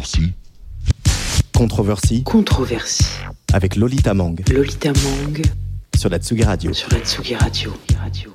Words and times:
Controversie. 0.00 0.32
Controversie. 1.52 2.22
Controversie. 2.22 3.04
Avec 3.52 3.76
Lolita 3.76 4.14
Mang. 4.14 4.34
Lolita 4.50 4.94
Mang. 4.94 5.42
Sur 5.94 6.08
la 6.08 6.16
Tsugi 6.16 6.42
Radio. 6.42 6.72
Sur 6.72 6.88
la 6.90 7.00
Tsugi 7.00 7.34
Radio. 7.34 7.74
Radio. 8.00 8.30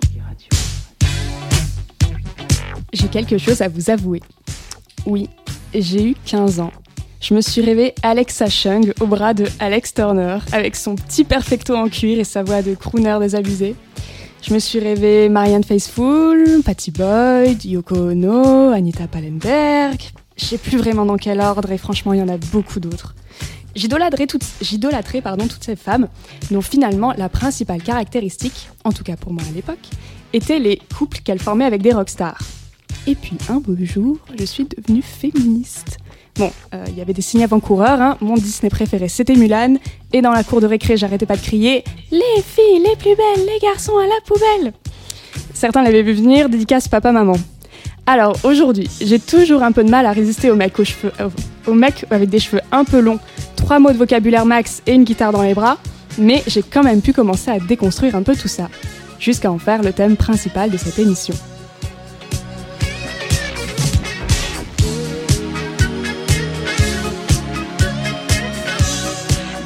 J'ai 2.93 3.07
quelque 3.07 3.39
chose 3.39 3.61
à 3.61 3.67
vous 3.67 3.89
avouer. 3.89 4.21
Oui, 5.07 5.27
j'ai 5.73 6.11
eu 6.11 6.15
15 6.25 6.59
ans. 6.59 6.71
Je 7.19 7.33
me 7.33 7.41
suis 7.41 7.61
rêvé 7.61 7.95
Alexa 8.03 8.47
Chung 8.47 8.93
au 8.99 9.07
bras 9.07 9.33
de 9.33 9.47
Alex 9.57 9.95
Turner 9.95 10.37
avec 10.51 10.75
son 10.75 10.93
petit 10.93 11.23
perfecto 11.23 11.75
en 11.75 11.89
cuir 11.89 12.19
et 12.19 12.25
sa 12.25 12.43
voix 12.43 12.61
de 12.61 12.75
crooner 12.75 13.17
désabusé. 13.19 13.75
Je 14.43 14.53
me 14.53 14.59
suis 14.59 14.77
rêvé 14.77 15.29
Marianne 15.29 15.63
Faithfull, 15.63 16.61
Patty 16.63 16.91
Boyd, 16.91 17.65
Yoko 17.65 18.11
Ono, 18.11 18.69
Anita 18.69 19.07
Pallenberg. 19.07 20.11
Je 20.37 20.45
sais 20.45 20.57
plus 20.57 20.77
vraiment 20.77 21.05
dans 21.05 21.17
quel 21.17 21.39
ordre 21.39 21.71
et 21.71 21.77
franchement 21.77 22.13
il 22.13 22.19
y 22.19 22.23
en 22.23 22.29
a 22.29 22.37
beaucoup 22.37 22.79
d'autres. 22.79 23.15
J'idolâtrais 23.75 24.27
toutes, 24.27 24.45
toutes 24.59 25.63
ces 25.63 25.75
femmes 25.75 26.07
dont 26.49 26.61
finalement 26.61 27.13
la 27.17 27.27
principale 27.27 27.83
caractéristique, 27.83 28.69
en 28.85 28.91
tout 28.91 29.03
cas 29.03 29.17
pour 29.17 29.33
moi 29.33 29.43
à 29.49 29.51
l'époque, 29.53 29.79
était 30.33 30.59
les 30.59 30.79
couples 30.97 31.19
qu'elles 31.19 31.39
formaient 31.39 31.65
avec 31.65 31.81
des 31.81 31.91
rockstars. 31.91 32.39
Et 33.07 33.15
puis 33.15 33.37
un 33.49 33.55
beau 33.55 33.75
jour, 33.81 34.17
je 34.37 34.45
suis 34.45 34.65
devenue 34.65 35.01
féministe. 35.01 35.97
Bon, 36.35 36.51
euh, 36.73 36.83
il 36.89 36.97
y 36.97 37.01
avait 37.01 37.13
des 37.13 37.21
signes 37.21 37.43
avant-coureurs, 37.43 38.01
hein. 38.01 38.17
mon 38.19 38.35
Disney 38.35 38.69
préféré 38.69 39.07
c'était 39.07 39.35
Mulan, 39.35 39.75
et 40.11 40.21
dans 40.21 40.31
la 40.31 40.43
cour 40.43 40.59
de 40.59 40.67
récré 40.67 40.97
j'arrêtais 40.97 41.25
pas 41.25 41.37
de 41.37 41.41
crier 41.41 41.83
Les 42.11 42.41
filles 42.41 42.83
les 42.83 42.95
plus 42.97 43.15
belles, 43.15 43.45
les 43.45 43.59
garçons 43.61 43.97
à 43.97 44.05
la 44.05 44.19
poubelle 44.25 44.73
Certains 45.53 45.83
l'avaient 45.83 46.03
vu 46.03 46.13
venir, 46.13 46.49
dédicace 46.49 46.89
papa-maman. 46.89 47.35
Alors 48.07 48.37
aujourd'hui, 48.43 48.87
j'ai 49.01 49.17
toujours 49.17 49.63
un 49.63 49.71
peu 49.71 49.83
de 49.83 49.89
mal 49.89 50.05
à 50.05 50.11
résister 50.11 50.51
aux 50.51 50.55
mecs, 50.55 50.79
euh, 50.79 51.29
aux 51.65 51.73
mecs 51.73 52.05
avec 52.11 52.29
des 52.29 52.39
cheveux 52.39 52.61
un 52.71 52.83
peu 52.83 52.99
longs, 52.99 53.17
trois 53.55 53.79
mots 53.79 53.91
de 53.91 53.97
vocabulaire 53.97 54.45
max 54.45 54.83
et 54.85 54.93
une 54.93 55.05
guitare 55.05 55.31
dans 55.31 55.41
les 55.41 55.55
bras, 55.55 55.79
mais 56.19 56.43
j'ai 56.45 56.61
quand 56.61 56.83
même 56.83 57.01
pu 57.01 57.13
commencer 57.13 57.49
à 57.49 57.57
déconstruire 57.57 58.15
un 58.15 58.21
peu 58.21 58.35
tout 58.35 58.47
ça, 58.47 58.69
jusqu'à 59.19 59.51
en 59.51 59.57
faire 59.57 59.81
le 59.81 59.91
thème 59.91 60.17
principal 60.17 60.69
de 60.69 60.77
cette 60.77 60.99
émission. 60.99 61.33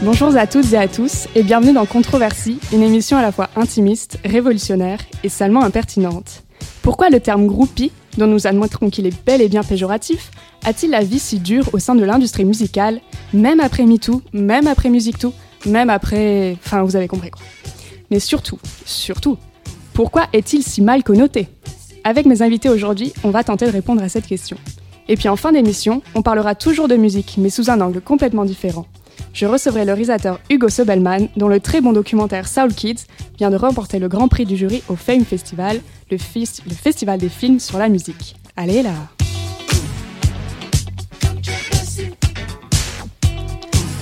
Bonjour 0.02 0.34
à 0.38 0.48
toutes 0.48 0.72
et 0.72 0.78
à 0.78 0.88
tous 0.88 1.28
et 1.36 1.44
bienvenue 1.44 1.74
dans 1.74 1.86
Controversie, 1.86 2.58
une 2.72 2.84
émission 2.84 3.18
à 3.18 3.22
la 3.22 3.34
fois 3.34 3.50
intimiste, 3.58 4.18
révolutionnaire 4.24 5.00
et 5.26 5.30
salement 5.30 5.62
impertinente. 5.62 6.44
Pourquoi 6.82 7.10
le 7.10 7.20
terme 7.20 7.46
groupie, 7.46 7.92
dont 8.20 8.28
nous 8.28 8.46
admettrons 8.46 8.92
qu'il 8.92 9.08
est 9.08 9.26
bel 9.26 9.42
et 9.42 9.50
bien 9.50 9.64
péjoratif, 9.64 10.30
a-t-il 10.64 10.92
la 10.92 11.04
vie 11.04 11.18
si 11.18 11.40
dure 11.40 11.68
au 11.74 11.80
sein 11.80 11.96
de 11.96 12.04
l'industrie 12.04 12.46
musicale, 12.46 13.02
même 13.34 13.60
après 13.60 13.86
MeToo, 13.86 14.22
même 14.34 14.68
après 14.68 14.90
Music 14.90 15.18
Too, 15.18 15.34
même 15.66 15.90
après... 15.90 16.56
Enfin, 16.64 16.84
vous 16.84 16.96
avez 16.96 17.08
compris 17.08 17.32
quoi. 17.32 17.42
Mais 18.12 18.20
surtout, 18.20 18.60
surtout, 18.86 19.38
pourquoi 19.94 20.28
est-il 20.34 20.64
si 20.64 20.82
mal 20.82 21.04
connoté? 21.04 21.48
Avec 22.04 22.26
mes 22.26 22.42
invités 22.42 22.70
aujourd'hui, 22.70 23.14
on 23.24 23.32
va 23.32 23.44
tenter 23.44 23.66
de 23.66 23.72
répondre 23.72 24.04
à 24.04 24.10
cette 24.10 24.28
question. 24.28 24.58
Et 25.08 25.16
puis 25.16 25.28
en 25.30 25.36
fin 25.36 25.52
d'émission, 25.52 26.02
on 26.14 26.22
parlera 26.22 26.56
toujours 26.56 26.88
de 26.88 26.96
musique, 26.96 27.36
mais 27.38 27.50
sous 27.50 27.70
un 27.70 27.82
angle 27.82 28.02
complètement 28.02 28.46
différent 28.46 28.86
je 29.34 29.46
recevrai 29.46 29.86
le 29.86 29.94
réalisateur 29.94 30.40
Hugo 30.50 30.70
Sobelman, 30.70 31.28
dont 31.38 31.48
le 31.48 31.60
très 31.60 31.82
bon 31.82 31.94
documentaire 31.94 32.48
Soul 32.48 32.74
Kids 32.74 33.06
vient 33.38 33.50
de 33.50 33.56
remporter 33.56 34.00
le 34.00 34.08
grand 34.08 34.28
prix 34.28 34.46
du 34.46 34.58
jury 34.58 34.84
au 34.90 34.96
Fame 34.96 35.24
Festival, 35.24 35.80
le, 36.12 36.18
le 36.18 36.76
festival 36.76 37.20
des 37.20 37.30
films 37.30 37.60
sur 37.60 37.78
la 37.78 37.90
musique. 37.90 38.36
Allez 38.56 38.84
là 38.84 38.94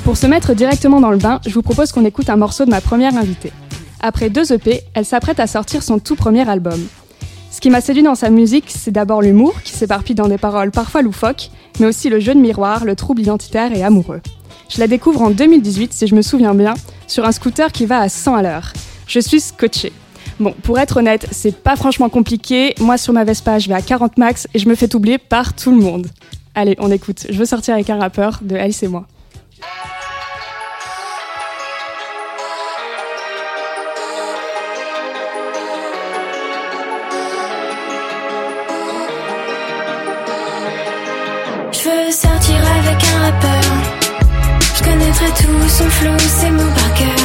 Pour 0.03 0.15
se 0.15 0.25
mettre 0.25 0.53
directement 0.53 1.01
dans 1.01 1.11
le 1.11 1.17
bain, 1.17 1.41
je 1.45 1.53
vous 1.53 1.61
propose 1.61 1.91
qu'on 1.91 2.05
écoute 2.05 2.29
un 2.29 2.37
morceau 2.37 2.63
de 2.63 2.69
ma 2.69 2.79
première 2.79 3.17
invitée. 3.17 3.51
Après 3.99 4.29
deux 4.29 4.53
EP, 4.53 4.81
elle 4.93 5.05
s'apprête 5.05 5.39
à 5.39 5.47
sortir 5.47 5.83
son 5.83 5.99
tout 5.99 6.15
premier 6.15 6.47
album. 6.47 6.79
Ce 7.51 7.59
qui 7.59 7.69
m'a 7.69 7.81
séduit 7.81 8.03
dans 8.03 8.15
sa 8.15 8.29
musique, 8.29 8.65
c'est 8.69 8.91
d'abord 8.91 9.21
l'humour, 9.21 9.61
qui 9.63 9.73
s'éparpille 9.73 10.15
dans 10.15 10.29
des 10.29 10.37
paroles 10.37 10.71
parfois 10.71 11.01
loufoques, 11.01 11.49
mais 11.79 11.87
aussi 11.87 12.07
le 12.07 12.19
jeu 12.19 12.33
de 12.33 12.39
miroir, 12.39 12.85
le 12.85 12.95
trouble 12.95 13.21
identitaire 13.21 13.75
et 13.75 13.83
amoureux. 13.83 14.21
Je 14.69 14.79
la 14.79 14.87
découvre 14.87 15.21
en 15.21 15.29
2018, 15.29 15.93
si 15.93 16.07
je 16.07 16.15
me 16.15 16.21
souviens 16.21 16.53
bien, 16.53 16.73
sur 17.07 17.25
un 17.25 17.31
scooter 17.31 17.71
qui 17.71 17.85
va 17.85 17.99
à 17.99 18.09
100 18.09 18.35
à 18.35 18.41
l'heure. 18.41 18.73
Je 19.07 19.19
suis 19.19 19.39
scotché. 19.39 19.93
Bon, 20.39 20.53
pour 20.63 20.77
être 20.77 20.97
honnête, 20.97 21.27
c'est 21.31 21.55
pas 21.63 21.75
franchement 21.75 22.09
compliqué. 22.09 22.75
Moi, 22.79 22.97
sur 22.97 23.13
ma 23.13 23.23
Vespa, 23.23 23.59
je 23.59 23.69
vais 23.69 23.73
à 23.73 23.81
40 23.81 24.17
max 24.17 24.47
et 24.53 24.59
je 24.59 24.69
me 24.69 24.75
fais 24.75 24.93
oublier 24.95 25.17
par 25.17 25.53
tout 25.53 25.71
le 25.71 25.77
monde. 25.77 26.07
Allez, 26.53 26.75
on 26.79 26.91
écoute. 26.91 27.25
Je 27.29 27.37
veux 27.37 27.45
sortir 27.45 27.73
avec 27.73 27.89
un 27.89 27.99
rappeur 27.99 28.39
de 28.41 28.55
Alice 28.55 28.83
et 28.83 28.87
moi. 28.87 29.07
Son 45.77 45.89
flow, 45.89 46.17
ses 46.19 46.49
mots 46.49 46.73
par 46.73 46.93
cœur. 46.95 47.23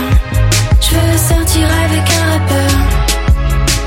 Je 0.80 0.94
veux 0.94 1.18
sortir 1.30 1.66
avec 1.84 2.04
un 2.18 2.24
rappeur. 2.32 2.72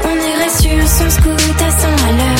On 0.10 0.16
irait 0.32 0.54
sur 0.60 0.88
son 0.88 1.10
scoot 1.10 1.62
à 1.68 1.72
100 1.72 1.88
à. 1.88 2.36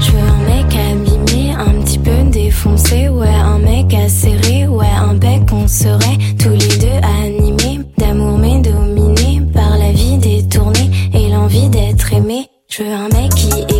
Je 0.00 0.10
veux 0.10 0.28
un 0.36 0.42
mec 0.50 0.70
abîmé, 0.90 1.52
un 1.52 1.80
petit 1.82 1.98
peu 1.98 2.30
défoncé. 2.30 3.08
Ouais, 3.08 3.28
un 3.28 3.58
mec 3.58 3.94
acéré, 3.94 4.66
ouais, 4.66 4.94
un 5.08 5.14
bec, 5.14 5.42
on 5.52 5.68
serait 5.68 6.18
tous 6.42 6.50
les 6.50 6.76
deux 6.84 7.00
animés. 7.22 7.80
D'amour 7.98 8.38
mais 8.38 8.60
dominé 8.60 9.42
par 9.54 9.78
la 9.78 9.92
vie 9.92 10.18
détournée 10.18 10.90
et 11.14 11.28
l'envie 11.28 11.68
d'être 11.68 12.12
aimé. 12.12 12.48
Je 12.68 12.82
veux 12.82 12.92
un 12.92 13.08
mec 13.16 13.30
qui 13.34 13.48
écrit, 13.48 13.77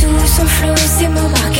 connaîtrai 0.00 0.20
tout 0.20 0.26
son 0.26 0.46
flow, 0.46 0.76
ses 0.76 1.08
mots 1.08 1.28
par 1.28 1.50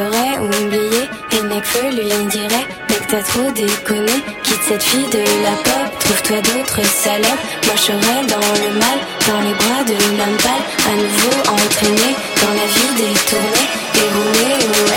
serait 0.00 0.38
oublié. 0.38 1.02
Et 1.32 1.42
Necfeu 1.42 1.90
lui 1.90 2.26
dirait 2.26 2.66
Mec, 2.88 3.02
t'as 3.08 3.22
trop 3.22 3.50
déconné, 3.50 4.16
quitte 4.42 4.64
cette 4.68 4.82
fille 4.82 5.10
de 5.10 5.24
la 5.44 5.54
pop 5.66 5.88
Trouve-toi 6.00 6.36
d'autres 6.48 6.84
salopes. 6.86 7.44
Moi 7.66 7.76
je 7.76 7.82
serai 7.88 8.16
dans 8.34 8.52
le 8.64 8.70
mal, 8.82 8.98
dans 9.28 9.40
les 9.46 9.54
bras 9.60 9.82
de 9.90 9.96
l'homme 10.16 10.38
pâle. 10.44 10.64
À 10.90 10.94
nouveau 11.02 11.36
entraîné 11.52 12.10
dans 12.42 12.54
la 12.60 12.66
vie 12.74 12.92
détournée. 13.00 13.68
Et 14.00 14.08
où 14.16 14.26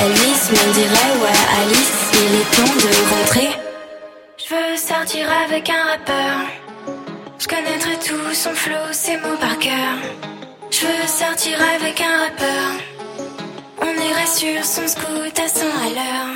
Elvis 0.06 0.44
me 0.56 0.66
dirait 0.80 1.14
ouais 1.22 1.40
Alice, 1.60 2.00
il 2.22 2.32
est 2.40 2.50
temps 2.56 2.76
de 2.84 2.92
rentrer. 3.14 3.52
Je 4.38 4.56
veux 4.56 4.78
sortir 4.78 5.28
avec 5.46 5.70
un 5.70 5.84
rappeur. 5.92 6.36
Je 7.40 7.48
connaîtrai 7.48 7.96
tout 8.08 8.34
son 8.34 8.54
flow, 8.54 8.86
ses 8.92 9.18
mots 9.18 9.40
par 9.40 9.58
cœur. 9.60 9.96
Je 10.72 10.86
veux 10.86 11.08
sortir 11.08 11.58
avec 11.76 12.00
un 12.02 12.18
rappeur. 12.26 12.93
On 14.14 14.16
irait 14.16 14.28
sur 14.28 14.66
son 14.66 14.88
scoot 14.88 15.40
à 15.40 15.48
100 15.48 15.66
à 15.66 15.90
l'heure. 15.90 16.36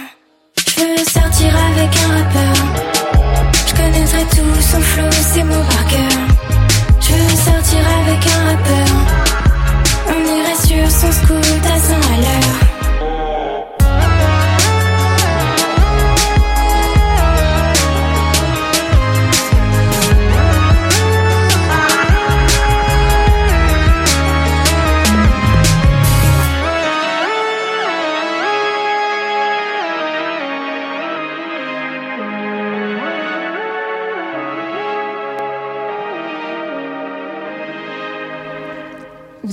Je 0.57 0.81
veux 0.81 0.97
sortir 0.97 1.53
avec 1.69 1.95
un 1.95 2.17
rappeur. 2.17 2.55
Je 3.67 3.75
connaîtrai 3.75 4.23
tout 4.31 4.61
son 4.61 4.81
flow, 4.81 5.11
ses 5.11 5.43
mots 5.43 5.63
par 5.69 5.87
cœur. 5.87 6.19
Je 7.01 7.13
veux 7.13 7.35
sortir 7.35 7.79
avec 8.01 8.27
un 8.27 8.45
rappeur. 8.49 8.87
On 10.07 10.37
irait 10.37 10.55
sur 10.55 10.91
son 10.91 11.11
scoot 11.11 11.65
à 11.65 11.79
100 11.79 11.93
à 11.93 12.17
l'heure. 12.17 12.66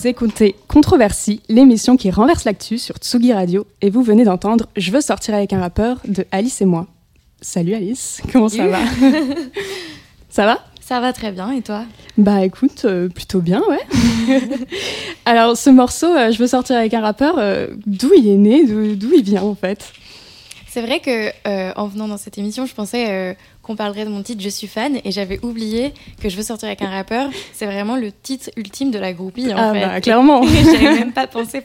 Vous 0.04 0.10
écoutez 0.10 0.54
Controversie, 0.68 1.40
l'émission 1.48 1.96
qui 1.96 2.10
renverse 2.10 2.44
l'actu 2.44 2.76
sur 2.76 2.96
Tsugi 2.96 3.32
Radio, 3.32 3.66
et 3.80 3.88
vous 3.88 4.02
venez 4.02 4.24
d'entendre 4.24 4.66
Je 4.76 4.90
veux 4.90 5.00
sortir 5.00 5.34
avec 5.34 5.54
un 5.54 5.60
rappeur 5.60 5.98
de 6.04 6.26
Alice 6.30 6.60
et 6.60 6.66
moi. 6.66 6.86
Salut 7.40 7.72
Alice, 7.72 8.20
comment 8.32 8.50
ça 8.50 8.66
va? 8.66 8.80
Ça 10.28 10.44
va? 10.44 10.62
Ça 10.82 11.00
va 11.00 11.14
très 11.14 11.32
bien, 11.32 11.52
et 11.52 11.62
toi? 11.62 11.86
Bah 12.18 12.44
écoute, 12.44 12.82
euh, 12.84 13.08
plutôt 13.08 13.40
bien, 13.40 13.62
ouais. 13.66 13.80
Alors 15.24 15.56
ce 15.56 15.70
morceau, 15.70 16.14
euh, 16.14 16.30
Je 16.30 16.38
veux 16.38 16.48
sortir 16.48 16.76
avec 16.76 16.92
un 16.92 17.00
rappeur, 17.00 17.36
euh, 17.38 17.68
d'où 17.86 18.10
il 18.14 18.28
est 18.28 18.36
né, 18.36 18.66
d'où 18.66 18.96
d'où 18.96 19.10
il 19.14 19.22
vient 19.22 19.42
en 19.42 19.54
fait? 19.54 19.90
C'est 20.74 20.82
vrai 20.82 20.98
que 20.98 21.28
euh, 21.46 21.72
en 21.76 21.86
venant 21.86 22.08
dans 22.08 22.16
cette 22.16 22.36
émission, 22.36 22.66
je 22.66 22.74
pensais 22.74 23.06
euh, 23.08 23.34
qu'on 23.64 23.74
parlerait 23.76 24.04
de 24.04 24.10
mon 24.10 24.22
titre 24.22 24.40
Je 24.42 24.48
suis 24.48 24.66
fan, 24.68 24.98
et 25.04 25.10
j'avais 25.10 25.40
oublié 25.44 25.92
que 26.20 26.28
Je 26.28 26.36
veux 26.36 26.42
sortir 26.42 26.68
avec 26.68 26.82
un 26.82 26.90
rappeur. 26.90 27.30
C'est 27.52 27.66
vraiment 27.66 27.96
le 27.96 28.12
titre 28.12 28.50
ultime 28.56 28.90
de 28.90 28.98
la 28.98 29.12
groupie, 29.12 29.52
en 29.52 29.56
Ah 29.56 29.72
fait. 29.72 29.80
bah 29.80 30.00
clairement 30.00 30.42
J'avais 30.64 30.94
même 31.00 31.12
pas 31.12 31.26
pensé, 31.26 31.62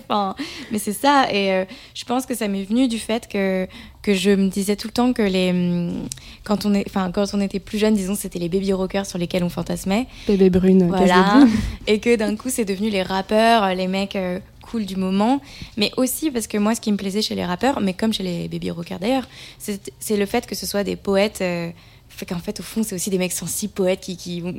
mais 0.71 0.79
c'est 0.79 0.93
ça. 0.93 1.27
Et 1.31 1.53
euh, 1.53 1.65
je 1.93 2.03
pense 2.05 2.25
que 2.25 2.33
ça 2.35 2.47
m'est 2.47 2.63
venu 2.63 2.87
du 2.87 2.97
fait 2.99 3.27
que 3.27 3.67
que 4.01 4.13
je 4.13 4.31
me 4.31 4.47
disais 4.47 4.77
tout 4.77 4.87
le 4.87 4.93
temps 4.93 5.11
que 5.11 5.21
les 5.21 5.49
hum, 5.51 6.07
quand 6.45 6.65
on 6.65 6.73
est, 6.73 6.85
enfin 6.87 7.11
quand 7.11 7.25
on 7.33 7.41
était 7.41 7.59
plus 7.59 7.77
jeune, 7.77 7.95
disons, 7.95 8.15
c'était 8.15 8.39
les 8.39 8.47
baby 8.47 8.71
rockers 8.71 9.05
sur 9.05 9.17
lesquels 9.19 9.43
on 9.43 9.49
fantasmait. 9.49 10.07
Bébé 10.27 10.49
brune, 10.49 10.87
Voilà. 10.87 11.43
Et 11.85 11.99
que 11.99 12.15
d'un 12.15 12.35
coup, 12.37 12.49
c'est 12.49 12.63
devenu 12.65 12.89
les 12.89 13.03
rappeurs, 13.03 13.75
les 13.75 13.87
mecs 13.87 14.15
euh, 14.15 14.39
cool 14.69 14.85
du 14.85 14.95
moment. 14.95 15.41
Mais 15.77 15.91
aussi 15.97 16.31
parce 16.31 16.47
que 16.47 16.57
moi, 16.57 16.75
ce 16.75 16.81
qui 16.81 16.91
me 16.91 16.97
plaisait 16.97 17.21
chez 17.21 17.35
les 17.35 17.45
rappeurs, 17.45 17.81
mais 17.81 17.93
comme 17.93 18.13
chez 18.13 18.23
les 18.23 18.47
baby 18.47 18.71
rockers 18.71 18.99
d'ailleurs, 18.99 19.27
c'est 19.57 20.17
le 20.17 20.25
fait 20.25 20.45
que 20.45 20.55
ce 20.55 20.65
soit 20.65 20.83
des 20.83 20.95
poètes. 20.95 21.41
euh, 21.41 21.71
fait 22.19 22.25
qu'en 22.25 22.39
fait, 22.39 22.59
au 22.59 22.63
fond, 22.63 22.83
c'est 22.83 22.95
aussi 22.95 23.09
des 23.09 23.17
mecs 23.17 23.31
sensibles, 23.31 23.73
poètes, 23.73 24.01
qui, 24.01 24.17
qui 24.17 24.41
vont 24.41 24.53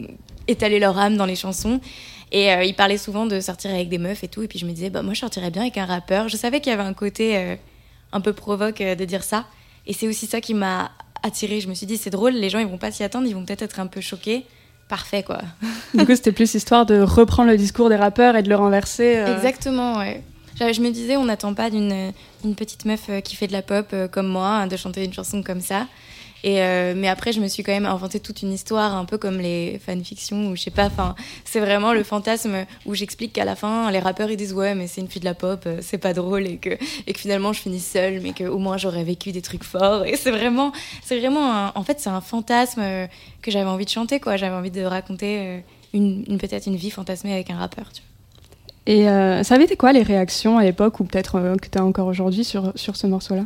étaler 0.48 0.78
leur 0.78 0.98
âme 0.98 1.16
dans 1.16 1.26
les 1.26 1.36
chansons. 1.36 1.80
Et 2.32 2.52
euh, 2.52 2.64
ils 2.64 2.74
parlaient 2.74 2.98
souvent 2.98 3.26
de 3.26 3.40
sortir 3.40 3.70
avec 3.70 3.88
des 3.88 3.98
meufs 3.98 4.24
et 4.24 4.28
tout. 4.28 4.42
Et 4.42 4.48
puis 4.48 4.58
je 4.58 4.66
me 4.66 4.72
disais, 4.72 4.90
bah, 4.90 5.02
moi, 5.02 5.14
je 5.14 5.20
sortirais 5.20 5.50
bien 5.50 5.62
avec 5.62 5.76
un 5.76 5.84
rappeur. 5.84 6.28
Je 6.28 6.36
savais 6.36 6.60
qu'il 6.60 6.70
y 6.70 6.72
avait 6.72 6.82
un 6.82 6.94
côté 6.94 7.36
euh, 7.36 7.56
un 8.12 8.20
peu 8.20 8.32
provoque 8.32 8.80
euh, 8.80 8.94
de 8.94 9.04
dire 9.04 9.22
ça. 9.24 9.46
Et 9.86 9.92
c'est 9.92 10.08
aussi 10.08 10.26
ça 10.26 10.40
qui 10.40 10.54
m'a 10.54 10.90
attirée. 11.22 11.60
Je 11.60 11.68
me 11.68 11.74
suis 11.74 11.86
dit, 11.86 11.96
c'est 11.96 12.10
drôle, 12.10 12.32
les 12.32 12.50
gens, 12.50 12.58
ils 12.58 12.66
vont 12.66 12.78
pas 12.78 12.92
s'y 12.92 13.02
attendre, 13.02 13.26
ils 13.26 13.34
vont 13.34 13.44
peut-être 13.44 13.62
être 13.62 13.80
un 13.80 13.86
peu 13.86 14.00
choqués. 14.00 14.44
Parfait, 14.90 15.22
quoi. 15.22 15.38
Du 15.94 16.04
coup, 16.04 16.14
c'était 16.14 16.32
plus 16.32 16.52
histoire 16.54 16.84
de 16.84 17.00
reprendre 17.00 17.50
le 17.50 17.56
discours 17.56 17.88
des 17.88 17.96
rappeurs 17.96 18.36
et 18.36 18.42
de 18.42 18.48
le 18.48 18.56
renverser. 18.56 19.16
euh. 19.16 19.36
Exactement, 19.36 19.96
ouais. 19.98 20.22
Je 20.60 20.80
me 20.82 20.90
disais, 20.90 21.16
on 21.16 21.24
n'attend 21.24 21.54
pas 21.54 21.70
d'une 21.70 22.12
d'une 22.42 22.54
petite 22.54 22.84
meuf 22.84 23.02
euh, 23.08 23.20
qui 23.20 23.34
fait 23.36 23.46
de 23.46 23.52
la 23.52 23.62
pop 23.62 23.86
euh, 23.92 24.08
comme 24.08 24.26
moi, 24.26 24.48
hein, 24.48 24.66
de 24.66 24.76
chanter 24.76 25.04
une 25.04 25.12
chanson 25.12 25.42
comme 25.42 25.60
ça. 25.60 25.86
Et 26.42 26.62
euh, 26.62 26.94
mais 26.96 27.08
après, 27.08 27.32
je 27.32 27.40
me 27.40 27.48
suis 27.48 27.62
quand 27.62 27.72
même 27.72 27.84
inventé 27.86 28.18
toute 28.18 28.40
une 28.42 28.52
histoire, 28.52 28.94
un 28.94 29.04
peu 29.04 29.18
comme 29.18 29.38
les 29.38 29.78
fanfictions, 29.84 30.48
ou 30.48 30.56
je 30.56 30.62
sais 30.62 30.70
pas, 30.70 30.86
enfin, 30.86 31.14
c'est 31.44 31.60
vraiment 31.60 31.92
le 31.92 32.02
fantasme 32.02 32.64
où 32.86 32.94
j'explique 32.94 33.34
qu'à 33.34 33.44
la 33.44 33.56
fin, 33.56 33.90
les 33.90 33.98
rappeurs 33.98 34.30
ils 34.30 34.36
disent 34.38 34.54
ouais, 34.54 34.74
mais 34.74 34.86
c'est 34.86 35.02
une 35.02 35.08
fille 35.08 35.20
de 35.20 35.26
la 35.26 35.34
pop, 35.34 35.64
euh, 35.66 35.78
c'est 35.82 35.98
pas 35.98 36.14
drôle, 36.14 36.46
et 36.46 36.56
que, 36.56 36.70
et 37.06 37.12
que 37.12 37.18
finalement 37.20 37.52
je 37.52 37.60
finis 37.60 37.80
seule, 37.80 38.20
mais 38.22 38.32
qu'au 38.32 38.58
moins 38.58 38.78
j'aurais 38.78 39.04
vécu 39.04 39.32
des 39.32 39.42
trucs 39.42 39.64
forts. 39.64 40.06
Et 40.06 40.16
c'est 40.16 40.30
vraiment, 40.30 40.72
c'est 41.04 41.18
vraiment, 41.18 41.52
un- 41.54 41.72
en 41.74 41.82
fait, 41.84 42.00
c'est 42.00 42.08
un 42.10 42.22
fantasme 42.22 42.80
euh, 42.82 43.06
que 43.42 43.50
j'avais 43.50 43.68
envie 43.68 43.84
de 43.84 43.90
chanter, 43.90 44.18
quoi. 44.18 44.36
J'avais 44.38 44.54
envie 44.56 44.70
de 44.70 44.82
raconter 44.82 45.62
une, 45.92 46.24
une- 46.26 46.38
peut-être 46.38 46.66
une 46.66 46.76
vie 46.76 46.90
fantasmée 46.90 47.34
avec 47.34 47.50
un 47.50 47.58
rappeur, 47.58 47.86
tu 47.92 48.00
vois. 48.00 48.06
Et 48.86 49.08
euh, 49.10 49.42
ça 49.44 49.56
avait 49.56 49.64
été 49.64 49.76
quoi 49.76 49.92
les 49.92 50.02
réactions 50.02 50.56
à 50.56 50.64
l'époque, 50.64 51.00
ou 51.00 51.04
peut-être 51.04 51.36
euh, 51.36 51.56
que 51.56 51.68
tu 51.68 51.76
as 51.76 51.84
encore 51.84 52.06
aujourd'hui 52.06 52.44
sur, 52.44 52.72
sur 52.76 52.96
ce 52.96 53.06
morceau-là? 53.06 53.44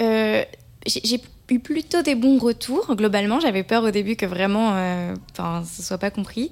Euh, 0.00 0.42
j'ai 0.86 1.20
eu 1.50 1.58
plutôt 1.58 2.02
des 2.02 2.14
bons 2.14 2.38
retours 2.38 2.94
globalement. 2.96 3.40
J'avais 3.40 3.62
peur 3.62 3.84
au 3.84 3.90
début 3.90 4.16
que 4.16 4.26
vraiment, 4.26 4.72
euh, 4.74 5.14
enfin, 5.32 5.64
ce 5.64 5.82
soit 5.82 5.98
pas 5.98 6.10
compris. 6.10 6.50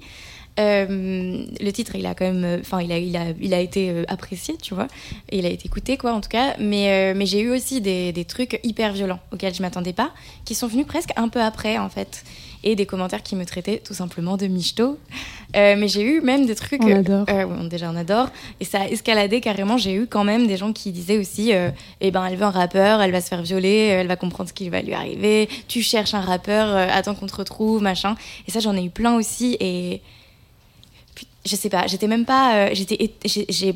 Euh, 0.59 1.45
le 1.59 1.71
titre, 1.71 1.95
il 1.95 2.05
a 2.05 2.13
quand 2.13 2.25
même, 2.25 2.59
enfin, 2.59 2.81
il 2.81 2.91
a, 2.91 2.97
il 2.97 3.15
a, 3.15 3.29
il 3.39 3.53
a 3.53 3.59
été 3.59 3.89
euh, 3.89 4.03
apprécié, 4.07 4.57
tu 4.57 4.73
vois, 4.73 4.87
il 5.31 5.45
a 5.45 5.49
été 5.49 5.65
écouté, 5.65 5.97
quoi, 5.97 6.13
en 6.13 6.19
tout 6.19 6.29
cas. 6.29 6.55
Mais, 6.59 6.91
euh, 6.91 7.13
mais 7.15 7.25
j'ai 7.25 7.39
eu 7.39 7.51
aussi 7.51 7.79
des, 7.79 8.11
des 8.11 8.25
trucs 8.25 8.59
hyper 8.63 8.91
violents 8.91 9.19
auxquels 9.31 9.53
je 9.53 9.61
m'attendais 9.61 9.93
pas, 9.93 10.11
qui 10.43 10.53
sont 10.53 10.67
venus 10.67 10.85
presque 10.85 11.11
un 11.15 11.29
peu 11.29 11.41
après, 11.41 11.77
en 11.77 11.89
fait, 11.89 12.23
et 12.63 12.75
des 12.75 12.85
commentaires 12.85 13.23
qui 13.23 13.35
me 13.35 13.45
traitaient 13.45 13.81
tout 13.83 13.93
simplement 13.93 14.37
de 14.37 14.47
michto. 14.47 14.97
Euh, 15.55 15.75
mais 15.77 15.87
j'ai 15.87 16.03
eu 16.03 16.21
même 16.21 16.45
des 16.45 16.55
trucs. 16.55 16.83
On 16.83 16.95
adore. 16.95 17.25
Euh, 17.29 17.43
ouais, 17.45 17.55
on- 17.59 17.65
déjà, 17.65 17.89
on 17.91 17.95
adore. 17.95 18.29
Et 18.59 18.65
ça 18.65 18.81
a 18.81 18.87
escaladé 18.87 19.41
carrément. 19.41 19.77
J'ai 19.77 19.93
eu 19.93 20.07
quand 20.07 20.23
même 20.23 20.47
des 20.47 20.57
gens 20.57 20.71
qui 20.73 20.91
disaient 20.91 21.17
aussi 21.17 21.53
euh, 21.53 21.71
Eh 21.99 22.11
ben, 22.11 22.25
elle 22.25 22.35
veut 22.37 22.45
un 22.45 22.51
rappeur, 22.51 23.01
elle 23.01 23.11
va 23.11 23.19
se 23.21 23.27
faire 23.27 23.41
violer, 23.41 23.89
euh, 23.91 24.01
elle 24.01 24.07
va 24.07 24.15
comprendre 24.15 24.47
ce 24.49 24.53
qui 24.53 24.69
va 24.69 24.81
lui 24.81 24.93
arriver. 24.93 25.49
Tu 25.67 25.81
cherches 25.81 26.13
un 26.13 26.21
rappeur, 26.21 26.67
euh, 26.69 26.87
attends 26.91 27.15
qu'on 27.15 27.27
te 27.27 27.35
retrouve, 27.35 27.81
machin. 27.81 28.15
Et 28.47 28.51
ça, 28.51 28.59
j'en 28.59 28.75
ai 28.77 28.83
eu 28.83 28.89
plein 28.89 29.15
aussi. 29.15 29.57
Et. 29.59 30.01
Je 31.43 31.55
sais 31.55 31.69
pas, 31.69 31.87
j'étais 31.87 32.05
même 32.05 32.25
pas. 32.25 32.53
euh, 32.55 32.69
j'étais, 32.73 33.09
j'ai, 33.25 33.73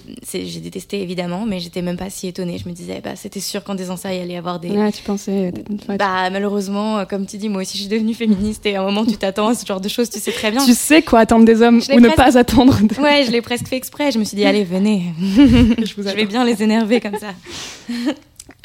détesté 0.60 1.02
évidemment, 1.02 1.46
mais 1.48 1.60
j'étais 1.60 1.82
même 1.82 1.98
pas 1.98 2.12
si 2.12 2.28
étonnée. 2.28 2.60
Je 2.64 2.70
me 2.70 2.74
disais, 2.76 3.02
bah, 3.04 3.16
c'était 3.16 3.40
sûr 3.40 3.64
qu'en 3.64 3.74
disant 3.74 3.98
ça, 3.98 4.14
il 4.14 4.22
allait 4.22 4.34
y 4.36 4.38
avoir 4.38 4.60
des. 4.60 4.70
Ouais, 4.70 4.92
tu 4.92 5.02
pensais. 5.02 5.52
Bah, 5.98 6.30
malheureusement, 6.30 7.00
euh, 7.00 7.06
comme 7.06 7.26
tu 7.26 7.38
dis, 7.38 7.50
moi 7.50 7.64
aussi, 7.64 7.76
je 7.78 7.84
suis 7.84 7.90
devenue 7.92 8.14
féministe 8.14 8.64
et 8.68 8.76
à 8.76 8.82
un 8.82 8.86
moment, 8.86 9.04
tu 9.04 9.18
t'attends 9.18 9.48
à 9.48 9.56
ce 9.56 9.66
genre 9.66 9.82
de 9.82 9.90
choses, 9.90 10.12
tu 10.12 10.20
sais 10.20 10.32
très 10.32 10.52
bien. 10.52 10.64
tu 10.64 10.76
sais 10.76 11.02
quoi 11.02 11.22
attendre 11.22 11.44
des 11.46 11.64
hommes 11.64 11.82
ou 11.92 12.00
ne 12.00 12.08
presque- 12.10 12.16
pas 12.18 12.38
attendre. 12.38 12.78
de- 12.84 13.02
Ouais, 13.02 13.24
je 13.26 13.32
l'ai 13.32 13.42
presque 13.42 13.68
fait 13.68 13.78
exprès. 13.78 14.12
Je 14.12 14.20
me 14.20 14.24
suis 14.26 14.38
dit, 14.38 14.46
allez, 14.46 14.64
venez. 14.64 15.02
Je 15.20 15.96
vous 15.96 16.04
Je 16.04 16.08
attends. 16.08 16.18
vais 16.18 16.26
bien 16.26 16.44
les 16.46 16.62
énerver 16.62 17.02
comme 17.02 17.18
ça. 17.18 17.34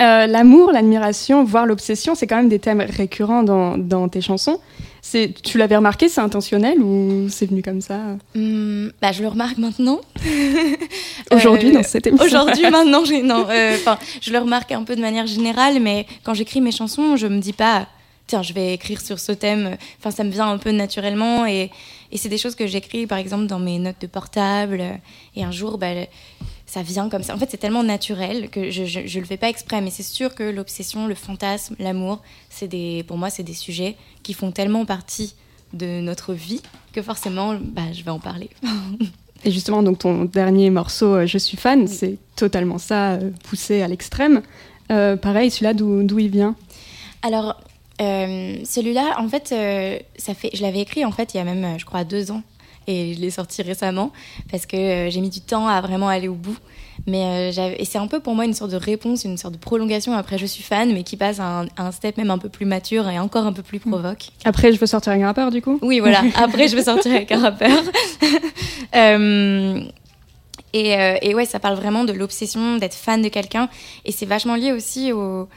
Euh, 0.02 0.26
L'amour, 0.26 0.73
l'admiration, 0.73 1.45
voire 1.45 1.66
l'obsession, 1.66 2.14
c'est 2.14 2.26
quand 2.26 2.37
même 2.37 2.49
des 2.49 2.59
thèmes 2.59 2.80
récurrents 2.83 3.42
dans, 3.42 3.76
dans 3.78 4.09
tes 4.09 4.21
chansons. 4.21 4.59
C'est, 5.02 5.33
tu 5.42 5.57
l'avais 5.59 5.76
remarqué, 5.76 6.09
c'est 6.09 6.21
intentionnel 6.21 6.80
ou 6.83 7.28
c'est 7.30 7.47
venu 7.47 7.62
comme 7.62 7.80
ça 7.80 8.00
Hum, 8.37 8.92
bah, 9.00 9.12
je 9.12 9.23
le 9.23 9.28
remarque 9.28 9.59
maintenant. 9.59 10.00
Aujourd'hui, 11.33 11.71
Euh, 11.71 11.75
dans 11.75 11.83
cette 11.83 12.07
émission 12.07 12.25
Aujourd'hui, 12.26 12.62
maintenant, 12.71 13.02
non. 13.23 13.47
euh, 13.50 13.76
je 14.21 14.33
le 14.33 14.38
remarque 14.38 14.73
un 14.73 14.85
peu 14.85 14.97
de 14.97 15.00
manière 15.00 15.26
générale, 15.26 15.80
mais 15.80 16.07
quand 16.23 16.35
j'écris 16.35 16.61
mes 16.61 16.73
chansons, 16.73 17.16
je 17.16 17.26
me 17.26 17.38
dis 17.38 17.52
pas, 17.52 17.87
tiens, 18.26 18.42
je 18.42 18.52
vais 18.52 18.75
écrire 18.75 19.00
sur 19.00 19.19
ce 19.19 19.33
thème. 19.33 19.76
Enfin, 19.99 20.11
ça 20.11 20.25
me 20.25 20.30
vient 20.30 20.50
un 20.50 20.59
peu 20.59 20.71
naturellement 20.71 21.47
et, 21.47 21.71
et 22.12 22.19
c'est 22.19 22.28
des 22.28 22.38
choses 22.38 22.54
que 22.54 22.66
j'écris, 22.66 23.07
par 23.07 23.19
exemple, 23.19 23.47
dans 23.47 23.59
mes 23.59 23.78
notes 23.78 24.00
de 24.00 24.07
portable. 24.07 24.83
Et 25.37 25.45
un 25.45 25.50
jour, 25.52 25.78
bah, 25.78 25.88
ça 26.70 26.82
vient 26.82 27.08
comme 27.08 27.24
ça. 27.24 27.34
En 27.34 27.38
fait, 27.38 27.50
c'est 27.50 27.56
tellement 27.56 27.82
naturel 27.82 28.48
que 28.48 28.70
je, 28.70 28.84
je, 28.84 29.00
je 29.04 29.18
le 29.18 29.26
fais 29.26 29.36
pas 29.36 29.48
exprès, 29.48 29.80
mais 29.80 29.90
c'est 29.90 30.04
sûr 30.04 30.34
que 30.36 30.44
l'obsession, 30.44 31.08
le 31.08 31.16
fantasme, 31.16 31.74
l'amour, 31.80 32.22
c'est 32.48 32.68
des, 32.68 33.02
pour 33.08 33.18
moi, 33.18 33.28
c'est 33.28 33.42
des 33.42 33.54
sujets 33.54 33.96
qui 34.22 34.34
font 34.34 34.52
tellement 34.52 34.84
partie 34.84 35.34
de 35.72 36.00
notre 36.00 36.32
vie 36.32 36.62
que 36.92 37.02
forcément, 37.02 37.56
bah, 37.60 37.92
je 37.92 38.04
vais 38.04 38.10
en 38.10 38.20
parler. 38.20 38.50
Et 39.44 39.50
justement, 39.50 39.82
donc 39.82 39.98
ton 39.98 40.26
dernier 40.26 40.70
morceau, 40.70 41.14
euh, 41.14 41.26
Je 41.26 41.38
suis 41.38 41.56
fan, 41.56 41.88
c'est 41.88 42.18
totalement 42.36 42.78
ça, 42.78 43.12
euh, 43.12 43.30
poussé 43.48 43.82
à 43.82 43.88
l'extrême. 43.88 44.42
Euh, 44.92 45.16
pareil, 45.16 45.50
celui-là, 45.50 45.74
d'où 45.74 46.18
il 46.18 46.30
vient? 46.30 46.54
Alors, 47.22 47.60
euh, 48.00 48.56
celui-là, 48.64 49.16
en 49.18 49.28
fait, 49.28 49.50
euh, 49.52 49.98
ça 50.16 50.34
fait, 50.34 50.50
je 50.54 50.62
l'avais 50.62 50.80
écrit 50.80 51.04
en 51.04 51.10
fait 51.10 51.34
il 51.34 51.38
y 51.38 51.40
a 51.40 51.44
même, 51.44 51.78
je 51.78 51.84
crois, 51.84 52.04
deux 52.04 52.30
ans. 52.30 52.42
Et 52.87 53.14
je 53.14 53.20
l'ai 53.20 53.30
sorti 53.30 53.62
récemment 53.62 54.12
parce 54.50 54.66
que 54.66 54.76
euh, 54.76 55.10
j'ai 55.10 55.20
mis 55.20 55.30
du 55.30 55.40
temps 55.40 55.66
à 55.68 55.80
vraiment 55.80 56.08
aller 56.08 56.28
au 56.28 56.34
bout. 56.34 56.56
Mais 57.06 57.52
euh, 57.56 57.75
et 57.78 57.84
c'est 57.87 57.96
un 57.99 58.06
peu 58.06 58.20
pour 58.20 58.34
moi 58.34 58.44
une 58.44 58.52
sorte 58.52 58.72
de 58.72 58.76
réponse, 58.76 59.25
une 59.25 59.38
sorte 59.38 59.54
de 59.54 59.58
prolongation. 59.58 60.12
Après, 60.12 60.37
je 60.37 60.44
suis 60.44 60.62
fan, 60.62 60.92
mais 60.92 61.02
qui 61.02 61.16
passe 61.16 61.40
à 61.40 61.60
un, 61.60 61.64
à 61.76 61.87
un 61.87 61.92
step 61.92 62.18
même 62.18 62.30
un 62.30 62.37
peu 62.37 62.50
plus 62.50 62.66
mature 62.66 63.08
et 63.08 63.18
encore 63.18 63.46
un 63.46 63.54
peu 63.54 63.62
plus 63.62 63.78
provoque. 63.80 64.28
Après, 64.44 64.70
je 64.72 64.78
veux 64.78 64.87
sortir 64.87 65.12
avec 65.12 65.22
un 65.25 65.28
rappeur, 65.28 65.50
du 65.50 65.62
coup? 65.62 65.78
Oui, 65.80 66.00
voilà. 66.00 66.22
Après, 66.37 66.68
je 66.68 66.76
vais 66.76 66.84
sortir 66.84 67.12
avec 67.14 67.32
un 67.32 67.40
rappeur. 67.40 67.70
Euh, 68.94 69.80
et, 70.72 70.96
euh, 70.96 71.16
et 71.22 71.34
ouais, 71.34 71.44
ça 71.44 71.58
parle 71.60 71.76
vraiment 71.76 72.04
de 72.04 72.12
l'obsession 72.12 72.76
d'être 72.76 72.94
fan 72.94 73.22
de 73.22 73.28
quelqu'un. 73.28 73.68
Et 74.04 74.12
c'est 74.12 74.26
vachement 74.26 74.56
lié 74.56 74.72
aussi 74.72 75.12
au. 75.12 75.49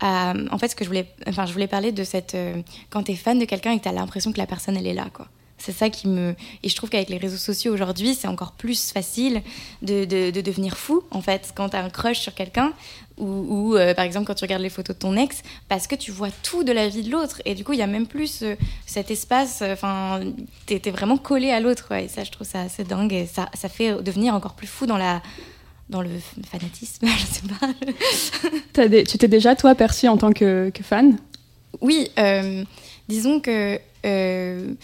à- 0.00 0.34
en 0.50 0.58
fait, 0.58 0.68
ce 0.68 0.76
que 0.76 0.84
je 0.84 0.88
voulais, 0.90 1.06
enfin, 1.26 1.46
je 1.46 1.52
voulais 1.52 1.66
parler 1.66 1.92
de 1.92 2.04
cette. 2.04 2.34
euh, 2.34 2.54
quand 2.90 3.04
t'es 3.04 3.14
fan 3.14 3.38
de 3.38 3.44
quelqu'un 3.44 3.72
et 3.72 3.78
que 3.78 3.84
t'as 3.84 3.92
l'impression 3.92 4.32
que 4.32 4.38
la 4.38 4.46
personne, 4.46 4.76
elle 4.76 4.86
est 4.86 4.94
là, 4.94 5.06
quoi. 5.12 5.26
C'est 5.64 5.72
ça 5.72 5.90
qui 5.90 6.08
me. 6.08 6.34
Et 6.64 6.68
je 6.68 6.74
trouve 6.74 6.90
qu'avec 6.90 7.08
les 7.08 7.18
réseaux 7.18 7.36
sociaux 7.36 7.72
aujourd'hui, 7.72 8.14
c'est 8.14 8.26
encore 8.26 8.52
plus 8.52 8.90
facile 8.90 9.42
de, 9.82 10.04
de, 10.04 10.30
de 10.32 10.40
devenir 10.40 10.76
fou, 10.76 11.02
en 11.12 11.20
fait, 11.22 11.52
quand 11.54 11.68
t'as 11.68 11.82
un 11.82 11.90
crush 11.90 12.18
sur 12.18 12.34
quelqu'un. 12.34 12.72
Ou, 13.18 13.26
ou, 13.26 13.76
euh, 13.76 13.94
par 13.94 14.04
exemple, 14.04 14.26
quand 14.26 14.34
tu 14.34 14.42
regardes 14.44 14.62
les 14.62 14.70
photos 14.70 14.96
de 14.96 15.00
ton 15.00 15.16
ex, 15.16 15.42
parce 15.68 15.86
que 15.86 15.94
tu 15.94 16.10
vois 16.10 16.30
tout 16.42 16.64
de 16.64 16.72
la 16.72 16.88
vie 16.88 17.02
de 17.02 17.10
l'autre. 17.12 17.40
Et 17.44 17.54
du 17.54 17.62
coup, 17.62 17.74
il 17.74 17.78
y 17.78 17.82
a 17.82 17.86
même 17.86 18.06
plus 18.08 18.42
euh, 18.42 18.56
cet 18.86 19.10
espace. 19.12 19.62
Enfin, 19.62 20.20
t'es 20.66 20.80
t'es 20.80 20.90
vraiment 20.90 21.16
collé 21.18 21.50
à 21.52 21.60
l'autre, 21.60 21.86
quoi. 21.86 22.00
Et 22.00 22.08
ça, 22.08 22.24
je 22.24 22.30
trouve 22.32 22.46
ça 22.46 22.62
assez 22.62 22.82
dingue. 22.82 23.12
Et 23.12 23.26
ça, 23.26 23.48
ça 23.54 23.68
fait 23.68 24.02
devenir 24.02 24.34
encore 24.34 24.54
plus 24.54 24.66
fou 24.66 24.86
dans 24.86 24.96
la 24.98 25.22
dans 25.90 26.00
le 26.00 26.08
fanatisme, 26.50 27.06
je 27.06 27.26
sais 27.26 27.42
pas. 28.74 28.88
Des- 28.88 29.04
Tu 29.04 29.18
t'es 29.18 29.28
déjà, 29.28 29.54
toi, 29.54 29.74
perçu 29.74 30.08
en 30.08 30.16
tant 30.16 30.32
que, 30.32 30.70
que 30.74 30.82
fan? 30.82 31.18
Oui, 31.82 32.08
euh, 32.18 32.64
disons 33.08 33.40
que 33.40 33.78
euh, 34.06 34.74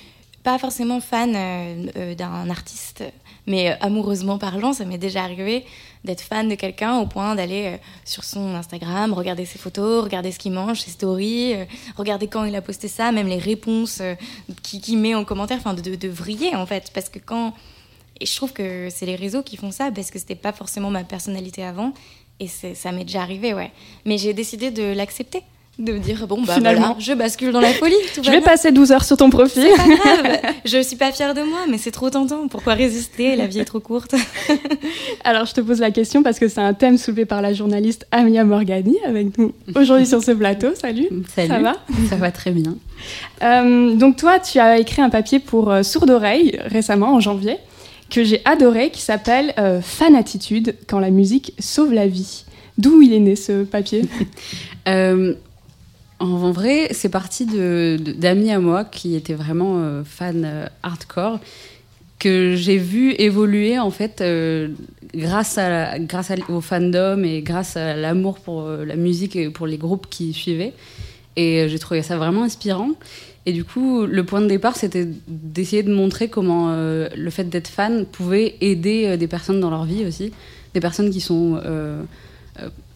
pas 0.42 0.58
forcément 0.58 1.00
fan 1.00 1.34
euh, 1.34 1.86
euh, 1.96 2.14
d'un 2.14 2.48
artiste, 2.50 3.04
mais 3.46 3.70
euh, 3.70 3.74
amoureusement 3.80 4.38
parlant, 4.38 4.72
ça 4.72 4.84
m'est 4.84 4.98
déjà 4.98 5.22
arrivé 5.22 5.64
d'être 6.04 6.20
fan 6.20 6.48
de 6.48 6.54
quelqu'un 6.54 6.98
au 6.98 7.06
point 7.06 7.34
d'aller 7.34 7.76
sur 8.04 8.22
son 8.22 8.54
Instagram, 8.54 9.12
regarder 9.12 9.44
ses 9.44 9.58
photos, 9.58 10.04
regarder 10.04 10.30
ce 10.30 10.38
qu'il 10.38 10.52
mange, 10.52 10.80
ses 10.80 10.92
stories, 10.92 11.54
regarder 11.96 12.28
quand 12.28 12.44
il 12.44 12.54
a 12.54 12.62
posté 12.62 12.86
ça, 12.86 13.10
même 13.10 13.26
les 13.26 13.38
réponses 13.38 14.00
qu'il 14.62 14.80
qu'il 14.80 14.98
met 14.98 15.16
en 15.16 15.24
commentaire, 15.24 15.58
enfin 15.58 15.74
de, 15.74 15.82
de, 15.82 15.96
de 15.96 16.08
vriller 16.08 16.54
en 16.54 16.66
fait, 16.66 16.92
parce 16.94 17.08
que 17.08 17.18
quand 17.18 17.52
et 18.20 18.26
je 18.26 18.36
trouve 18.36 18.52
que 18.52 18.88
c'est 18.90 19.06
les 19.06 19.16
réseaux 19.16 19.42
qui 19.42 19.56
font 19.56 19.70
ça 19.70 19.90
parce 19.90 20.10
que 20.10 20.18
c'était 20.18 20.34
pas 20.34 20.52
forcément 20.52 20.90
ma 20.90 21.04
personnalité 21.04 21.64
avant 21.64 21.92
et 22.40 22.46
ça 22.46 22.92
m'est 22.92 23.04
déjà 23.04 23.22
arrivé, 23.22 23.52
ouais. 23.52 23.72
Mais 24.04 24.18
j'ai 24.18 24.32
décidé 24.32 24.70
de 24.70 24.92
l'accepter, 24.92 25.42
de 25.78 25.92
me 25.92 25.98
dire 26.00 26.26
bon 26.26 26.42
bah 26.42 26.54
Finalement. 26.54 26.80
voilà, 26.88 26.96
je 26.98 27.12
bascule 27.12 27.52
dans 27.52 27.60
la 27.60 27.72
folie. 27.72 27.94
Tout 28.14 28.20
Je 28.22 28.26
va 28.28 28.32
vais 28.32 28.38
bien. 28.40 28.46
passer 28.46 28.72
12 28.72 28.90
heures 28.92 29.04
sur 29.04 29.16
ton 29.16 29.30
profil. 29.30 29.62
C'est 29.64 29.76
pas 29.76 29.96
grave. 29.96 30.38
Je 30.64 30.82
suis 30.82 30.96
pas 30.96 31.12
fière 31.12 31.34
de 31.34 31.42
moi, 31.42 31.60
mais 31.70 31.78
c'est 31.78 31.92
trop 31.92 32.10
tentant. 32.10 32.48
Pourquoi 32.48 32.74
résister? 32.74 33.36
La 33.36 33.46
vie 33.46 33.60
est 33.60 33.64
trop 33.64 33.78
courte. 33.80 34.14
Alors, 35.24 35.46
je 35.46 35.54
te 35.54 35.60
pose 35.60 35.78
la 35.80 35.90
question 35.92 36.22
parce 36.24 36.38
que 36.40 36.48
c'est 36.48 36.60
un 36.60 36.74
thème 36.74 36.98
soulevé 36.98 37.26
par 37.26 37.42
la 37.42 37.52
journaliste 37.52 38.06
Amia 38.10 38.42
Morgani 38.44 38.96
avec 39.06 39.38
nous 39.38 39.52
aujourd'hui 39.76 40.06
sur 40.06 40.22
ce 40.22 40.32
plateau. 40.32 40.68
Salut. 40.74 41.08
Salut. 41.34 41.48
Ça 41.48 41.58
va? 41.60 41.76
Ça 42.08 42.16
va 42.16 42.30
très 42.32 42.50
bien. 42.50 42.74
Euh, 43.44 43.94
donc 43.94 44.16
toi, 44.16 44.40
tu 44.40 44.58
as 44.58 44.78
écrit 44.78 45.00
un 45.00 45.10
papier 45.10 45.38
pour 45.38 45.70
euh, 45.70 45.82
Sourde 45.84 46.10
Oreille 46.10 46.58
récemment, 46.64 47.14
en 47.14 47.20
janvier, 47.20 47.56
que 48.10 48.24
j'ai 48.24 48.42
adoré, 48.44 48.90
qui 48.90 49.00
s'appelle 49.00 49.54
euh, 49.58 49.80
Fan 49.80 50.16
Attitude, 50.16 50.74
quand 50.88 50.98
la 50.98 51.10
musique 51.10 51.52
sauve 51.60 51.92
la 51.92 52.08
vie. 52.08 52.44
D'où 52.78 53.00
il 53.02 53.12
est 53.12 53.20
né 53.20 53.36
ce 53.36 53.62
papier? 53.62 54.02
Euh, 54.88 55.34
en, 56.20 56.50
vrai, 56.50 56.88
c'est 56.92 57.08
parti 57.08 57.46
d'amis 57.46 58.50
à 58.50 58.58
moi 58.58 58.84
qui 58.84 59.14
étaient 59.14 59.34
vraiment 59.34 59.78
euh, 59.78 60.02
fans 60.04 60.32
euh, 60.34 60.66
hardcore 60.82 61.38
que 62.18 62.56
j'ai 62.56 62.78
vu 62.78 63.12
évoluer 63.12 63.78
en 63.78 63.92
fait 63.92 64.20
euh, 64.20 64.68
grâce, 65.14 65.58
au 66.48 66.60
fandom 66.60 67.22
et 67.22 67.42
grâce 67.42 67.76
à 67.76 67.94
l'amour 67.94 68.40
pour 68.40 68.62
euh, 68.62 68.84
la 68.84 68.96
musique 68.96 69.36
et 69.36 69.50
pour 69.50 69.68
les 69.68 69.78
groupes 69.78 70.08
qui 70.10 70.32
suivaient. 70.32 70.72
Et 71.36 71.68
j'ai 71.68 71.78
trouvé 71.78 72.02
ça 72.02 72.16
vraiment 72.16 72.42
inspirant. 72.42 72.90
Et 73.46 73.52
du 73.52 73.62
coup, 73.62 74.04
le 74.04 74.24
point 74.24 74.40
de 74.40 74.48
départ, 74.48 74.74
c'était 74.74 75.06
d'essayer 75.28 75.84
de 75.84 75.94
montrer 75.94 76.28
comment 76.28 76.74
le 76.74 77.30
fait 77.30 77.44
d'être 77.44 77.68
fan 77.68 78.04
pouvait 78.06 78.56
aider 78.60 79.16
des 79.16 79.28
personnes 79.28 79.60
dans 79.60 79.70
leur 79.70 79.84
vie 79.84 80.04
aussi. 80.04 80.32
Des 80.74 80.80
personnes 80.80 81.10
qui 81.10 81.20
sont 81.20 81.60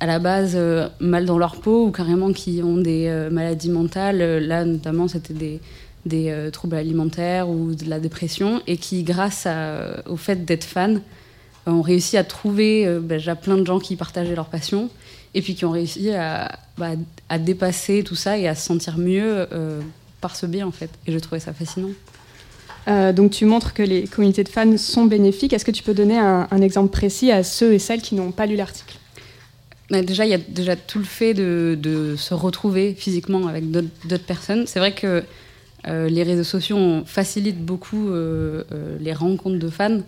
à 0.00 0.06
la 0.06 0.18
base 0.18 0.54
euh, 0.56 0.88
mal 0.98 1.26
dans 1.26 1.38
leur 1.38 1.56
peau 1.56 1.86
ou 1.86 1.90
carrément 1.90 2.32
qui 2.32 2.60
ont 2.62 2.76
des 2.76 3.06
euh, 3.06 3.30
maladies 3.30 3.70
mentales. 3.70 4.20
Euh, 4.20 4.40
Là, 4.40 4.64
notamment, 4.64 5.06
c'était 5.08 5.60
des, 6.04 6.50
troubles 6.52 6.74
alimentaires 6.74 7.48
ou 7.48 7.74
de 7.74 7.88
la 7.88 8.00
dépression 8.00 8.60
et 8.66 8.76
qui, 8.76 9.04
grâce 9.04 9.46
au 10.06 10.16
fait 10.16 10.44
d'être 10.44 10.64
fan, 10.64 11.00
ont 11.66 11.80
réussi 11.80 12.16
à 12.16 12.24
trouver 12.24 12.84
bah, 13.00 13.16
déjà 13.16 13.36
plein 13.36 13.56
de 13.56 13.64
gens 13.64 13.78
qui 13.78 13.94
partageaient 13.94 14.34
leur 14.34 14.46
passion 14.46 14.90
et 15.34 15.42
puis 15.42 15.54
qui 15.54 15.64
ont 15.64 15.70
réussi 15.70 16.10
à, 16.12 16.58
bah, 16.76 16.96
dépasser 17.38 18.02
tout 18.02 18.16
ça 18.16 18.36
et 18.36 18.48
à 18.48 18.56
se 18.56 18.66
sentir 18.66 18.98
mieux 18.98 19.46
par 20.20 20.34
ce 20.34 20.46
biais 20.46 20.64
en 20.64 20.72
fait. 20.72 20.90
Et 21.06 21.12
je 21.12 21.18
trouvais 21.20 21.38
ça 21.40 21.52
fascinant. 21.52 21.90
Donc 23.14 23.30
tu 23.30 23.44
montres 23.44 23.72
que 23.72 23.84
les 23.84 24.08
communautés 24.08 24.42
de 24.42 24.48
fans 24.48 24.76
sont 24.76 25.04
bénéfiques. 25.04 25.52
Est-ce 25.52 25.64
que 25.64 25.70
tu 25.70 25.84
peux 25.84 25.94
donner 25.94 26.18
un, 26.18 26.62
exemple 26.62 26.90
précis 26.90 27.30
à 27.30 27.44
ceux 27.44 27.74
et 27.74 27.78
celles 27.78 28.02
qui 28.02 28.16
n'ont 28.16 28.32
pas 28.32 28.46
lu 28.46 28.56
l'article? 28.56 28.96
Déjà, 30.00 30.24
il 30.24 30.30
y 30.30 30.34
a 30.34 30.38
déjà 30.38 30.76
tout 30.76 30.98
le 30.98 31.04
fait 31.04 31.34
de, 31.34 32.14
se 32.16 32.32
retrouver 32.32 32.94
physiquement 32.94 33.46
avec 33.46 33.70
d'autres 33.70 34.24
personnes. 34.24 34.66
C'est 34.66 34.78
vrai 34.78 34.94
que 34.94 35.22
euh, 35.88 36.08
les 36.08 36.22
réseaux 36.22 36.44
sociaux 36.44 37.02
facilitent 37.04 37.64
beaucoup 37.64 38.08
euh, 38.08 38.62
euh, 38.72 38.96
les 39.00 39.12
rencontres 39.12 39.58
de 39.58 39.68
fans. 39.68 40.00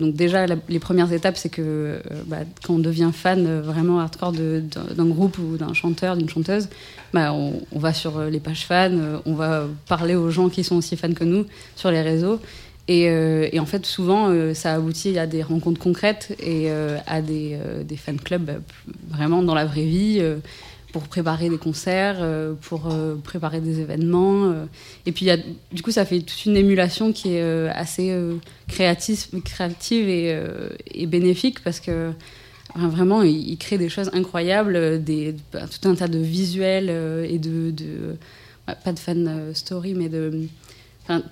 Donc 0.00 0.14
déjà, 0.14 0.44
les 0.68 0.78
premières 0.80 1.12
étapes, 1.12 1.36
c'est 1.36 1.50
que 1.50 2.00
bah, 2.26 2.38
quand 2.64 2.74
on 2.74 2.78
devient 2.80 3.10
fan 3.12 3.60
vraiment 3.60 4.00
hardcore 4.00 4.32
d'un 4.32 5.06
groupe 5.06 5.38
ou 5.38 5.56
d'un 5.56 5.72
chanteur, 5.72 6.16
d'une 6.16 6.28
chanteuse, 6.28 6.68
bah, 7.12 7.32
on, 7.32 7.78
va 7.78 7.92
sur 7.92 8.24
les 8.24 8.40
pages 8.40 8.66
fans, 8.66 9.20
on 9.24 9.34
va 9.34 9.68
parler 9.86 10.16
aux 10.16 10.30
gens 10.30 10.48
qui 10.48 10.64
sont 10.64 10.74
aussi 10.74 10.96
fans 10.96 11.12
que 11.12 11.22
nous 11.22 11.46
sur 11.76 11.92
les 11.92 12.02
réseaux. 12.02 12.40
Et, 12.88 13.10
euh, 13.10 13.48
et 13.52 13.60
en 13.60 13.66
fait, 13.66 13.84
souvent, 13.84 14.30
euh, 14.30 14.54
ça 14.54 14.74
aboutit 14.74 15.18
à 15.18 15.26
des 15.26 15.42
rencontres 15.42 15.78
concrètes 15.78 16.34
et 16.40 16.70
euh, 16.70 16.96
à 17.06 17.20
des, 17.20 17.58
fan 17.96 18.18
clubs 18.18 18.62
vraiment 19.08 19.42
dans 19.42 19.54
la 19.54 19.66
vraie 19.66 19.84
vie 19.84 20.22
pour 20.92 21.02
préparer 21.02 21.50
des 21.50 21.58
concerts, 21.58 22.26
pour 22.62 22.88
préparer 23.22 23.60
des 23.60 23.80
événements. 23.80 24.54
Et 25.04 25.12
puis, 25.12 25.28
du 25.70 25.82
coup, 25.82 25.90
ça 25.90 26.06
fait 26.06 26.20
toute 26.20 26.46
une 26.46 26.56
émulation 26.56 27.12
qui 27.12 27.34
est 27.34 27.68
assez 27.68 28.16
créative, 28.68 30.08
et, 30.08 31.06
bénéfique 31.06 31.62
parce 31.62 31.80
que 31.80 32.12
vraiment, 32.74 33.22
il, 33.22 33.58
crée 33.58 33.76
des 33.76 33.90
choses 33.90 34.10
incroyables, 34.14 35.02
bah, 35.52 35.66
tout 35.66 35.88
un 35.88 35.94
tas 35.94 36.08
de 36.08 36.18
visuels 36.18 36.88
et 37.28 37.38
de. 37.38 37.74
pas 38.82 38.92
de 38.92 38.98
fan 38.98 39.50
story, 39.52 39.92
mais 39.92 40.08
de. 40.08 40.48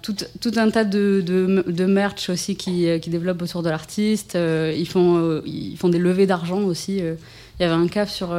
Tout, 0.01 0.53
un 0.57 0.71
tas 0.71 0.85
de, 0.85 1.87
merch 1.87 2.31
aussi 2.31 2.57
qui, 2.57 2.89
euh, 2.89 2.99
qui 2.99 3.11
développent 3.11 3.43
autour 3.43 3.63
de 3.63 3.69
l'artiste. 3.69 4.35
Euh, 4.35 4.75
ils, 4.75 4.89
font, 4.89 5.19
euh, 5.19 5.43
ils 5.45 5.77
font 5.77 5.91
des 5.91 5.99
levées 5.99 6.27
d'argent 6.27 6.63
aussi. 6.63 6.97
Il 6.97 7.63
y 7.63 7.65
avait 7.65 7.75
un 7.75 7.87
cas 7.87 8.07
sur, 8.07 8.35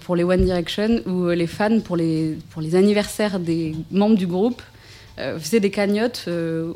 pour 0.00 0.16
les 0.16 0.24
One 0.24 0.44
Direction 0.44 1.02
où 1.06 1.28
les 1.28 1.46
fans, 1.46 1.80
pour 1.80 1.96
les, 1.96 2.38
pour 2.50 2.62
les 2.62 2.74
anniversaires 2.76 3.40
des 3.40 3.74
membres 3.90 4.16
du 4.16 4.26
groupe, 4.26 4.62
faisaient 5.16 5.60
des 5.60 5.70
cagnottes 5.70 6.28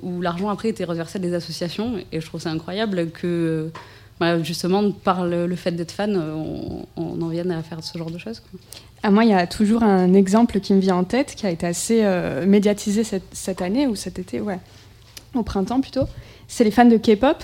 où 0.03 0.21
l'argent 0.21 0.49
après 0.51 0.69
était 0.69 0.85
reversé 0.85 1.19
à 1.19 1.21
des 1.21 1.35
associations. 1.35 1.97
Et 2.11 2.21
je 2.21 2.27
trouve 2.27 2.41
ça 2.41 2.51
incroyable 2.51 3.11
que, 3.11 3.71
bah, 4.21 4.43
justement, 4.43 4.91
par 4.93 5.27
le, 5.27 5.55
fait 5.57 5.73
d'être 5.73 5.93
fan, 5.93 6.17
euh, 6.17 6.35
on, 6.97 7.21
en 7.21 7.29
vienne 7.29 7.51
à 7.51 7.63
faire 7.63 7.83
ce 7.83 7.97
genre 7.99 8.11
de 8.11 8.19
choses. 8.19 8.41
quoi. 8.41 8.61
À 9.03 9.11
moi, 9.11 9.25
il 9.25 9.31
y 9.31 9.35
a 9.35 9.47
toujours 9.47 9.83
un 9.83 10.15
exemple 10.15 10.61
qui 10.61 10.75
me 10.75 10.81
vient 10.81 10.97
en 10.97 11.05
tête, 11.05 11.35
qui 11.35 11.47
a 11.47 11.51
été 11.51 11.67
assez 11.67 12.05
euh, 12.05 12.47
médiatisé 12.47 13.03
cette, 13.03 13.25
cette 13.33 13.63
année, 13.63 13.87
ou 13.87 13.97
cet 13.97 14.19
été, 14.19 14.41
ouais, 14.41 14.61
au 15.35 15.43
printemps 15.43 15.81
plutôt. 15.81 16.05
C'est 16.47 16.65
les 16.65 16.71
fans 16.71 16.85
de 16.85 16.97
K-pop 16.97 17.43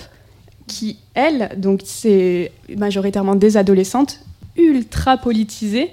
qui, 0.67 0.99
elles, 1.15 1.51
donc 1.57 1.81
c'est 1.83 2.51
majoritairement 2.77 3.35
des 3.35 3.57
adolescentes, 3.57 4.19
ultra 4.55 5.17
politisées, 5.17 5.91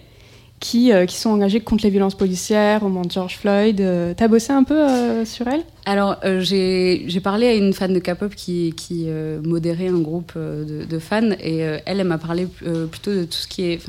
qui, 0.60 0.92
euh, 0.92 1.04
qui 1.06 1.16
sont 1.16 1.30
engagées 1.30 1.60
contre 1.60 1.84
les 1.84 1.90
violences 1.90 2.14
policières, 2.14 2.82
au 2.82 2.88
moment 2.88 3.04
de 3.04 3.10
George 3.10 3.36
Floyd. 3.36 3.80
Euh, 3.80 4.14
T'as 4.16 4.28
bossé 4.28 4.52
un 4.52 4.64
peu 4.64 4.74
euh, 4.74 5.24
sur 5.24 5.46
elles 5.48 5.62
Alors, 5.84 6.16
euh, 6.24 6.40
j'ai 6.40 7.20
parlé 7.22 7.46
à 7.46 7.54
une 7.54 7.72
fan 7.72 7.92
de 7.92 7.98
K-pop 7.98 8.34
qui, 8.34 8.72
qui 8.76 9.06
modérait 9.44 9.88
un 9.88 9.98
groupe 9.98 10.32
de, 10.36 10.84
de 10.84 10.98
fans 10.98 11.30
et 11.40 11.58
elle, 11.58 11.82
elle 11.84 12.04
m'a 12.04 12.18
parlé 12.18 12.46
plutôt 12.46 13.12
de 13.12 13.24
tout 13.24 13.32
ce 13.38 13.48
qui 13.48 13.62
est. 13.62 13.80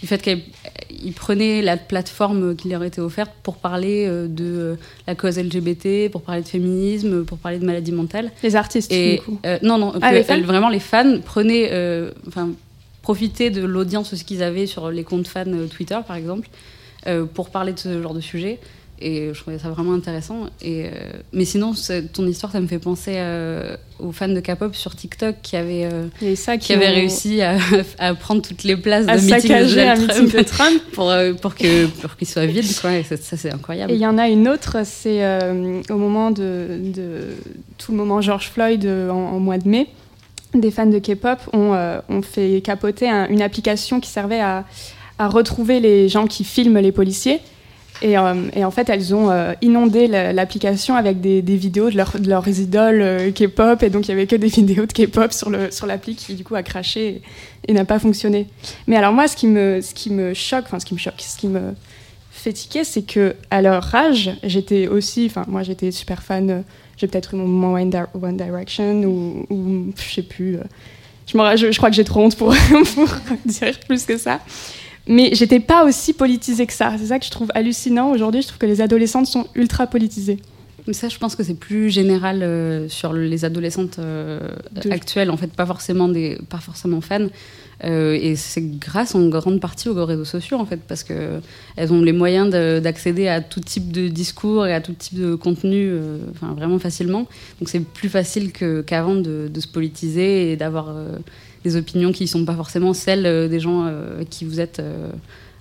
Du 0.00 0.08
fait 0.08 0.20
qu'ils 0.20 1.12
prenaient 1.14 1.62
la 1.62 1.78
plateforme 1.78 2.56
qui 2.56 2.68
leur 2.68 2.82
était 2.84 3.00
offerte 3.00 3.30
pour 3.42 3.56
parler 3.56 4.06
de 4.06 4.76
la 5.06 5.14
cause 5.14 5.38
LGBT, 5.38 6.10
pour 6.10 6.20
parler 6.20 6.42
de 6.42 6.48
féminisme, 6.48 7.24
pour 7.24 7.38
parler 7.38 7.58
de 7.58 7.64
maladies 7.64 7.92
mentales. 7.92 8.30
Les 8.42 8.54
artistes, 8.54 8.92
Et 8.92 9.16
du 9.16 9.22
coup. 9.22 9.38
non, 9.62 9.78
non, 9.78 9.94
Ah, 10.02 10.12
les 10.12 10.22
vraiment 10.42 10.68
les 10.68 10.80
fans 10.80 11.20
prenaient, 11.24 11.70
enfin, 12.26 12.50
profitaient 13.04 13.50
de 13.50 13.62
l'audience 13.64 14.12
aussi 14.12 14.24
qu'ils 14.24 14.42
avaient 14.42 14.66
sur 14.66 14.90
les 14.90 15.04
comptes 15.04 15.28
fans 15.28 15.44
euh, 15.46 15.66
Twitter, 15.68 15.98
par 16.06 16.16
exemple, 16.16 16.48
euh, 17.06 17.26
pour 17.26 17.50
parler 17.50 17.72
de 17.74 17.78
ce 17.78 18.02
genre 18.02 18.14
de 18.14 18.20
sujet. 18.22 18.58
Et 19.00 19.30
je 19.34 19.40
trouvais 19.40 19.58
ça 19.58 19.68
vraiment 19.70 19.92
intéressant. 19.92 20.46
Et, 20.62 20.86
euh, 20.86 20.90
mais 21.32 21.44
sinon, 21.44 21.74
ton 22.14 22.26
histoire, 22.26 22.52
ça 22.52 22.60
me 22.60 22.68
fait 22.68 22.78
penser 22.78 23.14
euh, 23.16 23.76
aux 23.98 24.12
fans 24.12 24.28
de 24.28 24.40
K-pop 24.40 24.74
sur 24.74 24.94
TikTok 24.94 25.34
qui 25.42 25.56
avaient, 25.56 25.88
euh, 25.92 26.06
ça 26.36 26.56
qui, 26.56 26.66
qui 26.68 26.72
avaient 26.72 26.88
ont- 26.90 26.94
réussi 26.94 27.42
à, 27.42 27.58
à 27.98 28.14
prendre 28.14 28.40
toutes 28.40 28.62
les 28.62 28.76
places 28.76 29.06
à 29.08 29.16
de 29.18 29.22
meeting 29.22 29.50
de 29.50 30.00
meeting 30.00 30.30
de 30.38 30.42
Trump. 30.44 30.80
pour, 30.92 31.12
pour 31.42 31.54
que 31.56 31.86
pour 32.00 32.16
qu'il 32.16 32.28
soit 32.28 32.46
vide. 32.46 32.64
Quoi. 32.80 32.96
Et 32.98 33.02
ça, 33.02 33.16
ça, 33.16 33.36
c'est 33.36 33.52
incroyable. 33.52 33.92
Et 33.92 33.96
il 33.96 34.00
y 34.00 34.06
en 34.06 34.16
a 34.16 34.28
une 34.28 34.48
autre, 34.48 34.76
c'est 34.84 35.20
au 35.90 35.96
moment 35.98 36.30
de, 36.30 36.78
de 36.94 37.08
tout 37.78 37.90
le 37.92 37.98
moment 37.98 38.20
George 38.22 38.48
Floyd 38.50 38.86
en, 38.86 39.12
en 39.34 39.40
mois 39.40 39.58
de 39.58 39.68
mai. 39.68 39.88
Des 40.54 40.70
fans 40.70 40.86
de 40.86 40.98
K-pop 41.00 41.38
ont, 41.52 41.74
euh, 41.74 41.98
ont 42.08 42.22
fait 42.22 42.60
capoter 42.62 43.08
un- 43.08 43.26
une 43.28 43.42
application 43.42 43.98
qui 44.00 44.08
servait 44.08 44.40
à, 44.40 44.64
à 45.18 45.28
retrouver 45.28 45.80
les 45.80 46.08
gens 46.08 46.26
qui 46.26 46.44
filment 46.44 46.78
les 46.78 46.92
policiers. 46.92 47.40
Et, 48.02 48.16
euh, 48.18 48.34
et 48.54 48.64
en 48.64 48.70
fait, 48.70 48.88
elles 48.88 49.14
ont 49.14 49.30
euh, 49.30 49.52
inondé 49.62 50.06
la- 50.06 50.32
l'application 50.32 50.94
avec 50.96 51.20
des, 51.20 51.42
des 51.42 51.56
vidéos 51.56 51.90
de, 51.90 51.96
leur- 51.96 52.14
leurs 52.24 52.48
idoles 52.48 53.32
K-pop. 53.34 53.82
Et 53.82 53.90
donc, 53.90 54.06
il 54.06 54.10
y 54.10 54.12
avait 54.12 54.26
que 54.26 54.36
des 54.36 54.46
vidéos 54.60 54.86
de 54.86 54.92
K-pop 54.92 55.32
sur 55.32 55.50
le- 55.50 55.70
sur 55.72 55.86
l'appli 55.86 56.14
qui, 56.14 56.34
du 56.34 56.44
coup, 56.44 56.54
a 56.54 56.62
craché 56.62 57.22
et, 57.66 57.72
n'a 57.72 57.84
pas 57.84 57.98
fonctionné. 57.98 58.46
Mais 58.86 58.96
alors, 58.96 59.12
moi, 59.12 59.26
ce 59.26 59.36
qui 59.36 59.48
me, 59.48 59.80
ce 59.80 59.92
qui 59.94 60.10
me 60.10 60.34
choque, 60.34 60.64
enfin, 60.66 60.78
ce 60.78 60.86
qui 60.86 60.94
me 60.94 60.98
choque, 61.00 61.14
ce 61.20 61.36
qui 61.36 61.48
me 61.48 61.60
fait 62.30 62.52
tiquer, 62.52 62.84
c'est 62.84 63.02
que 63.02 63.34
leur 63.60 63.92
âge, 63.94 64.30
j'étais 64.44 64.86
aussi, 64.86 65.26
enfin, 65.26 65.44
moi, 65.48 65.62
j'étais 65.64 65.90
super 65.90 66.22
fan. 66.22 66.62
J'ai 66.96 67.06
peut-être 67.06 67.34
eu 67.34 67.36
mon 67.36 67.46
moment 67.46 67.74
One, 67.74 67.90
Di- 67.90 67.96
One 68.22 68.36
Direction 68.36 69.02
ou, 69.04 69.46
ou 69.50 69.92
je 69.96 70.14
sais 70.14 70.22
plus. 70.22 70.56
euh, 70.56 70.62
je, 71.26 71.36
m'en- 71.36 71.56
je, 71.56 71.70
je 71.72 71.76
crois 71.76 71.90
que 71.90 71.96
j'ai 71.96 72.04
trop 72.04 72.22
honte 72.24 72.36
pour, 72.36 72.54
pour 72.94 73.08
dire 73.44 73.78
plus 73.86 74.04
que 74.04 74.16
ça. 74.16 74.40
Mais 75.06 75.30
j'étais 75.34 75.60
pas 75.60 75.84
aussi 75.84 76.12
politisée 76.14 76.66
que 76.66 76.72
ça. 76.72 76.94
C'est 76.98 77.06
ça 77.06 77.18
que 77.18 77.24
je 77.26 77.30
trouve 77.30 77.48
hallucinant 77.54 78.10
aujourd'hui. 78.10 78.40
Je 78.42 78.46
trouve 78.48 78.58
que 78.58 78.66
les 78.66 78.80
adolescentes 78.80 79.26
sont 79.26 79.46
ultra 79.54 79.86
politisées. 79.86 80.38
Mais 80.86 80.92
ça, 80.92 81.08
je 81.08 81.18
pense 81.18 81.34
que 81.34 81.42
c'est 81.42 81.54
plus 81.58 81.88
général 81.90 82.42
euh, 82.42 82.88
sur 82.90 83.12
les 83.14 83.44
adolescentes 83.46 83.98
euh, 83.98 84.38
actuelles, 84.90 85.30
en 85.30 85.36
fait, 85.38 85.50
pas 85.52 85.64
forcément, 85.66 86.08
des, 86.08 86.38
pas 86.50 86.58
forcément 86.58 87.00
fans. 87.00 87.26
Euh, 87.82 88.16
et 88.20 88.36
c'est 88.36 88.62
grâce 88.78 89.14
en 89.14 89.26
grande 89.28 89.60
partie 89.60 89.88
aux 89.88 90.04
réseaux 90.04 90.24
sociaux, 90.24 90.58
en 90.58 90.66
fait, 90.66 90.80
parce 90.86 91.02
que 91.02 91.40
elles 91.76 91.92
ont 91.92 92.00
les 92.00 92.12
moyens 92.12 92.50
de- 92.50 92.78
d'accéder 92.78 93.26
à 93.28 93.40
tout 93.40 93.60
type 93.60 93.90
de 93.90 94.08
discours 94.08 94.66
et 94.66 94.72
à 94.74 94.80
tout 94.80 94.92
type 94.92 95.18
de 95.18 95.34
contenu, 95.34 95.88
euh, 95.88 96.18
enfin, 96.30 96.52
vraiment 96.54 96.78
facilement. 96.78 97.26
Donc 97.60 97.68
c'est 97.68 97.80
plus 97.80 98.08
facile 98.08 98.52
qu'avant 98.52 99.16
de, 99.16 99.50
se 99.58 99.68
politiser 99.68 100.52
et 100.52 100.56
d'avoir 100.56 100.90
euh, 100.90 101.16
des 101.64 101.76
opinions 101.76 102.12
qui 102.12 102.28
sont 102.28 102.44
pas 102.44 102.54
forcément 102.54 102.92
celles 102.92 103.48
des 103.48 103.60
gens 103.60 103.90
qui 104.28 104.44
vous 104.44 104.60
êtes 104.60 104.82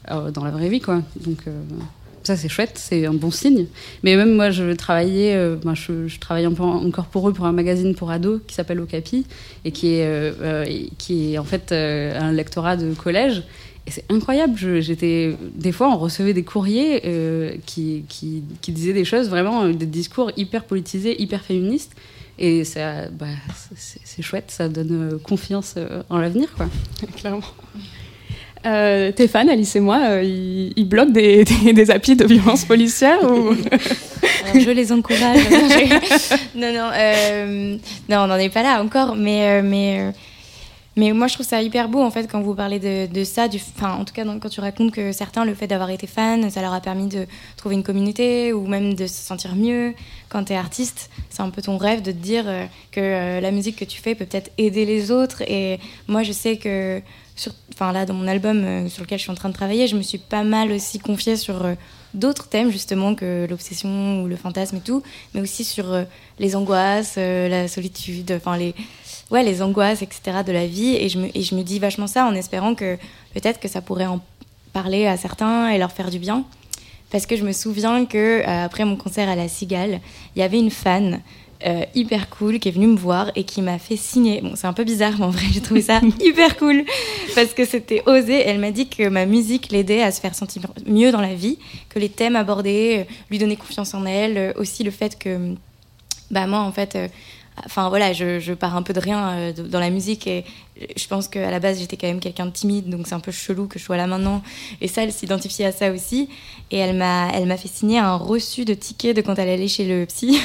dans 0.10 0.44
la 0.44 0.52
vraie 0.52 0.68
vie, 0.68 0.82
quoi. 0.82 1.02
Donc 1.26 1.46
ça, 2.24 2.38
c'est 2.38 2.50
chouette, 2.50 2.74
c'est 2.76 3.06
un 3.06 3.14
bon 3.14 3.32
signe. 3.32 3.68
Mais 4.04 4.16
même 4.16 4.34
moi, 4.34 4.50
je 4.50 4.72
travaillais, 4.74 5.36
euh, 5.36 5.58
je, 5.74 6.08
je 6.08 6.20
travaille 6.20 6.48
encore 6.48 7.06
pour 7.08 7.30
eux 7.30 7.34
pour 7.34 7.46
un 7.46 7.52
magazine 7.52 7.96
pour 7.96 8.12
ados 8.12 8.42
qui 8.48 8.56
s'appelle 8.56 8.80
Okapi 8.80 9.26
et 9.66 9.72
qui 9.72 9.96
est, 9.96 10.06
euh, 10.06 10.32
euh, 10.42 10.66
qui 10.98 11.34
est 11.34 11.38
en 11.38 11.44
fait 11.44 11.72
un 11.72 12.32
lectorat 12.32 12.78
de 12.78 12.94
collège. 12.94 13.44
Et 13.86 13.92
c'est 13.92 14.06
incroyable. 14.10 14.58
J'étais 14.80 15.36
des 15.54 15.74
fois, 15.74 15.90
on 15.90 15.98
recevait 15.98 16.34
des 16.34 16.44
courriers 16.44 17.02
qui, 17.66 18.06
disaient 18.68 18.94
des 18.94 19.06
choses 19.06 19.30
vraiment, 19.30 19.68
des 19.68 19.86
discours 19.86 20.32
hyper 20.38 20.64
politisés, 20.64 21.22
hyper 21.22 21.42
féministes. 21.42 21.94
Et 22.40 22.64
bah, 23.12 23.28
c'est 23.76 24.22
chouette, 24.22 24.50
ça 24.50 24.70
donne 24.70 25.20
confiance 25.22 25.76
en 26.10 26.18
l'avenir, 26.20 26.50
quoi. 26.56 26.70
Clairement. 27.18 27.44
Euh, 28.66 29.12
fans, 29.28 29.48
Alice 29.48 29.76
et 29.76 29.80
moi, 29.80 30.00
euh, 30.04 30.24
ils, 30.24 30.74
ils 30.76 30.88
bloquent 30.88 31.12
des, 31.12 31.44
des, 31.64 31.74
des 31.74 31.92
applis 31.92 32.16
de 32.16 32.26
violence 32.26 32.66
policière 32.66 33.20
ou... 33.24 33.50
Alors, 34.46 34.64
je 34.64 34.72
les 34.72 34.92
encourage. 34.92 35.40
non, 36.56 36.74
non, 36.74 36.90
euh, 36.94 37.78
non, 38.10 38.18
on 38.20 38.28
n'en 38.28 38.38
est 38.38 38.50
pas 38.50 38.64
là 38.64 38.82
encore, 38.82 39.16
mais, 39.16 39.60
euh, 39.60 39.62
mais, 39.64 40.14
mais 40.96 41.12
moi 41.12 41.28
je 41.28 41.34
trouve 41.34 41.46
ça 41.46 41.62
hyper 41.62 41.90
beau 41.90 42.02
en 42.02 42.12
fait 42.12 42.28
quand 42.28 42.42
vous 42.42 42.54
parlez 42.54 42.80
de, 42.80 43.24
ça, 43.24 43.48
enfin 43.76 43.94
en 43.94 44.06
tout 44.06 44.14
cas 44.14 44.24
quand 44.40 44.50
tu 44.50 44.60
racontes 44.60 44.92
que 44.92 45.12
certains 45.12 45.44
le 45.44 45.56
fait 45.56 45.68
d'avoir 45.68 45.90
été 45.90 46.06
fan, 46.06 46.50
ça 46.50 46.62
leur 46.62 46.74
a 46.74 46.82
permis 46.82 47.08
de 47.08 47.26
trouver 47.58 47.76
une 47.76 47.84
communauté 47.84 48.54
ou 48.54 48.68
même 48.68 48.94
de 48.94 49.08
se 49.08 49.26
sentir 49.26 49.56
mieux. 49.56 49.94
Quand 50.30 50.46
tu 50.46 50.54
es 50.54 50.56
artiste, 50.56 51.10
c'est 51.30 51.42
un 51.42 51.50
peu 51.50 51.62
ton 51.62 51.78
rêve 51.78 52.02
de 52.02 52.12
te 52.12 52.18
dire 52.18 52.44
euh, 52.48 52.66
que 52.92 53.00
euh, 53.00 53.42
la 53.42 53.52
musique 53.52 53.76
que 53.76 53.86
tu 53.86 54.02
fais 54.02 54.16
peut 54.16 54.26
peut-être 54.26 54.52
aider 54.58 54.86
les 54.86 55.12
autres. 55.12 55.42
Et 55.48 55.80
moi 56.08 56.24
je 56.24 56.32
sais 56.32 56.58
que 56.58 57.02
enfin 57.74 57.92
là 57.92 58.06
dans 58.06 58.14
mon 58.14 58.28
album 58.28 58.64
euh, 58.64 58.88
sur 58.88 59.04
lequel 59.04 59.18
je 59.18 59.24
suis 59.24 59.32
en 59.32 59.36
train 59.36 59.50
de 59.50 59.56
travailler, 59.56 59.88
je 59.88 59.96
me 59.96 60.04
suis 60.04 60.20
pas 60.20 60.44
mal 60.44 60.72
aussi 60.72 61.00
confiée 61.00 61.38
sur 61.38 61.66
d'autres 62.14 62.48
thèmes 62.48 62.72
justement 62.72 63.16
que 63.16 63.48
l'obsession 63.50 64.22
ou 64.22 64.28
le 64.28 64.36
fantasme 64.36 64.78
et 64.78 64.82
tout, 64.82 65.02
mais 65.34 65.42
aussi 65.42 65.64
sur 65.64 66.06
les 66.38 66.56
angoisses, 66.56 67.16
la 67.18 67.68
solitude, 67.68 68.32
enfin 68.38 68.56
les 68.56 68.76
ouais 69.32 69.44
les 69.44 69.62
angoisses 69.62 70.02
etc 70.02 70.40
de 70.46 70.52
la 70.52 70.68
vie 70.68 70.96
et 70.96 71.10
je 71.10 71.20
me 71.20 71.38
et 71.38 71.42
je 71.42 71.56
me 71.56 71.64
dis 71.64 71.80
vachement 71.80 72.08
ça 72.08 72.26
en 72.26 72.34
espérant 72.34 72.76
que 72.76 72.98
peut-être 73.34 73.60
que 73.60 73.68
ça 73.68 73.82
pourrait 73.82 74.06
en 74.06 74.20
parler 74.74 75.08
à 75.08 75.18
certains 75.18 75.70
et 75.70 75.78
leur 75.78 75.92
faire 75.92 76.10
du 76.10 76.20
bien 76.20 76.46
parce 77.14 77.28
que 77.28 77.36
je 77.36 77.44
me 77.44 77.52
souviens 77.52 78.06
que 78.06 78.42
euh, 78.42 78.66
après 78.66 78.86
mon 78.86 78.96
concert 78.96 79.30
à 79.30 79.36
la 79.36 79.48
Cigale, 79.48 80.02
il 80.36 80.40
y 80.40 80.42
avait 80.42 80.58
une 80.58 80.72
fan 80.72 81.22
euh, 81.64 81.84
hyper 81.94 82.28
cool 82.30 82.58
qui 82.60 82.70
est 82.70 82.72
venue 82.72 82.88
me 82.88 82.98
voir 82.98 83.32
et 83.36 83.44
qui 83.44 83.62
m'a 83.62 83.78
fait 83.78 83.96
signer. 83.98 84.42
Bon, 84.42 84.54
c'est 84.56 84.66
un 84.66 84.74
peu 84.74 84.84
bizarre, 84.84 85.14
mais 85.20 85.26
en 85.26 85.30
vrai, 85.30 85.46
j'ai 85.52 85.62
trouvé 85.62 85.84
ça 85.84 86.02
hyper 86.20 86.58
cool 86.58 86.84
parce 87.36 87.54
que 87.54 87.66
c'était 87.66 88.02
osé. 88.08 88.42
Elle 88.42 88.58
m'a 88.58 88.72
dit 88.72 88.90
que 88.90 89.08
ma 89.10 89.28
musique 89.28 89.72
l'aidait 89.72 90.02
à 90.02 90.12
se 90.12 90.20
faire 90.20 90.34
sentir 90.34 90.64
mieux 90.88 91.12
dans 91.12 91.22
la 91.22 91.36
vie, 91.36 91.60
que 91.90 92.00
les 92.00 92.10
thèmes 92.10 92.36
abordés 92.36 93.06
euh, 93.08 93.14
lui 93.30 93.38
donnaient 93.38 93.58
confiance 93.58 93.94
en 93.94 94.06
elle, 94.08 94.52
aussi 94.58 94.84
le 94.84 94.90
fait 94.90 95.18
que, 95.18 95.54
bah 96.32 96.48
moi, 96.48 96.62
en 96.62 96.72
fait. 96.72 96.96
euh, 96.96 97.08
Enfin 97.66 97.90
voilà, 97.90 98.14
je, 98.14 98.40
je 98.40 98.54
pars 98.54 98.76
un 98.76 98.82
peu 98.82 98.94
de 98.94 99.00
rien 99.00 99.30
euh, 99.30 99.54
de- 99.54 99.64
dans 99.64 99.80
la 99.80 99.90
musique 99.92 100.26
et 100.28 100.44
je 100.98 101.08
pense 101.08 101.28
qu'à 101.28 101.52
la 101.52 101.60
base 101.60 101.80
j'étais 101.80 101.98
quand 101.98 102.08
même 102.08 102.20
quelqu'un 102.20 102.48
de 102.48 102.52
timide, 102.52 102.90
donc 102.90 103.06
c'est 103.08 103.14
un 103.14 103.20
peu 103.20 103.32
chelou 103.32 103.68
que 103.68 103.78
je 103.78 103.84
sois 103.84 103.96
là 103.98 104.08
maintenant. 104.08 104.42
Et 104.82 104.88
ça, 104.88 105.04
elle 105.04 105.12
s'identifiait 105.14 105.66
à 105.68 105.72
ça 105.72 105.92
aussi. 105.92 106.30
Et 106.72 106.78
elle 106.78 106.96
m'a, 106.96 107.30
elle 107.34 107.46
m'a 107.46 107.58
fait 107.58 107.68
signer 107.68 108.00
un 108.00 108.16
reçu 108.16 108.66
de 108.66 108.74
ticket 108.74 109.14
de 109.14 109.22
quand 109.22 109.36
elle 109.38 109.50
allait 109.50 109.68
chez 109.68 109.86
le 109.86 110.06
psy. 110.08 110.40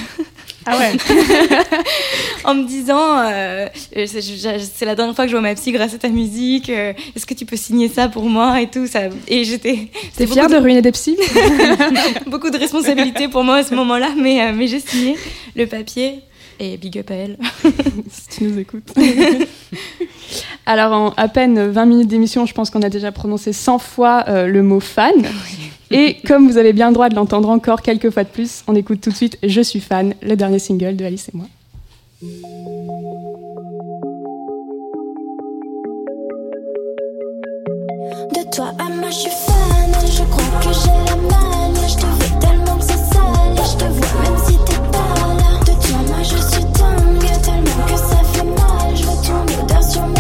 Ah 0.66 0.76
ouais 0.76 0.92
en 2.44 2.54
me 2.54 2.66
disant 2.66 3.18
euh, 3.20 3.68
c'est 4.06 4.20
je- 4.20 4.58
c'est 4.74 4.84
la 4.84 4.94
dernière 4.94 5.14
fois 5.14 5.24
que 5.24 5.30
je 5.30 5.36
vois 5.36 5.40
ma 5.42 5.54
psy 5.54 5.72
grâce 5.72 5.94
à 5.94 5.98
ta 5.98 6.08
musique 6.08 6.68
euh, 6.68 6.92
est-ce 7.16 7.24
que 7.24 7.32
tu 7.34 7.46
peux 7.46 7.56
signer 7.56 7.88
ça 7.88 8.08
pour 8.08 8.24
moi 8.24 8.60
et 8.60 8.68
tout 8.68 8.86
ça 8.86 9.02
et 9.28 9.44
j'étais 9.44 9.88
T'es 10.16 10.26
fière 10.26 10.48
de 10.48 10.56
ruiner 10.56 10.82
des 10.82 10.92
psys 10.92 11.16
beaucoup 12.26 12.50
de 12.50 12.58
responsabilités 12.58 13.28
pour 13.28 13.44
moi 13.44 13.56
à 13.56 13.62
ce 13.62 13.74
moment-là 13.74 14.10
mais 14.20 14.42
euh, 14.42 14.52
mais 14.54 14.66
j'ai 14.66 14.80
signé 14.80 15.16
le 15.56 15.66
papier 15.66 16.20
et 16.58 16.76
big 16.76 16.98
up 16.98 17.10
à 17.10 17.14
elle 17.14 17.38
si 18.10 18.28
tu 18.28 18.44
nous 18.44 18.58
écoutes. 18.58 18.92
Alors, 20.66 20.92
en 20.92 21.10
à 21.16 21.28
peine 21.28 21.70
20 21.70 21.86
minutes 21.86 22.08
d'émission, 22.08 22.46
je 22.46 22.54
pense 22.54 22.70
qu'on 22.70 22.82
a 22.82 22.90
déjà 22.90 23.12
prononcé 23.12 23.52
100 23.52 23.78
fois 23.78 24.24
euh, 24.28 24.46
le 24.46 24.62
mot 24.62 24.80
fan. 24.80 25.14
Et 25.90 26.18
comme 26.26 26.46
vous 26.48 26.58
avez 26.58 26.72
bien 26.72 26.88
le 26.88 26.94
droit 26.94 27.08
de 27.08 27.14
l'entendre 27.14 27.48
encore 27.48 27.80
quelques 27.82 28.10
fois 28.10 28.24
de 28.24 28.28
plus, 28.28 28.62
on 28.66 28.74
écoute 28.74 29.00
tout 29.00 29.10
de 29.10 29.16
suite 29.16 29.38
Je 29.42 29.60
suis 29.62 29.80
fan, 29.80 30.14
le 30.22 30.36
dernier 30.36 30.58
single 30.58 30.96
de 30.96 31.04
Alice 31.04 31.28
et 31.28 31.36
moi. 31.36 31.46
De 38.34 38.50
toi 38.54 38.74
à 38.78 38.88
moi 38.90 39.08
je 39.08 39.14
suis 39.14 39.30
fan 39.30 39.92
Je 40.04 40.22
crois 40.24 40.60
que 40.60 40.72
j'ai 40.74 40.90
la 41.08 41.16
malle 41.16 41.88
Je 41.88 41.94
te 41.96 42.06
veux 42.06 42.40
tellement 42.40 42.76
que 42.76 42.84
c'est 42.84 42.98
sale 42.98 43.56
Je 43.56 43.76
te 43.78 43.84
vois 43.84 44.22
même 44.22 44.38
si 44.46 44.47
ton 49.88 50.17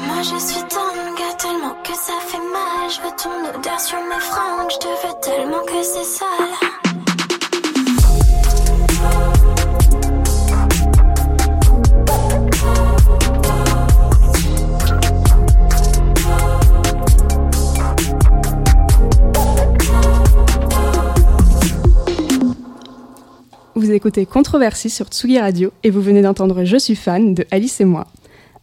moi 0.00 0.22
je 0.22 0.38
suis 0.38 0.62
dingue, 0.62 1.36
tellement 1.38 1.74
que 1.84 1.94
ça 1.94 2.14
fait 2.26 2.38
mal, 2.38 2.90
je 2.90 3.00
veux 3.02 3.14
ton 3.16 3.58
odeur 3.58 3.80
sur 3.80 3.98
mes 3.98 4.20
fringues, 4.20 4.70
je 4.70 4.78
te 4.78 4.86
veux 4.86 5.20
tellement 5.20 5.62
que 5.64 5.82
c'est 5.82 6.04
sale. 6.04 6.28
Vous 23.74 23.90
écoutez 23.90 24.26
Controversie 24.26 24.90
sur 24.90 25.06
Tsugi 25.06 25.40
Radio 25.40 25.72
et 25.82 25.90
vous 25.90 26.00
venez 26.00 26.22
d'entendre 26.22 26.64
Je 26.64 26.76
suis 26.76 26.94
fan 26.94 27.34
de 27.34 27.44
Alice 27.50 27.80
et 27.80 27.84
moi. 27.84 28.06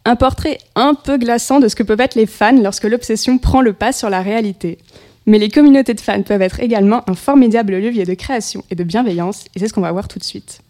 Un 0.04 0.16
portrait 0.16 0.58
un 0.76 0.94
peu 0.94 1.18
glaçant 1.18 1.60
de 1.60 1.68
ce 1.68 1.76
que 1.76 1.82
peuvent 1.82 2.00
être 2.00 2.14
les 2.14 2.26
fans 2.26 2.58
lorsque 2.60 2.84
l'obsession 2.84 3.38
prend 3.38 3.60
le 3.60 3.74
pas 3.74 3.92
sur 3.92 4.08
la 4.08 4.22
réalité. 4.22 4.78
Mais 5.26 5.38
les 5.38 5.50
communautés 5.50 5.94
de 5.94 6.00
fans 6.00 6.22
peuvent 6.22 6.40
être 6.40 6.60
également 6.60 7.08
un 7.08 7.14
formidable 7.14 7.76
levier 7.76 8.04
de 8.04 8.14
création 8.14 8.64
et 8.70 8.74
de 8.74 8.82
bienveillance, 8.82 9.44
et 9.54 9.58
c'est 9.58 9.68
ce 9.68 9.74
qu'on 9.74 9.82
va 9.82 9.92
voir 9.92 10.08
tout 10.08 10.18
de 10.18 10.24
suite. 10.24 10.62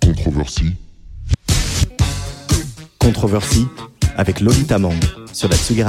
Controversie. 0.00 0.74
Controversie 2.98 3.66
avec 4.16 4.40
Lolita 4.40 4.78
Mang 4.78 5.00
sur 5.32 5.48
la 5.48 5.56
Tsugi. 5.56 5.82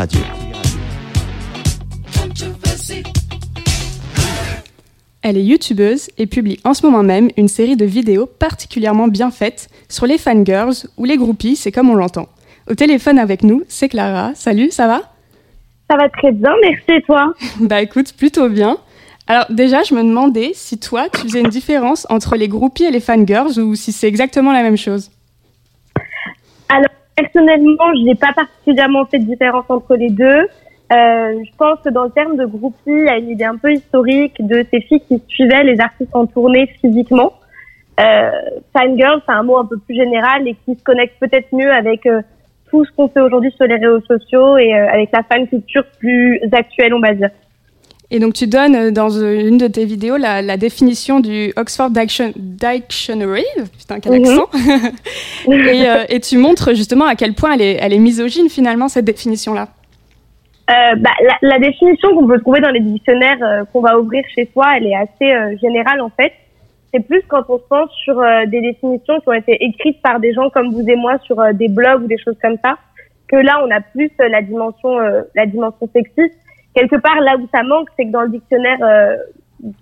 Elle 5.25 5.37
est 5.37 5.43
youtubeuse 5.43 6.09
et 6.17 6.27
publie 6.27 6.59
en 6.65 6.73
ce 6.73 6.85
moment 6.85 7.01
même 7.01 7.29
une 7.37 7.47
série 7.47 7.77
de 7.77 7.85
vidéos 7.85 8.25
particulièrement 8.25 9.07
bien 9.07 9.31
faites 9.31 9.69
sur 9.87 10.05
les 10.05 10.17
fangirls 10.17 10.73
ou 10.97 11.05
les 11.05 11.15
groupies, 11.15 11.55
c'est 11.55 11.71
comme 11.71 11.89
on 11.89 11.95
l'entend. 11.95 12.27
Au 12.69 12.75
téléphone 12.75 13.17
avec 13.17 13.41
nous, 13.41 13.63
c'est 13.69 13.87
Clara. 13.87 14.31
Salut, 14.35 14.69
ça 14.69 14.85
va? 14.85 15.01
Ça 15.89 15.95
va 15.95 16.09
très 16.09 16.33
bien, 16.33 16.51
merci 16.61 16.91
et 16.91 17.01
toi? 17.03 17.33
Bah 17.61 17.81
écoute, 17.81 18.11
plutôt 18.17 18.49
bien. 18.49 18.77
Alors 19.27 19.45
déjà, 19.49 19.83
je 19.83 19.95
me 19.95 20.03
demandais 20.03 20.51
si 20.55 20.77
toi, 20.77 21.07
tu 21.07 21.21
faisais 21.21 21.39
une 21.39 21.47
différence 21.47 22.05
entre 22.09 22.35
les 22.35 22.49
groupies 22.49 22.83
et 22.83 22.91
les 22.91 22.99
fangirls 22.99 23.57
ou 23.59 23.75
si 23.75 23.93
c'est 23.93 24.07
exactement 24.07 24.51
la 24.51 24.61
même 24.61 24.77
chose. 24.77 25.09
Alors, 26.67 26.91
personnellement, 27.15 27.93
je 27.95 28.03
n'ai 28.03 28.15
pas 28.15 28.33
particulièrement 28.33 29.05
fait 29.05 29.19
de 29.19 29.25
différence 29.25 29.65
entre 29.69 29.95
les 29.95 30.09
deux. 30.09 30.47
Euh, 30.93 31.39
je 31.43 31.51
pense 31.57 31.79
que 31.83 31.89
dans 31.89 32.03
le 32.03 32.11
terme 32.11 32.37
de 32.37 32.45
groupie, 32.45 32.75
il 32.87 33.05
y 33.05 33.09
a 33.09 33.17
une 33.17 33.29
idée 33.29 33.45
un 33.45 33.57
peu 33.57 33.73
historique 33.73 34.35
de 34.39 34.65
ces 34.71 34.81
filles 34.81 35.01
qui 35.07 35.21
suivaient 35.27 35.63
les 35.63 35.79
artistes 35.79 36.13
en 36.15 36.25
tournée 36.25 36.67
physiquement. 36.81 37.33
Euh, 37.99 38.29
fangirl, 38.75 39.21
c'est 39.25 39.33
un 39.33 39.43
mot 39.43 39.57
un 39.57 39.65
peu 39.65 39.77
plus 39.79 39.95
général 39.95 40.47
et 40.47 40.55
qui 40.65 40.75
se 40.77 40.83
connecte 40.83 41.15
peut-être 41.19 41.47
mieux 41.53 41.71
avec 41.71 42.05
euh, 42.05 42.21
tout 42.69 42.83
ce 42.85 42.91
qu'on 42.91 43.07
fait 43.07 43.21
aujourd'hui 43.21 43.51
sur 43.55 43.65
les 43.65 43.75
réseaux 43.75 44.01
sociaux 44.01 44.57
et 44.57 44.73
euh, 44.73 44.87
avec 44.91 45.09
la 45.13 45.23
fan 45.23 45.47
culture 45.47 45.83
plus 45.99 46.39
actuelle, 46.51 46.93
on 46.93 46.99
va 46.99 47.13
dire. 47.13 47.29
Et 48.11 48.19
donc 48.19 48.33
tu 48.33 48.45
donnes 48.45 48.91
dans 48.91 49.09
une 49.09 49.57
de 49.57 49.65
tes 49.67 49.85
vidéos 49.85 50.17
la, 50.17 50.41
la 50.43 50.57
définition 50.57 51.19
du 51.19 51.51
Oxford 51.55 51.89
Diction- 51.89 52.33
Dictionary, 52.35 53.45
putain 53.79 53.99
quel 53.99 54.13
Mhm. 54.13 54.25
accent, 54.25 54.49
et, 55.51 55.87
euh, 55.87 56.03
et 56.09 56.19
tu 56.19 56.37
montres 56.37 56.75
justement 56.75 57.05
à 57.05 57.15
quel 57.15 57.33
point 57.33 57.53
elle 57.53 57.61
est, 57.61 57.77
elle 57.81 57.93
est 57.93 57.97
misogyne 57.99 58.49
finalement 58.49 58.87
cette 58.87 59.05
définition-là. 59.05 59.69
Euh, 60.69 60.95
bah, 60.95 61.09
la, 61.21 61.37
la 61.41 61.59
définition 61.59 62.15
qu'on 62.15 62.25
peut 62.25 62.39
trouver 62.39 62.61
dans 62.61 62.69
les 62.69 62.79
dictionnaires 62.79 63.37
euh, 63.41 63.65
qu'on 63.65 63.81
va 63.81 63.99
ouvrir 63.99 64.23
chez 64.33 64.49
soi, 64.53 64.77
elle 64.77 64.87
est 64.87 64.95
assez 64.95 65.29
euh, 65.29 65.57
générale 65.57 65.99
en 65.99 66.09
fait. 66.09 66.31
C'est 66.93 67.05
plus 67.05 67.21
quand 67.27 67.43
on 67.49 67.57
se 67.57 67.63
pense 67.67 67.91
sur 68.03 68.17
euh, 68.17 68.45
des 68.45 68.61
définitions 68.61 69.19
qui 69.19 69.27
ont 69.27 69.33
été 69.33 69.61
écrites 69.61 70.01
par 70.01 70.21
des 70.21 70.31
gens 70.31 70.49
comme 70.49 70.71
vous 70.71 70.87
et 70.87 70.95
moi 70.95 71.17
sur 71.25 71.37
euh, 71.41 71.51
des 71.51 71.67
blogs 71.67 72.03
ou 72.03 72.07
des 72.07 72.17
choses 72.17 72.37
comme 72.41 72.55
ça, 72.63 72.77
que 73.27 73.35
là 73.35 73.61
on 73.65 73.71
a 73.71 73.81
plus 73.81 74.09
euh, 74.21 74.29
la 74.29 74.41
dimension 74.41 74.99
la 75.35 75.45
dimension 75.45 75.89
sexiste. 75.91 76.39
Quelque 76.73 76.95
part 76.95 77.19
là 77.19 77.35
où 77.37 77.45
ça 77.53 77.61
manque, 77.63 77.89
c'est 77.97 78.05
que 78.05 78.11
dans 78.11 78.21
le 78.21 78.29
dictionnaire 78.29 78.79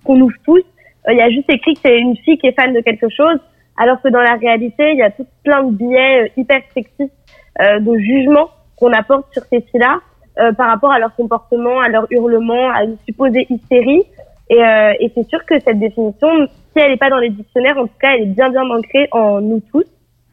qu'on 0.03 0.19
ouvre 0.19 0.35
tous, 0.43 0.63
euh, 1.07 1.13
il 1.13 1.17
y 1.17 1.21
a 1.21 1.29
juste 1.29 1.49
écrit 1.49 1.75
que 1.75 1.81
c'est 1.85 1.99
une 1.99 2.17
fille 2.17 2.39
qui 2.39 2.47
est 2.47 2.59
fan 2.59 2.73
de 2.73 2.81
quelque 2.81 3.09
chose, 3.09 3.37
alors 3.77 4.01
que 4.01 4.07
dans 4.09 4.21
la 4.21 4.33
réalité 4.33 4.93
il 4.93 4.97
y 4.97 5.03
a 5.03 5.11
tout 5.11 5.27
plein 5.43 5.61
de 5.61 5.73
biais 5.73 6.31
hyper 6.37 6.61
sexistes 6.73 7.13
de 7.59 7.97
jugement 7.99 8.49
qu'on 8.77 8.91
apporte 8.93 9.31
sur 9.31 9.43
ces 9.43 9.61
filles-là 9.61 9.99
euh, 10.39 10.53
par 10.53 10.67
rapport 10.69 10.91
à 10.91 10.99
leur 10.99 11.13
comportement, 11.15 11.79
à 11.79 11.89
leur 11.89 12.05
hurlement, 12.11 12.69
à 12.71 12.83
une 12.83 12.97
supposée 13.05 13.47
hystérie. 13.49 14.03
Et, 14.49 14.63
euh, 14.63 14.93
et 14.99 15.11
c'est 15.15 15.27
sûr 15.29 15.45
que 15.45 15.59
cette 15.59 15.79
définition, 15.79 16.29
si 16.47 16.83
elle 16.83 16.91
n'est 16.91 16.97
pas 16.97 17.09
dans 17.09 17.19
les 17.19 17.29
dictionnaires, 17.29 17.77
en 17.77 17.83
tout 17.87 17.99
cas, 17.99 18.15
elle 18.15 18.23
est 18.23 18.25
bien 18.25 18.49
bien 18.49 18.69
ancrée 18.69 19.07
en 19.11 19.41
nous 19.41 19.61
tous. 19.71 19.85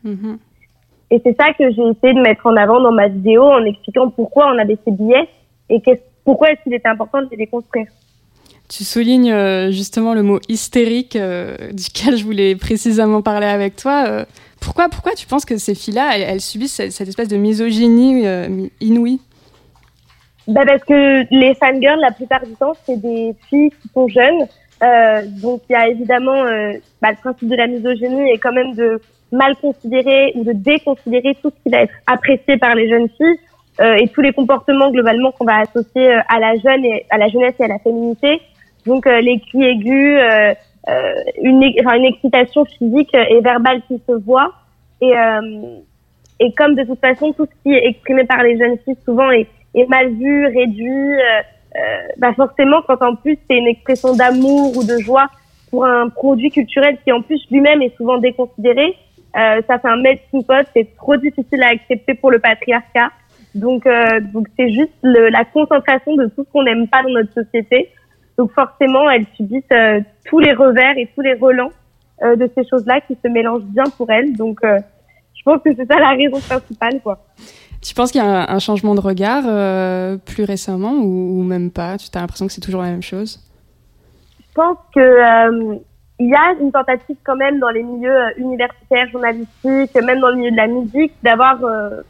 Mhm. 0.04 0.38
Et 1.10 1.20
c'est 1.24 1.36
ça 1.40 1.52
que 1.52 1.70
j'ai 1.70 1.82
essayé 1.82 2.14
de 2.14 2.20
mettre 2.20 2.46
en 2.46 2.56
avant 2.56 2.80
dans 2.80 2.92
ma 2.92 3.08
vidéo 3.08 3.42
en 3.44 3.64
expliquant 3.64 4.10
pourquoi 4.10 4.52
on 4.52 4.58
avait 4.58 4.76
ces 4.84 4.90
billets 4.90 5.28
et 5.70 5.80
pourquoi 6.24 6.50
est-ce 6.50 6.62
qu'il 6.62 6.74
était 6.74 6.88
important 6.88 7.22
de 7.22 7.28
les 7.30 7.38
déconstruire. 7.38 7.86
Tu 8.68 8.84
soulignes 8.84 9.32
euh, 9.32 9.70
justement 9.70 10.12
le 10.12 10.22
mot 10.22 10.40
hystérique 10.50 11.16
euh, 11.16 11.56
duquel 11.72 12.18
je 12.18 12.24
voulais 12.24 12.54
précisément 12.56 13.22
parler 13.22 13.46
avec 13.46 13.76
toi. 13.76 14.04
Euh, 14.06 14.24
pourquoi, 14.60 14.90
pourquoi 14.90 15.12
tu 15.12 15.26
penses 15.26 15.46
que 15.46 15.56
ces 15.56 15.74
filles-là, 15.74 16.10
elles, 16.16 16.22
elles 16.28 16.40
subissent 16.42 16.74
cette, 16.74 16.92
cette 16.92 17.08
espèce 17.08 17.28
de 17.28 17.38
misogynie 17.38 18.26
mi- 18.50 18.70
inouïe 18.82 19.20
Bah 20.48 20.62
parce 20.66 20.82
que 20.82 21.26
les 21.30 21.54
fangirls, 21.54 22.00
la 22.00 22.10
plupart 22.10 22.40
du 22.40 22.54
temps, 22.54 22.72
c'est 22.84 22.96
des 22.96 23.34
filles 23.48 23.70
qui 23.82 23.88
sont 23.92 24.08
jeunes. 24.08 24.46
Euh, 24.82 25.22
donc 25.42 25.60
il 25.68 25.72
y 25.72 25.76
a 25.76 25.88
évidemment 25.88 26.42
euh, 26.44 26.72
bah, 27.02 27.10
le 27.10 27.16
principe 27.16 27.48
de 27.48 27.56
la 27.56 27.66
misogynie 27.66 28.30
est 28.30 28.38
quand 28.38 28.52
même 28.52 28.74
de 28.74 28.98
mal 29.30 29.56
considérer 29.56 30.32
ou 30.36 30.44
de 30.44 30.52
déconsidérer 30.52 31.36
tout 31.42 31.50
ce 31.50 31.62
qui 31.62 31.70
va 31.70 31.82
être 31.82 31.92
apprécié 32.06 32.56
par 32.56 32.74
les 32.74 32.88
jeunes 32.88 33.08
filles 33.08 33.38
euh, 33.80 33.96
et 33.96 34.08
tous 34.08 34.22
les 34.22 34.32
comportements 34.32 34.90
globalement 34.90 35.32
qu'on 35.32 35.44
va 35.44 35.58
associer 35.58 36.14
euh, 36.14 36.20
à 36.28 36.38
la 36.38 36.56
jeune 36.56 36.84
et 36.84 37.04
à 37.10 37.18
la 37.18 37.28
jeunesse 37.28 37.54
et 37.58 37.64
à 37.64 37.68
la 37.68 37.78
féminité. 37.80 38.40
Donc 38.86 39.06
euh, 39.06 39.20
les 39.20 39.40
cris 39.40 39.64
aigus, 39.64 40.18
euh, 40.18 40.54
une, 41.42 41.62
enfin, 41.84 41.96
une 41.96 42.06
excitation 42.06 42.64
physique 42.64 43.12
et 43.12 43.40
verbale 43.40 43.82
qui 43.86 44.00
se 44.08 44.12
voit. 44.12 44.54
Et, 45.02 45.12
et 46.40 46.52
comme 46.54 46.74
de 46.74 46.82
toute 46.82 46.98
façon 47.00 47.32
tout 47.32 47.46
ce 47.46 47.62
qui 47.62 47.76
est 47.76 47.86
exprimé 47.86 48.24
par 48.24 48.42
les 48.42 48.56
jeunes 48.58 48.78
filles 48.84 48.96
souvent 49.04 49.30
est, 49.30 49.46
est 49.80 49.88
mal 49.88 50.12
vu, 50.14 50.46
réduit, 50.46 51.14
euh, 51.14 51.40
euh, 51.76 52.08
bah 52.18 52.32
forcément 52.34 52.82
quand 52.86 53.02
en 53.02 53.14
plus 53.14 53.38
c'est 53.48 53.56
une 53.56 53.66
expression 53.66 54.14
d'amour 54.14 54.76
ou 54.76 54.84
de 54.84 54.98
joie 54.98 55.26
pour 55.70 55.84
un 55.84 56.08
produit 56.08 56.50
culturel 56.50 56.96
qui 57.04 57.12
en 57.12 57.20
plus 57.20 57.44
lui-même 57.50 57.82
est 57.82 57.94
souvent 57.96 58.18
déconsidéré, 58.18 58.96
euh, 59.36 59.60
ça 59.66 59.78
fait 59.78 59.88
un 59.88 59.96
melting 59.96 60.44
pot, 60.44 60.66
c'est 60.74 60.96
trop 60.96 61.16
difficile 61.16 61.62
à 61.62 61.68
accepter 61.68 62.14
pour 62.14 62.30
le 62.30 62.38
patriarcat. 62.38 63.10
Donc 63.54 63.88
donc 64.32 64.46
c'est 64.56 64.70
juste 64.70 64.92
la 65.02 65.44
concentration 65.44 66.14
de 66.16 66.26
tout 66.26 66.44
ce 66.44 66.52
qu'on 66.52 66.62
n'aime 66.62 66.86
pas 66.86 67.02
dans 67.02 67.10
notre 67.10 67.32
société. 67.32 67.90
Donc 68.36 68.52
forcément 68.52 69.10
elles 69.10 69.26
subissent 69.36 69.64
tous 70.26 70.38
les 70.38 70.52
revers 70.52 70.96
et 70.96 71.08
tous 71.14 71.22
les 71.22 71.34
relents 71.34 71.72
de 72.22 72.50
ces 72.54 72.68
choses-là 72.68 73.00
qui 73.00 73.16
se 73.22 73.28
mélangent 73.28 73.64
bien 73.64 73.84
pour 73.96 74.10
elles. 74.10 74.36
Donc 74.36 74.60
je 74.62 75.42
pense 75.44 75.62
que 75.62 75.74
c'est 75.74 75.86
ça 75.86 75.98
la 75.98 76.10
raison 76.10 76.38
principale 76.40 77.00
quoi. 77.02 77.18
Tu 77.88 77.94
penses 77.94 78.12
qu'il 78.12 78.20
y 78.20 78.24
a 78.24 78.52
un, 78.52 78.58
changement 78.58 78.94
de 78.94 79.00
regard 79.00 79.44
euh, 79.46 80.18
plus 80.18 80.44
récemment 80.44 80.92
ou, 80.92 81.42
même 81.42 81.70
pas? 81.70 81.96
Tu 81.96 82.06
as 82.14 82.20
l'impression 82.20 82.46
que 82.46 82.52
c'est 82.52 82.60
toujours 82.60 82.82
la 82.82 82.90
même 82.90 83.02
chose? 83.02 83.40
Je 84.38 84.54
pense 84.54 84.76
que 84.94 85.00
euh, 85.00 85.78
y 86.20 86.34
a 86.34 86.52
une 86.60 86.70
tentative 86.70 87.16
quand 87.24 87.36
même 87.36 87.58
dans 87.58 87.70
les 87.70 87.82
milieux 87.82 88.14
euh, 88.14 88.30
universitaires, 88.36 89.08
journalistiques, 89.10 89.94
même 90.02 90.20
dans 90.20 90.28
le 90.28 90.36
milieu 90.36 90.50
de 90.50 90.56
la 90.56 90.66
musique, 90.66 91.12
d'avoir 91.22 91.64
euh, 91.64 92.02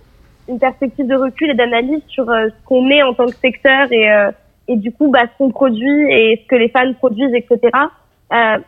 une 0.49 0.59
perspective 0.59 1.07
de 1.07 1.15
recul 1.15 1.51
et 1.51 1.55
d'analyse 1.55 2.03
sur 2.09 2.29
euh, 2.29 2.49
ce 2.49 2.67
qu'on 2.67 2.91
est 2.91 3.05
en 3.05 3.15
tant 3.15 3.27
que 3.27 3.37
secteur 3.37 3.87
et, 3.93 4.09
et 4.67 4.77
du 4.77 4.91
coup 4.91 5.13
bah, 5.13 5.27
ce 5.33 5.39
qu'on 5.39 5.51
produit 5.51 6.11
et 6.11 6.41
ce 6.43 6.49
que 6.49 6.57
les 6.57 6.71
fans 6.71 6.93
produisent, 6.95 7.35
etc. 7.35 7.61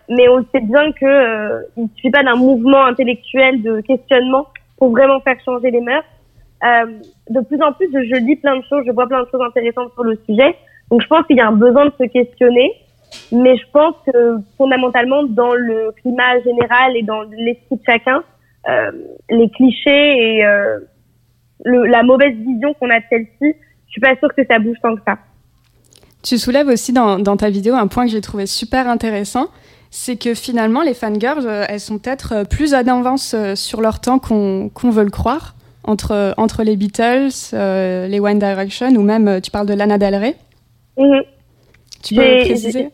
mais 0.08 0.28
on 0.28 0.44
sait 0.52 0.60
bien 0.60 0.92
que 0.92 1.66
il 1.76 1.84
ne 1.84 1.88
suffit 1.96 2.10
pas 2.10 2.22
d'un 2.22 2.36
mouvement 2.36 2.84
intellectuel 2.84 3.62
de 3.62 3.80
questionnement 3.80 4.46
pour 4.78 4.90
vraiment 4.90 5.18
faire 5.20 5.36
changer 5.44 5.72
les 5.72 5.80
mœurs. 5.80 6.04
De 6.62 7.40
plus 7.40 7.62
en 7.62 7.72
plus, 7.72 7.88
je 7.92 8.16
lis 8.16 8.36
plein 8.36 8.56
de 8.56 8.62
choses, 8.68 8.84
je 8.86 8.92
vois 8.92 9.06
plein 9.06 9.22
de 9.22 9.28
choses 9.30 9.40
intéressantes 9.42 9.92
sur 9.94 10.04
le 10.04 10.18
sujet. 10.28 10.56
Donc 10.90 11.02
je 11.02 11.06
pense 11.06 11.26
qu'il 11.26 11.36
y 11.36 11.40
a 11.40 11.48
un 11.48 11.52
besoin 11.52 11.86
de 11.86 11.92
se 11.98 12.04
questionner. 12.04 12.72
Mais 13.32 13.56
je 13.56 13.64
pense 13.72 13.94
que 14.06 14.36
fondamentalement, 14.56 15.24
dans 15.24 15.52
le 15.52 15.92
climat 16.00 16.40
général 16.44 16.96
et 16.96 17.02
dans 17.02 17.22
l'esprit 17.22 17.76
de 17.76 17.82
chacun, 17.84 18.22
euh, 18.68 18.92
les 19.30 19.50
clichés 19.50 20.36
et 20.36 20.44
euh, 20.44 20.78
la 21.64 22.02
mauvaise 22.02 22.34
vision 22.34 22.72
qu'on 22.74 22.90
a 22.90 23.00
de 23.00 23.04
celle-ci, 23.10 23.56
je 23.86 23.90
suis 23.90 24.00
pas 24.00 24.16
sûre 24.16 24.32
que 24.36 24.44
ça 24.48 24.58
bouge 24.58 24.76
tant 24.80 24.94
que 24.94 25.02
ça. 25.04 25.18
Tu 26.22 26.38
soulèves 26.38 26.68
aussi 26.68 26.92
dans, 26.92 27.36
ta 27.36 27.50
vidéo 27.50 27.74
un 27.74 27.86
point 27.86 28.04
que 28.04 28.12
j'ai 28.12 28.20
trouvé 28.20 28.46
super 28.46 28.88
intéressant, 28.88 29.48
c'est 29.90 30.16
que 30.16 30.34
finalement 30.34 30.82
les 30.82 30.94
fangirls, 30.94 31.46
euh, 31.46 31.64
elles 31.68 31.80
sont 31.80 31.98
peut-être 31.98 32.32
euh, 32.32 32.44
plus 32.44 32.74
à 32.74 32.82
d'avance 32.84 33.34
euh, 33.34 33.54
sur 33.56 33.80
leur 33.80 34.00
temps 34.00 34.18
qu'on 34.18 34.70
veut 34.90 35.02
le 35.02 35.10
croire, 35.10 35.54
entre, 35.84 36.34
entre 36.36 36.62
les 36.62 36.76
Beatles, 36.76 37.30
euh, 37.54 38.06
les 38.06 38.20
One 38.20 38.38
Direction 38.38 38.88
ou 38.88 39.02
même, 39.02 39.40
tu 39.40 39.50
parles 39.50 39.66
de 39.66 39.74
Lana 39.74 39.98
Del 39.98 40.14
Rey. 40.14 40.34
Mm-hmm. 40.96 41.22
Tu 42.02 42.14
peux 42.14 42.22
préciser 42.22 42.88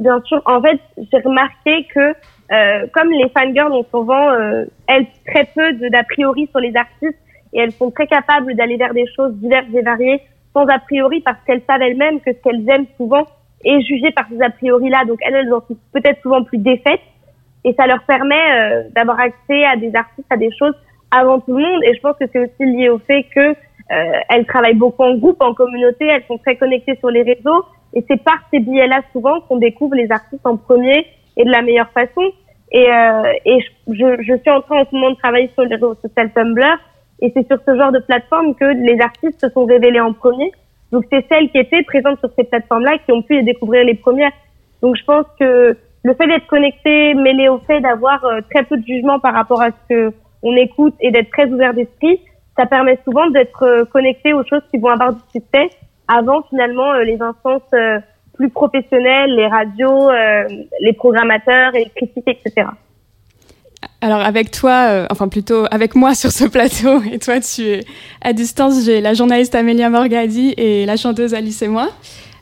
Bien 0.00 0.20
sûr. 0.26 0.42
En 0.46 0.60
fait, 0.60 0.80
j'ai 1.10 1.18
remarqué 1.20 1.86
que 1.94 2.14
euh, 2.52 2.86
comme 2.92 3.10
les 3.10 3.28
fangirls 3.30 3.72
ont 3.72 3.86
souvent, 3.90 4.30
euh, 4.32 4.64
elles, 4.86 5.06
très 5.26 5.44
peu 5.54 5.72
d'a 5.88 6.04
priori 6.04 6.48
sur 6.50 6.60
les 6.60 6.76
artistes 6.76 7.18
et 7.52 7.60
elles 7.60 7.72
sont 7.72 7.90
très 7.90 8.06
capables 8.06 8.54
d'aller 8.54 8.76
vers 8.76 8.92
des 8.92 9.06
choses 9.16 9.32
diverses 9.36 9.72
et 9.74 9.82
variées 9.82 10.20
sans 10.52 10.66
a 10.66 10.78
priori 10.78 11.20
parce 11.20 11.38
qu'elles 11.46 11.62
savent 11.66 11.80
elles-mêmes 11.80 12.20
que 12.20 12.32
ce 12.32 12.38
qu'elles 12.42 12.68
aiment 12.68 12.86
souvent 12.98 13.26
est 13.64 13.80
jugé 13.82 14.10
par 14.10 14.26
ces 14.28 14.42
a 14.42 14.50
priori-là. 14.50 15.04
Donc 15.06 15.18
elles, 15.22 15.34
elles 15.34 15.52
en 15.52 15.60
sont 15.60 15.76
peut-être 15.92 16.20
souvent 16.20 16.44
plus 16.44 16.58
défaites 16.58 17.00
et 17.64 17.72
ça 17.74 17.86
leur 17.86 18.02
permet 18.02 18.34
euh, 18.34 18.82
d'avoir 18.94 19.18
accès 19.18 19.64
à 19.64 19.76
des 19.76 19.94
artistes, 19.94 20.26
à 20.28 20.36
des 20.36 20.50
choses 20.58 20.74
avant 21.12 21.40
tout 21.40 21.56
le 21.56 21.62
monde. 21.62 21.82
Et 21.84 21.94
je 21.94 22.00
pense 22.00 22.16
que 22.18 22.24
c'est 22.32 22.40
aussi 22.40 22.64
lié 22.64 22.88
au 22.88 22.98
fait 22.98 23.24
que 23.34 23.50
euh, 23.50 24.20
elles 24.30 24.46
travaillent 24.46 24.74
beaucoup 24.74 25.02
en 25.02 25.14
groupe, 25.14 25.40
en 25.40 25.54
communauté, 25.54 26.06
elles 26.06 26.24
sont 26.26 26.38
très 26.38 26.56
connectées 26.56 26.96
sur 26.96 27.10
les 27.10 27.22
réseaux 27.22 27.64
et 27.94 28.04
c'est 28.08 28.22
par 28.22 28.38
ces 28.50 28.60
billets-là 28.60 29.02
souvent 29.12 29.40
qu'on 29.42 29.58
découvre 29.58 29.94
les 29.94 30.10
artistes 30.10 30.46
en 30.46 30.56
premier 30.56 31.06
et 31.36 31.44
de 31.44 31.50
la 31.50 31.62
meilleure 31.62 31.90
façon. 31.90 32.22
Et, 32.70 32.90
euh, 32.90 33.32
et 33.44 33.58
je, 33.88 34.22
je, 34.22 34.36
suis 34.38 34.50
en 34.50 34.62
train 34.62 34.80
en 34.80 34.84
ce 34.86 34.94
moment 34.94 35.10
de 35.10 35.16
travailler 35.16 35.50
sur 35.52 35.62
les 35.64 35.74
réseaux 35.74 35.94
sociaux 35.94 36.28
Tumblr. 36.34 36.78
Et 37.20 37.32
c'est 37.36 37.46
sur 37.46 37.58
ce 37.66 37.76
genre 37.76 37.92
de 37.92 38.00
plateforme 38.00 38.54
que 38.54 38.64
les 38.64 39.00
artistes 39.00 39.40
se 39.40 39.48
sont 39.50 39.64
révélés 39.66 40.00
en 40.00 40.12
premier. 40.12 40.50
Donc 40.90 41.04
c'est 41.10 41.24
celles 41.30 41.50
qui 41.50 41.58
étaient 41.58 41.82
présentes 41.82 42.18
sur 42.20 42.30
ces 42.36 42.44
plateformes-là 42.44 42.98
qui 43.04 43.12
ont 43.12 43.22
pu 43.22 43.34
les 43.34 43.42
découvrir 43.42 43.84
les 43.84 43.94
premières. 43.94 44.32
Donc 44.80 44.96
je 44.96 45.04
pense 45.04 45.26
que 45.38 45.76
le 46.04 46.14
fait 46.14 46.26
d'être 46.26 46.46
connecté, 46.46 47.14
mêlé 47.14 47.48
au 47.48 47.58
fait 47.58 47.80
d'avoir 47.80 48.24
euh, 48.24 48.40
très 48.50 48.64
peu 48.64 48.76
de 48.76 48.84
jugement 48.84 49.20
par 49.20 49.34
rapport 49.34 49.62
à 49.62 49.68
ce 49.68 49.88
que 49.88 50.14
on 50.42 50.56
écoute 50.56 50.94
et 51.00 51.10
d'être 51.10 51.30
très 51.30 51.46
ouvert 51.46 51.74
d'esprit, 51.74 52.20
ça 52.56 52.66
permet 52.66 52.98
souvent 53.04 53.28
d'être 53.30 53.62
euh, 53.62 53.84
connecté 53.84 54.32
aux 54.32 54.44
choses 54.44 54.62
qui 54.70 54.78
vont 54.78 54.88
avoir 54.88 55.12
du 55.12 55.20
succès 55.32 55.70
avant 56.08 56.42
finalement 56.50 56.92
euh, 56.92 57.04
les 57.04 57.20
instances 57.20 57.62
euh, 57.74 57.98
plus 58.34 58.50
professionnelles, 58.50 59.34
les 59.36 59.46
radios, 59.46 60.10
les 60.80 60.92
programmateurs 60.94 61.74
et 61.74 61.84
les 61.84 61.90
critiques, 61.90 62.26
etc. 62.26 62.66
Alors 64.00 64.20
avec 64.20 64.50
toi, 64.50 65.06
enfin 65.10 65.28
plutôt 65.28 65.66
avec 65.70 65.94
moi 65.94 66.14
sur 66.14 66.30
ce 66.32 66.46
plateau, 66.46 67.02
et 67.12 67.18
toi 67.18 67.40
tu 67.40 67.62
es 67.62 67.80
à 68.22 68.32
distance, 68.32 68.86
j'ai 68.86 69.02
la 69.02 69.12
journaliste 69.12 69.54
Amélia 69.54 69.90
Morgadi 69.90 70.54
et 70.56 70.86
la 70.86 70.96
chanteuse 70.96 71.34
Alice 71.34 71.60
et 71.60 71.68
moi. 71.68 71.90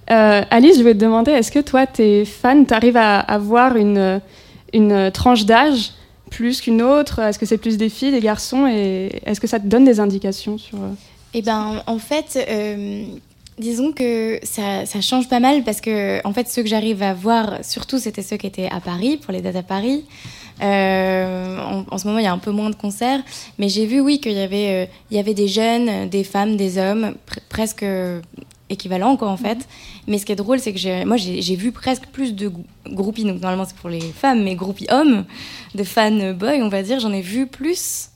Alice, 0.06 0.78
je 0.78 0.84
vais 0.84 0.94
te 0.94 1.00
demander, 1.00 1.32
est-ce 1.32 1.50
que 1.50 1.58
toi, 1.58 1.86
tes 1.86 2.24
fans, 2.24 2.64
tu 2.64 2.72
arrives 2.72 2.96
à 2.96 3.18
avoir 3.18 3.74
une 3.76 5.10
tranche 5.12 5.44
d'âge 5.44 5.90
plus 6.30 6.60
qu'une 6.60 6.82
autre? 6.82 7.18
Est-ce 7.18 7.38
que 7.38 7.46
c'est 7.46 7.58
plus 7.58 7.76
des 7.76 7.88
filles, 7.88 8.12
des 8.12 8.20
garçons? 8.20 8.66
Et 8.66 9.20
est-ce 9.26 9.40
que 9.40 9.46
ça 9.46 9.60
te 9.60 9.66
donne 9.66 9.84
des 9.84 10.00
indications 10.00 10.56
sur... 10.56 10.78
Eh 11.32 11.42
ben, 11.42 11.82
en 11.86 11.98
fait, 11.98 12.44
euh, 12.48 13.04
Disons 13.60 13.92
que 13.92 14.40
ça, 14.42 14.86
change 15.02 15.28
pas 15.28 15.38
mal 15.38 15.62
parce 15.64 15.82
que, 15.82 16.26
en 16.26 16.32
fait, 16.32 16.48
ceux 16.48 16.62
que 16.62 16.68
j'arrive 16.68 17.02
à 17.02 17.12
voir, 17.12 17.58
surtout, 17.62 17.98
c'était 17.98 18.22
ceux 18.22 18.38
qui 18.38 18.46
étaient 18.46 18.70
à 18.70 18.80
Paris, 18.80 19.18
pour 19.18 19.34
les 19.34 19.42
dates 19.42 19.56
à 19.56 19.62
Paris. 19.62 20.06
Euh, 20.62 21.58
en, 21.90 21.98
ce 21.98 22.06
moment, 22.06 22.20
il 22.20 22.24
y 22.24 22.26
a 22.26 22.32
un 22.32 22.38
peu 22.38 22.52
moins 22.52 22.70
de 22.70 22.74
concerts, 22.74 23.20
mais 23.58 23.68
j'ai 23.68 23.84
vu, 23.84 24.00
oui, 24.00 24.18
qu'il 24.18 24.32
y 24.32 24.40
avait, 24.40 24.86
euh, 24.86 25.14
y 25.14 25.18
avait 25.18 25.34
des 25.34 25.46
jeunes, 25.46 26.08
des 26.08 26.24
femmes, 26.24 26.56
des 26.56 26.78
hommes, 26.78 27.14
pr 27.26 27.40
presque 27.50 27.84
équivalents, 28.70 29.16
quoi, 29.16 29.28
en 29.28 29.36
fait. 29.36 29.58
Mais 30.06 30.18
ce 30.18 30.24
qui 30.24 30.32
est 30.32 30.36
drôle, 30.36 30.60
c'est 30.60 30.72
que 30.72 31.04
moi, 31.04 31.16
j'ai 31.16 31.56
vu 31.56 31.72
presque 31.72 32.06
plus 32.06 32.34
de 32.34 32.50
groupies, 32.86 33.24
donc 33.24 33.40
normalement, 33.40 33.64
c'est 33.66 33.76
pour 33.76 33.90
les 33.90 34.00
femmes, 34.00 34.42
mais 34.42 34.54
groupies 34.54 34.86
hommes, 34.90 35.24
de 35.74 35.84
fans 35.84 36.32
boys, 36.32 36.62
on 36.62 36.68
va 36.68 36.82
dire, 36.82 37.00
j'en 37.00 37.12
ai 37.12 37.20
vu 37.20 37.46
plus 37.46 38.10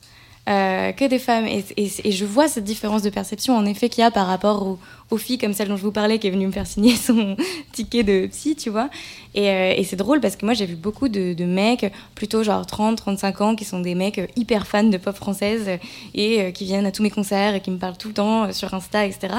euh, 0.47 0.91
que 0.91 1.05
des 1.05 1.17
femmes. 1.17 1.47
Et, 1.47 1.65
et, 1.75 1.89
et, 2.03 2.11
je 2.11 2.25
vois 2.25 2.47
cette 2.47 2.63
différence 2.63 3.01
de 3.01 3.09
perception, 3.09 3.57
en 3.57 3.65
effet, 3.65 3.89
qu'il 3.89 4.01
y 4.01 4.05
a 4.05 4.11
par 4.11 4.27
rapport 4.27 4.67
aux, 4.67 4.79
aux, 5.09 5.17
filles 5.17 5.37
comme 5.37 5.53
celle 5.53 5.67
dont 5.67 5.77
je 5.77 5.81
vous 5.81 5.91
parlais, 5.91 6.19
qui 6.19 6.27
est 6.27 6.31
venue 6.31 6.47
me 6.47 6.51
faire 6.51 6.67
signer 6.67 6.95
son 6.95 7.35
ticket 7.71 8.03
de 8.03 8.27
psy, 8.27 8.55
tu 8.55 8.69
vois. 8.69 8.89
Et, 9.33 9.49
euh, 9.49 9.73
et 9.75 9.83
c'est 9.83 9.97
drôle 9.97 10.21
parce 10.21 10.35
que 10.35 10.45
moi, 10.45 10.53
j'ai 10.53 10.65
vu 10.65 10.75
beaucoup 10.75 11.09
de, 11.09 11.33
de, 11.33 11.45
mecs, 11.45 11.91
plutôt 12.15 12.43
genre 12.43 12.65
30, 12.65 12.97
35 12.97 13.41
ans, 13.41 13.55
qui 13.55 13.65
sont 13.65 13.79
des 13.79 13.93
mecs 13.93 14.21
hyper 14.35 14.65
fans 14.65 14.83
de 14.83 14.97
pop 14.97 15.15
française 15.15 15.69
et 16.13 16.41
euh, 16.41 16.51
qui 16.51 16.63
viennent 16.63 16.85
à 16.85 16.91
tous 16.91 17.03
mes 17.03 17.09
concerts 17.09 17.55
et 17.55 17.59
qui 17.59 17.69
me 17.69 17.77
parlent 17.77 17.97
tout 17.97 18.07
le 18.07 18.13
temps 18.13 18.51
sur 18.53 18.73
Insta, 18.73 19.05
etc. 19.05 19.33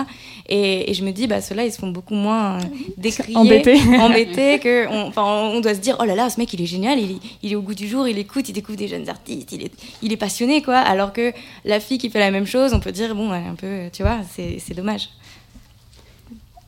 Et, 0.49 0.91
et 0.91 0.95
je 0.95 1.03
me 1.03 1.13
dis, 1.13 1.27
bah, 1.27 1.41
ceux-là, 1.41 1.65
ils 1.65 1.73
se 1.73 1.79
font 1.79 1.91
beaucoup 1.91 2.15
moins 2.15 2.59
décrier, 2.99 3.37
embêtés, 3.37 3.81
embêtés 3.99 4.59
que, 4.63 4.87
on, 4.89 5.13
on 5.17 5.61
doit 5.61 5.75
se 5.75 5.81
dire, 5.81 5.97
oh 5.99 6.05
là 6.05 6.15
là, 6.15 6.29
ce 6.29 6.39
mec, 6.39 6.53
il 6.53 6.61
est 6.61 6.67
génial, 6.67 6.99
il, 6.99 7.19
il 7.43 7.53
est 7.53 7.57
au 7.57 7.63
goût 7.63 7.75
du 7.75 7.89
jour, 7.89 8.07
il 8.07 8.19
écoute, 8.19 8.49
il 8.49 8.53
découvre 8.53 8.77
des 8.77 8.89
jeunes 8.89 9.09
artistes, 9.09 9.53
il 9.53 9.65
est, 9.65 9.73
il 10.03 10.13
est 10.13 10.17
passionné, 10.19 10.63
quoi. 10.63 10.77
Alors 10.77 11.13
que 11.13 11.33
la 11.65 11.81
fille 11.81 11.99
qui 11.99 12.11
fait 12.11 12.19
la 12.19 12.31
même 12.31 12.47
chose, 12.47 12.75
on 12.75 12.81
peut 12.81 12.93
dire, 12.93 13.15
bon, 13.15 13.31
un 13.31 13.55
peu, 13.55 13.89
tu 13.93 14.03
vois, 14.03 14.19
c'est 14.35 14.75
dommage. 14.75 15.09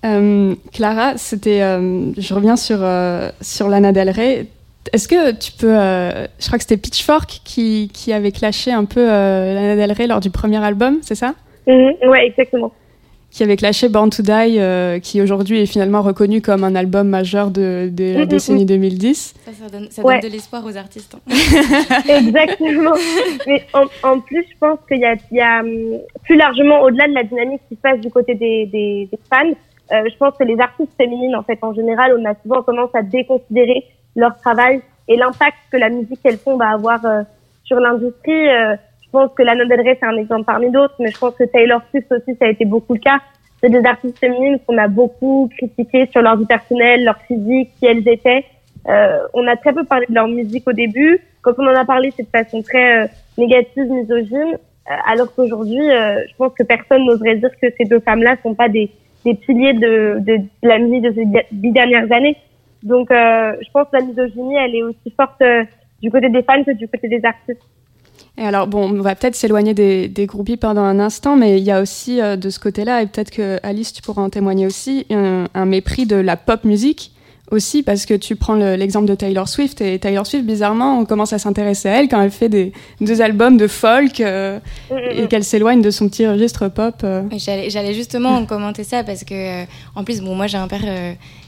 Euh, 0.04 0.54
Clara, 0.72 1.16
c'était, 1.16 1.62
euh, 1.62 2.12
je 2.16 2.34
reviens 2.34 2.56
sur, 2.56 2.78
euh, 2.80 3.30
sur 3.40 3.68
Lana 3.68 3.92
Del 3.92 4.10
Rey. 4.10 4.46
Est-ce 4.92 5.08
que 5.08 5.32
tu 5.32 5.52
peux, 5.52 5.76
euh, 5.76 6.26
je 6.38 6.46
crois 6.46 6.58
que 6.58 6.62
c'était 6.64 6.76
Pitchfork 6.76 7.40
qui, 7.44 7.90
qui 7.92 8.12
avait 8.12 8.32
clashé 8.32 8.72
un 8.72 8.84
peu 8.84 9.00
euh, 9.00 9.54
Lana 9.54 9.76
Del 9.76 9.92
Rey 9.92 10.06
lors 10.06 10.20
du 10.20 10.30
premier 10.30 10.62
album, 10.64 10.98
c'est 11.02 11.16
ça? 11.16 11.34
Mm 11.66 11.72
-hmm, 11.72 12.08
Ouais, 12.08 12.26
exactement 12.26 12.72
qui 13.30 13.42
avait 13.42 13.56
clashé 13.56 13.88
Born 13.88 14.10
to 14.10 14.22
Die, 14.22 14.58
euh, 14.58 14.98
qui 15.00 15.20
aujourd'hui 15.20 15.60
est 15.60 15.66
finalement 15.66 16.02
reconnu 16.02 16.40
comme 16.40 16.64
un 16.64 16.74
album 16.74 17.08
majeur 17.08 17.50
de, 17.50 17.90
de 17.92 18.16
la 18.16 18.26
décennie 18.26 18.64
2010. 18.64 19.34
Ça, 19.44 19.50
ça 19.52 19.68
donne, 19.70 19.88
ça 19.90 20.02
ouais. 20.02 20.20
donne 20.20 20.30
de 20.30 20.34
l'espoir 20.34 20.64
aux 20.64 20.76
artistes. 20.76 21.14
Hein. 21.14 21.34
Exactement. 22.08 22.94
Mais 23.46 23.64
en, 23.74 23.84
en, 24.02 24.20
plus, 24.20 24.44
je 24.50 24.58
pense 24.58 24.78
qu'il 24.88 24.98
y 24.98 25.04
a, 25.04 25.14
il 25.30 25.36
y 25.36 25.40
a 25.40 25.62
plus 26.24 26.36
largement, 26.36 26.80
au-delà 26.80 27.06
de 27.06 27.14
la 27.14 27.22
dynamique 27.24 27.60
qui 27.68 27.76
se 27.76 27.80
passe 27.80 28.00
du 28.00 28.10
côté 28.10 28.34
des, 28.34 28.66
des, 28.66 29.08
des 29.12 29.18
fans, 29.30 29.52
euh, 29.92 30.04
je 30.10 30.16
pense 30.16 30.36
que 30.36 30.44
les 30.44 30.58
artistes 30.60 30.92
féminines, 30.96 31.36
en 31.36 31.42
fait, 31.42 31.58
en 31.62 31.72
général, 31.72 32.16
on 32.18 32.24
a 32.24 32.34
souvent 32.42 32.62
tendance 32.62 32.90
à 32.94 33.02
déconsidérer 33.02 33.84
leur 34.16 34.36
travail 34.36 34.82
et 35.06 35.16
l'impact 35.16 35.56
que 35.72 35.76
la 35.76 35.88
musique 35.88 36.20
qu'elles 36.22 36.38
font 36.38 36.56
va 36.56 36.70
avoir 36.70 37.04
euh, 37.04 37.22
sur 37.64 37.80
l'industrie. 37.80 38.48
Euh, 38.48 38.76
je 39.04 39.10
pense 39.10 39.30
que 39.34 39.42
Lana 39.42 39.64
Del 39.64 39.80
Rey, 39.80 39.96
c'est 39.98 40.06
un 40.06 40.16
exemple 40.16 40.44
parmi 40.44 40.70
d'autres, 40.70 40.94
mais 40.98 41.10
je 41.10 41.18
pense 41.18 41.34
que 41.34 41.44
Taylor 41.44 41.80
Swift 41.90 42.12
aussi, 42.12 42.36
ça 42.38 42.46
a 42.46 42.48
été 42.48 42.64
beaucoup 42.64 42.94
le 42.94 43.00
cas. 43.00 43.18
C'est 43.60 43.70
des 43.70 43.84
artistes 43.84 44.18
féminines 44.18 44.58
qu'on 44.66 44.76
a 44.76 44.86
beaucoup 44.86 45.50
critiquées 45.56 46.06
sur 46.12 46.22
leur 46.22 46.36
vie 46.36 46.46
personnelle, 46.46 47.04
leur 47.04 47.16
physique, 47.26 47.70
qui 47.78 47.86
elles 47.86 48.06
étaient. 48.06 48.44
Euh, 48.88 49.18
on 49.34 49.46
a 49.46 49.56
très 49.56 49.72
peu 49.72 49.84
parlé 49.84 50.06
de 50.08 50.14
leur 50.14 50.28
musique 50.28 50.68
au 50.68 50.72
début. 50.72 51.20
Quand 51.42 51.52
on 51.58 51.66
en 51.66 51.74
a 51.74 51.84
parlé, 51.84 52.12
c'est 52.16 52.22
de 52.22 52.28
façon 52.28 52.62
très 52.62 53.04
euh, 53.04 53.06
négative, 53.36 53.86
misogyne. 53.90 54.54
Euh, 54.90 54.94
alors 55.06 55.34
qu'aujourd'hui, 55.34 55.80
je 55.80 56.36
pense 56.36 56.52
que 56.54 56.62
personne 56.62 57.04
n'oserait 57.04 57.36
dire 57.36 57.50
que 57.60 57.66
ces 57.76 57.84
deux 57.84 58.00
femmes-là 58.00 58.36
sont 58.42 58.54
pas 58.54 58.68
des, 58.68 58.90
des 59.24 59.34
piliers 59.34 59.74
de, 59.74 60.22
la 60.62 60.78
musique 60.78 61.02
de 61.02 61.12
ces 61.12 61.24
dix 61.52 61.72
dernières 61.72 62.10
années. 62.12 62.36
Donc, 62.82 63.08
je 63.10 63.70
pense 63.72 63.88
que 63.90 63.96
la 63.96 64.04
misogynie, 64.04 64.56
elle 64.56 64.74
est 64.74 64.82
aussi 64.82 65.12
forte 65.16 65.42
du 66.02 66.10
côté 66.10 66.28
des 66.28 66.42
fans 66.42 66.62
que 66.64 66.72
du 66.72 66.86
côté 66.88 67.08
des 67.08 67.24
artistes. 67.24 67.60
Et 68.38 68.42
alors, 68.42 68.68
bon, 68.68 68.88
on 68.88 69.02
va 69.02 69.16
peut-être 69.16 69.34
s'éloigner 69.34 69.74
des, 69.74 70.06
des, 70.06 70.26
groupies 70.26 70.56
pendant 70.56 70.82
un 70.82 71.00
instant, 71.00 71.34
mais 71.36 71.58
il 71.58 71.64
y 71.64 71.72
a 71.72 71.80
aussi 71.80 72.20
euh, 72.20 72.36
de 72.36 72.50
ce 72.50 72.60
côté-là, 72.60 73.02
et 73.02 73.06
peut-être 73.06 73.32
que 73.32 73.58
Alice, 73.64 73.92
tu 73.92 74.00
pourras 74.00 74.22
en 74.22 74.30
témoigner 74.30 74.64
aussi, 74.64 75.06
un, 75.10 75.66
mépris 75.66 76.06
de 76.06 76.16
la 76.16 76.36
pop 76.36 76.64
musique 76.64 77.10
aussi, 77.50 77.82
parce 77.82 78.06
que 78.06 78.14
tu 78.14 78.36
prends 78.36 78.54
l'exemple 78.54 79.06
de 79.06 79.14
Taylor 79.14 79.48
Swift, 79.48 79.80
et 79.80 79.98
Taylor 79.98 80.26
Swift, 80.26 80.44
bizarrement, 80.44 80.98
on 80.98 81.04
commence 81.04 81.32
à 81.32 81.38
s'intéresser 81.38 81.88
à 81.88 82.00
elle 82.00 82.08
quand 82.08 82.20
elle 82.20 82.30
fait 82.30 82.48
des 82.48 82.72
deux 83.00 83.22
albums 83.22 83.56
de 83.56 83.66
folk 83.66 84.20
euh, 84.20 84.58
mmh, 84.90 84.94
et 85.16 85.26
qu'elle 85.28 85.44
s'éloigne 85.44 85.82
de 85.82 85.90
son 85.90 86.08
petit 86.08 86.26
registre 86.26 86.68
pop. 86.68 86.96
Euh. 87.04 87.22
J'allais 87.36 87.94
justement 87.94 88.44
commenter 88.46 88.84
ça, 88.84 89.04
parce 89.04 89.24
que, 89.24 89.64
en 89.94 90.04
plus, 90.04 90.20
bon, 90.20 90.34
moi 90.34 90.46
j'ai 90.46 90.58
un 90.58 90.68
père 90.68 90.84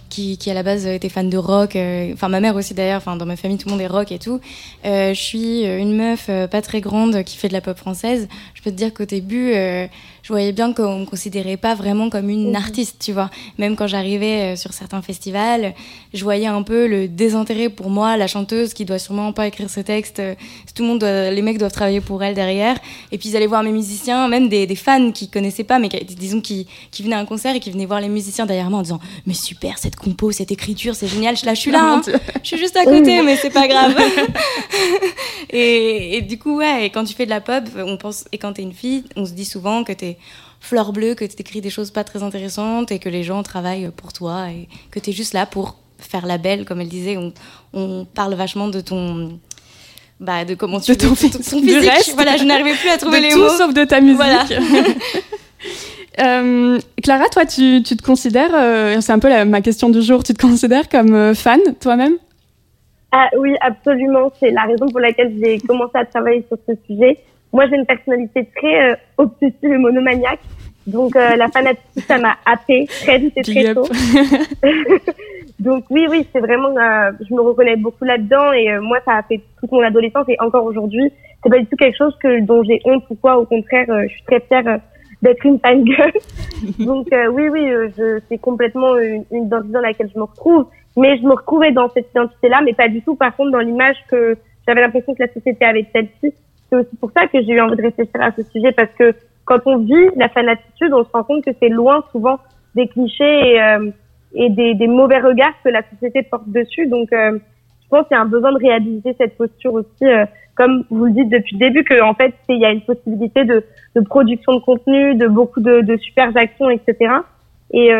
qui, 0.08 0.38
qui 0.38 0.50
à 0.50 0.54
la 0.54 0.64
base 0.64 0.86
était 0.86 1.08
fan 1.08 1.30
de 1.30 1.36
rock. 1.38 1.76
euh, 1.76 2.12
Enfin, 2.12 2.28
ma 2.28 2.40
mère 2.40 2.56
aussi 2.56 2.74
d'ailleurs. 2.74 2.98
Enfin, 2.98 3.16
dans 3.16 3.26
ma 3.26 3.36
famille, 3.36 3.58
tout 3.58 3.68
le 3.68 3.74
monde 3.74 3.80
est 3.80 3.86
rock 3.86 4.10
et 4.10 4.18
tout. 4.18 4.40
Euh, 4.84 5.14
je 5.14 5.20
suis 5.20 5.64
euh, 5.64 5.78
une 5.78 5.96
meuf 5.96 6.26
euh, 6.28 6.48
pas 6.48 6.62
très 6.62 6.80
grande 6.80 7.22
qui 7.22 7.36
fait 7.36 7.46
de 7.46 7.52
la 7.52 7.60
pop 7.60 7.78
française. 7.78 8.26
Je 8.54 8.62
peux 8.62 8.72
te 8.72 8.76
dire 8.76 8.92
qu'au 8.92 9.04
début, 9.04 9.52
euh, 9.54 9.86
je 10.30 10.32
voyais 10.32 10.52
bien 10.52 10.72
qu'on 10.72 11.00
me 11.00 11.06
considérait 11.06 11.56
pas 11.56 11.74
vraiment 11.74 12.08
comme 12.08 12.30
une 12.30 12.50
Mhm. 12.50 12.54
artiste, 12.54 12.98
tu 13.04 13.10
vois. 13.12 13.30
Même 13.58 13.74
quand 13.74 13.88
j'arrivais 13.88 14.52
euh, 14.52 14.56
sur 14.56 14.72
certains 14.72 15.02
festivals, 15.02 15.74
je 16.14 16.22
voyais 16.22 16.46
un 16.46 16.62
peu 16.62 16.86
le 16.86 17.08
désintérêt 17.08 17.68
pour 17.68 17.90
moi, 17.90 18.16
la 18.16 18.28
chanteuse 18.28 18.72
qui 18.72 18.84
doit 18.84 19.00
sûrement 19.00 19.32
pas 19.32 19.48
écrire 19.48 19.68
ce 19.68 19.80
texte. 19.80 20.20
euh, 20.20 20.36
Tout 20.72 20.82
le 20.84 20.88
monde, 20.88 21.00
doit- 21.00 21.32
les 21.32 21.42
mecs 21.42 21.58
doivent 21.58 21.72
travailler 21.72 22.00
pour 22.00 22.22
elle 22.22 22.36
derrière. 22.36 22.76
Et 23.10 23.18
puis 23.18 23.30
ils 23.30 23.36
allaient 23.36 23.48
voir 23.48 23.64
mes 23.64 23.72
musiciens, 23.72 24.28
même 24.28 24.48
des, 24.48 24.68
des 24.68 24.76
fans 24.76 25.10
qui 25.10 25.28
connaissaient 25.28 25.64
pas, 25.64 25.80
mais 25.80 25.88
qui, 25.88 26.04
disons 26.14 26.40
qui, 26.40 26.68
qui 26.92 27.02
venaient 27.02 27.16
à 27.16 27.18
un 27.18 27.24
concert 27.26 27.56
et 27.56 27.58
qui 27.58 27.72
venaient 27.72 27.86
voir 27.86 28.00
les 28.00 28.08
musiciens 28.08 28.46
derrière 28.46 28.70
moi 28.70 28.78
en 28.78 28.82
disant 28.82 29.00
mais 29.26 29.34
super 29.34 29.78
cette 29.78 29.96
compo, 29.96 30.30
cette 30.30 30.52
écriture, 30.52 30.94
c'est 30.94 31.08
génial. 31.08 31.36
Je, 31.36 31.44
là, 31.44 31.54
je 31.54 31.60
suis 31.60 31.72
là, 31.72 31.94
hein. 31.94 32.02
je 32.40 32.46
suis 32.46 32.56
juste 32.58 32.76
à 32.76 32.84
côté, 32.84 33.20
mais 33.22 33.34
c'est 33.34 33.50
pas 33.50 33.66
grave. 33.66 33.96
et, 35.50 36.16
et 36.18 36.22
du 36.22 36.38
coup 36.38 36.58
ouais, 36.58 36.86
et 36.86 36.90
quand 36.90 37.02
tu 37.04 37.14
fais 37.14 37.24
de 37.24 37.30
la 37.30 37.40
pop, 37.40 37.64
on 37.76 37.96
pense 37.96 38.26
et 38.30 38.38
quand 38.38 38.52
t'es 38.52 38.62
une 38.62 38.72
fille, 38.72 39.02
on 39.16 39.26
se 39.26 39.32
dit 39.32 39.44
souvent 39.44 39.82
que 39.84 39.92
t'es 39.92 40.16
fleur 40.60 40.92
bleue, 40.92 41.14
que 41.14 41.24
t'écris 41.24 41.60
des 41.60 41.70
choses 41.70 41.90
pas 41.90 42.04
très 42.04 42.22
intéressantes 42.22 42.92
et 42.92 42.98
que 42.98 43.08
les 43.08 43.22
gens 43.22 43.42
travaillent 43.42 43.90
pour 43.96 44.12
toi 44.12 44.48
et 44.50 44.68
que 44.90 44.98
t'es 44.98 45.12
juste 45.12 45.32
là 45.34 45.46
pour 45.46 45.76
faire 45.98 46.26
la 46.26 46.38
belle, 46.38 46.64
comme 46.64 46.80
elle 46.80 46.88
disait. 46.88 47.16
On, 47.16 47.32
on 47.72 48.04
parle 48.04 48.34
vachement 48.34 48.68
de 48.68 48.80
ton 48.80 49.38
bah, 50.18 50.44
de 50.44 50.54
comment 50.54 50.80
tu 50.80 50.92
De 50.92 50.96
ton 50.96 51.08
ton- 51.08 51.14
physique, 51.14 51.48
ton 51.50 51.60
du 51.60 51.68
physique. 51.68 51.90
reste. 51.90 52.14
Voilà, 52.14 52.36
je 52.36 52.44
n'arrivais 52.44 52.74
plus 52.74 52.90
à 52.90 52.98
trouver 52.98 53.18
de 53.20 53.24
les 53.26 53.30
tout 53.32 53.38
mots. 53.38 53.48
sauf 53.48 53.72
de 53.72 53.84
ta 53.84 54.00
musique. 54.00 54.16
Voilà. 54.16 54.44
Euh, 56.20 56.78
Clara, 57.02 57.24
toi, 57.30 57.46
tu, 57.46 57.82
tu 57.82 57.96
te 57.96 58.02
considères, 58.02 58.50
euh, 58.54 59.00
c'est 59.00 59.12
un 59.12 59.18
peu 59.18 59.28
la- 59.28 59.44
ma 59.44 59.60
question 59.60 59.88
du 59.88 60.02
jour, 60.02 60.22
tu 60.24 60.34
te 60.34 60.42
considères 60.44 60.88
comme 60.88 61.14
euh, 61.14 61.34
fan 61.34 61.60
toi-même? 61.80 62.14
Ah 63.12 63.28
oui, 63.38 63.54
absolument. 63.60 64.30
C'est 64.38 64.50
la 64.50 64.62
raison 64.62 64.88
pour 64.88 65.00
laquelle 65.00 65.34
j'ai 65.42 65.58
commencé 65.60 65.92
à 65.94 66.04
travailler 66.04 66.44
sur 66.48 66.58
ce 66.68 66.74
sujet. 66.86 67.18
Moi, 67.52 67.66
j'ai 67.68 67.76
une 67.76 67.86
personnalité 67.86 68.48
très 68.56 68.92
euh, 68.92 68.96
obsessive 69.18 69.72
et 69.72 69.78
monomaniaque. 69.78 70.40
Donc, 70.86 71.14
euh, 71.14 71.36
la 71.36 71.48
fanatique, 71.48 71.82
ça 72.06 72.18
m'a 72.18 72.36
happée 72.46 72.86
très 72.86 73.18
vite 73.18 73.32
et 73.36 73.42
très 73.42 73.74
tôt. 73.74 73.86
Donc, 75.58 75.84
oui, 75.90 76.06
oui, 76.08 76.26
c'est 76.32 76.40
vraiment, 76.40 76.70
euh, 76.70 77.12
je 77.28 77.34
me 77.34 77.42
reconnais 77.42 77.76
beaucoup 77.76 78.04
là-dedans. 78.04 78.52
Et 78.52 78.70
euh, 78.70 78.80
moi, 78.80 78.98
ça 79.04 79.16
a 79.16 79.22
fait 79.22 79.40
toute 79.60 79.70
mon 79.72 79.82
adolescence 79.82 80.24
et 80.28 80.36
encore 80.40 80.64
aujourd'hui. 80.64 81.12
C'est 81.42 81.50
pas 81.50 81.58
du 81.58 81.66
tout 81.66 81.76
quelque 81.76 81.96
chose 81.96 82.16
que, 82.22 82.40
dont 82.40 82.62
j'ai 82.62 82.80
honte 82.84 83.04
ou 83.10 83.14
quoi. 83.16 83.38
Au 83.38 83.44
contraire, 83.44 83.86
euh, 83.90 84.04
je 84.04 84.14
suis 84.14 84.22
très 84.24 84.40
fière 84.40 84.66
euh, 84.66 84.78
d'être 85.20 85.44
une 85.44 85.58
fangirl. 85.58 86.12
Donc, 86.78 87.12
euh, 87.12 87.28
oui, 87.28 87.48
oui, 87.48 87.70
euh, 87.70 87.88
je, 87.96 88.20
c'est 88.28 88.38
complètement 88.38 88.96
une, 88.96 89.24
une 89.30 89.46
identité 89.46 89.72
dans 89.72 89.80
laquelle 89.80 90.10
je 90.12 90.18
me 90.18 90.24
retrouve 90.24 90.66
mais 90.96 91.16
je 91.18 91.22
me 91.22 91.34
retrouvais 91.34 91.72
dans 91.72 91.88
cette 91.90 92.10
identité-là, 92.10 92.60
mais 92.64 92.74
pas 92.74 92.88
du 92.88 93.02
tout, 93.02 93.14
par 93.14 93.34
contre, 93.36 93.52
dans 93.52 93.60
l'image 93.60 93.96
que 94.08 94.36
j'avais 94.66 94.80
l'impression 94.80 95.14
que 95.14 95.22
la 95.22 95.32
société 95.32 95.64
avait 95.64 95.82
de 95.82 95.88
celle-ci. 95.92 96.34
C'est 96.70 96.76
aussi 96.76 96.96
pour 97.00 97.10
ça 97.16 97.26
que 97.26 97.42
j'ai 97.42 97.52
eu 97.52 97.60
envie 97.60 97.76
de 97.76 97.82
réfléchir 97.82 98.20
à 98.20 98.30
ce 98.32 98.42
sujet, 98.44 98.72
parce 98.72 98.90
que 98.98 99.14
quand 99.44 99.60
on 99.66 99.78
vit 99.78 100.08
la 100.16 100.28
fanatitude, 100.28 100.92
on 100.92 101.04
se 101.04 101.10
rend 101.12 101.24
compte 101.24 101.44
que 101.44 101.50
c'est 101.60 101.68
loin 101.68 102.04
souvent 102.12 102.38
des 102.76 102.86
clichés 102.86 103.54
et, 103.54 103.60
euh, 103.60 103.90
des, 104.34 104.86
mauvais 104.86 105.18
regards 105.18 105.54
que 105.64 105.70
la 105.70 105.82
société 105.90 106.22
porte 106.22 106.48
dessus. 106.48 106.86
Donc, 106.86 107.12
euh, 107.12 107.38
je 107.82 107.88
pense 107.88 108.06
qu'il 108.06 108.16
y 108.16 108.18
a 108.18 108.22
un 108.22 108.26
besoin 108.26 108.52
de 108.52 108.58
réhabiliter 108.58 109.16
cette 109.18 109.36
posture 109.36 109.74
aussi, 109.74 110.04
euh, 110.04 110.24
comme 110.54 110.84
vous 110.90 111.06
le 111.06 111.10
dites 111.10 111.28
depuis 111.28 111.56
le 111.56 111.66
début, 111.66 111.82
que 111.82 112.00
en 112.00 112.14
fait, 112.14 112.32
il 112.48 112.60
y 112.60 112.64
a 112.64 112.70
une 112.70 112.82
possibilité 112.82 113.44
de, 113.44 113.64
production 114.04 114.54
de 114.54 114.60
contenu, 114.60 115.16
de 115.16 115.26
beaucoup 115.26 115.60
de, 115.60 115.80
de 115.80 115.96
super 115.96 116.30
actions, 116.36 116.70
etc. 116.70 117.12
Et, 117.72 117.92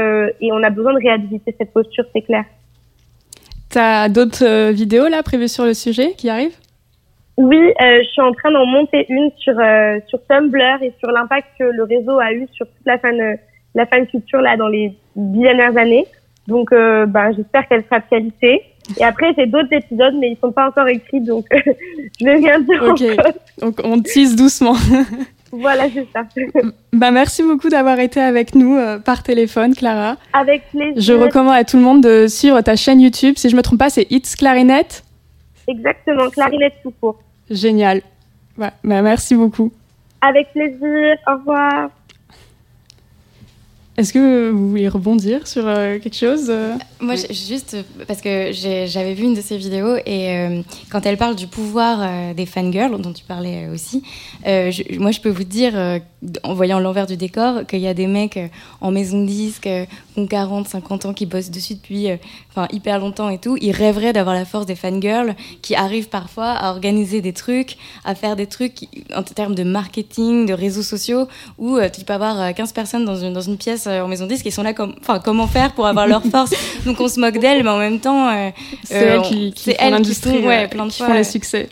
on 0.53 0.63
a 0.63 0.71
besoin 0.71 0.93
de 0.95 0.99
réhabiliter 0.99 1.55
cette 1.59 1.73
posture, 1.73 2.05
c'est 2.15 2.23
clair. 2.23 2.45
T'as 3.71 4.09
d'autres 4.09 4.71
vidéos 4.71 5.09
là 5.09 5.23
prévues 5.23 5.49
sur 5.49 5.65
le 5.65 5.75
sujet 5.75 6.13
qui 6.17 6.29
arrivent? 6.29 6.57
Oui, 7.41 7.57
euh, 7.57 8.03
je 8.03 8.09
suis 8.11 8.21
en 8.21 8.33
train 8.33 8.51
d'en 8.53 8.67
monter 8.67 9.07
une 9.09 9.31
sur 9.39 9.59
euh, 9.59 9.99
sur 10.09 10.19
Tumblr 10.27 10.83
et 10.83 10.93
sur 10.99 11.11
l'impact 11.11 11.49
que 11.59 11.65
le 11.65 11.85
réseau 11.85 12.19
a 12.19 12.35
eu 12.35 12.47
sur 12.53 12.67
toute 12.67 12.85
la 12.85 12.99
fan 12.99 13.19
euh, 13.19 13.35
la 13.75 13.87
fan 13.87 14.07
culture 14.07 14.43
là 14.43 14.59
dans 14.59 14.69
les 14.69 14.93
dix 15.17 15.41
dernières 15.41 15.75
années. 15.79 16.07
Donc, 16.49 16.71
bah, 16.73 17.31
j'espère 17.31 17.69
qu'elle 17.69 17.85
sera 17.85 18.01
de 18.01 18.09
qualité. 18.11 18.63
Et 18.99 19.05
après, 19.05 19.33
j'ai 19.39 19.47
d'autres 19.47 19.73
épisodes, 19.73 20.15
mais 20.19 20.31
ils 20.31 20.37
sont 20.41 20.51
pas 20.51 20.67
encore 20.67 20.89
écrits, 20.89 21.21
donc 21.21 21.45
je 22.21 22.25
vais 22.25 22.35
rien 22.35 22.59
dire 22.59 22.83
Ok. 22.83 23.03
encore. 23.03 23.33
Donc 23.59 23.81
on 23.85 24.01
tease 24.01 24.37
doucement. 24.37 24.75
Voilà, 25.53 25.89
c'est 25.93 26.07
ça. 26.13 26.23
bah, 26.93 27.11
merci 27.11 27.43
beaucoup 27.43 27.69
d'avoir 27.71 27.99
été 27.99 28.21
avec 28.21 28.55
nous 28.55 28.79
par 29.05 29.25
téléphone, 29.25 29.75
Clara. 29.75 30.17
Avec 30.33 30.63
plaisir. 30.71 30.95
Je 30.97 31.13
recommande 31.13 31.57
à 31.57 31.65
tout 31.65 31.77
le 31.77 31.83
monde 31.83 32.05
de 32.05 32.29
suivre 32.29 32.61
ta 32.61 32.77
chaîne 32.77 33.01
YouTube. 33.01 33.35
Si 33.37 33.49
je 33.49 33.57
me 33.57 33.63
trompe 33.63 33.81
pas, 33.81 33.91
c'est 33.91 34.07
It's 34.11 34.37
Clarinette. 34.37 35.03
Exactement, 35.67 36.31
clarinette 36.31 36.75
tout 36.83 36.93
court. 37.01 37.19
Génial. 37.51 38.03
Bah, 38.57 38.73
merci 38.83 39.35
beaucoup. 39.35 39.73
Avec 40.21 40.53
plaisir. 40.53 41.17
Au 41.27 41.37
revoir. 41.37 41.91
Est-ce 43.97 44.13
que 44.15 44.51
vous 44.51 44.71
voulez 44.71 44.89
rebondir 44.89 45.47
sur 45.47 45.67
euh, 45.67 45.99
quelque 45.99 46.17
chose 46.17 46.47
euh? 46.49 46.73
Moi, 47.01 47.17
j'ai- 47.17 47.35
juste 47.35 47.75
euh, 47.75 47.83
parce 48.07 48.21
que 48.23 48.51
j'avais 48.53 49.13
vu 49.15 49.25
une 49.25 49.35
de 49.35 49.41
ses 49.43 49.59
vidéos 49.59 49.97
et 50.07 50.31
euh, 50.39 50.63
quand 50.91 51.05
elle 51.05 51.19
parle 51.19 51.35
du 51.37 51.47
pouvoir 51.49 51.99
euh, 52.01 52.33
des 52.33 52.47
fangirls, 52.47 52.99
dont 53.01 53.13
tu 53.13 53.25
parlais 53.25 53.67
euh, 53.67 53.75
aussi, 53.75 54.03
euh, 54.47 54.71
moi, 54.99 55.11
je 55.11 55.21
peux 55.21 55.29
vous 55.29 55.45
dire, 55.45 55.73
euh, 55.77 55.99
en 56.45 56.55
voyant 56.55 56.79
l'envers 56.79 57.07
du 57.07 57.17
décor, 57.17 57.67
qu'il 57.67 57.81
y 57.81 57.89
a 57.89 57.93
des 57.95 58.07
mecs 58.07 58.37
euh, 58.39 58.47
en 58.81 58.91
maison 58.91 59.21
de 59.23 59.27
disque 59.27 59.67
euh, 59.67 59.85
qui 60.15 60.21
ont 60.21 60.27
40, 60.27 60.69
50 60.69 61.07
ans, 61.07 61.13
qui 61.13 61.27
bossent 61.27 61.51
dessus 61.51 61.75
depuis 61.75 62.11
euh, 62.11 62.17
enfin, 62.51 62.69
hyper 62.73 63.01
longtemps 63.01 63.29
et 63.29 63.39
tout. 63.39 63.59
Ils 63.61 63.73
rêveraient 63.73 64.13
d'avoir 64.15 64.35
la 64.35 64.45
force 64.47 64.67
des 64.67 64.77
fangirls 64.77 65.35
qui 65.63 65.75
arrivent 65.75 66.09
parfois 66.09 66.51
à 66.53 66.71
organiser 66.71 67.21
des 67.21 67.33
trucs, 67.35 67.77
à 68.05 68.15
faire 68.15 68.37
des 68.37 68.47
trucs 68.47 68.87
en 69.15 69.23
termes 69.25 69.55
de 69.57 69.65
marketing, 69.65 70.47
de 70.47 70.55
réseaux 70.55 70.83
sociaux, 70.83 71.27
où 71.59 71.77
euh, 71.77 71.89
tu 71.91 72.05
peux 72.05 72.15
avoir 72.15 72.41
euh, 72.41 72.53
15 72.53 72.73
personnes 72.73 73.05
dans 73.05 73.17
une, 73.17 73.33
dans 73.35 73.41
une 73.41 73.59
pièce 73.59 73.80
euh, 73.87 74.03
en 74.03 74.09
maison 74.09 74.27
disque 74.27 74.47
et 74.47 74.51
sont 74.51 74.63
là 74.63 74.73
comme, 74.75 74.95
enfin, 75.01 75.19
comment 75.19 75.47
faire 75.47 75.73
pour 75.73 75.87
avoir 75.87 76.07
leur 76.07 76.23
force? 76.31 76.51
Donc 76.87 77.01
on 77.01 77.09
se 77.09 77.19
moque 77.21 77.39
d'elles, 77.39 77.63
mais 77.63 77.71
en 77.71 77.79
même 77.79 78.01
temps, 78.01 78.29
euh, 78.29 78.51
C'est 78.85 78.95
euh, 78.97 79.13
elles 79.15 79.19
on- 79.21 79.23
qui, 79.23 79.53
qui 79.53 79.63
c'est 79.65 79.77
font 79.79 79.85
qui 80.03 80.41
font, 80.43 80.47
ouais, 80.49 80.65
euh, 80.65 80.69
plein 80.69 80.87
de 80.87 80.91
qui 80.91 80.99
fois, 80.99 81.07
font 81.09 81.15
les 81.15 81.25
succès. 81.25 81.69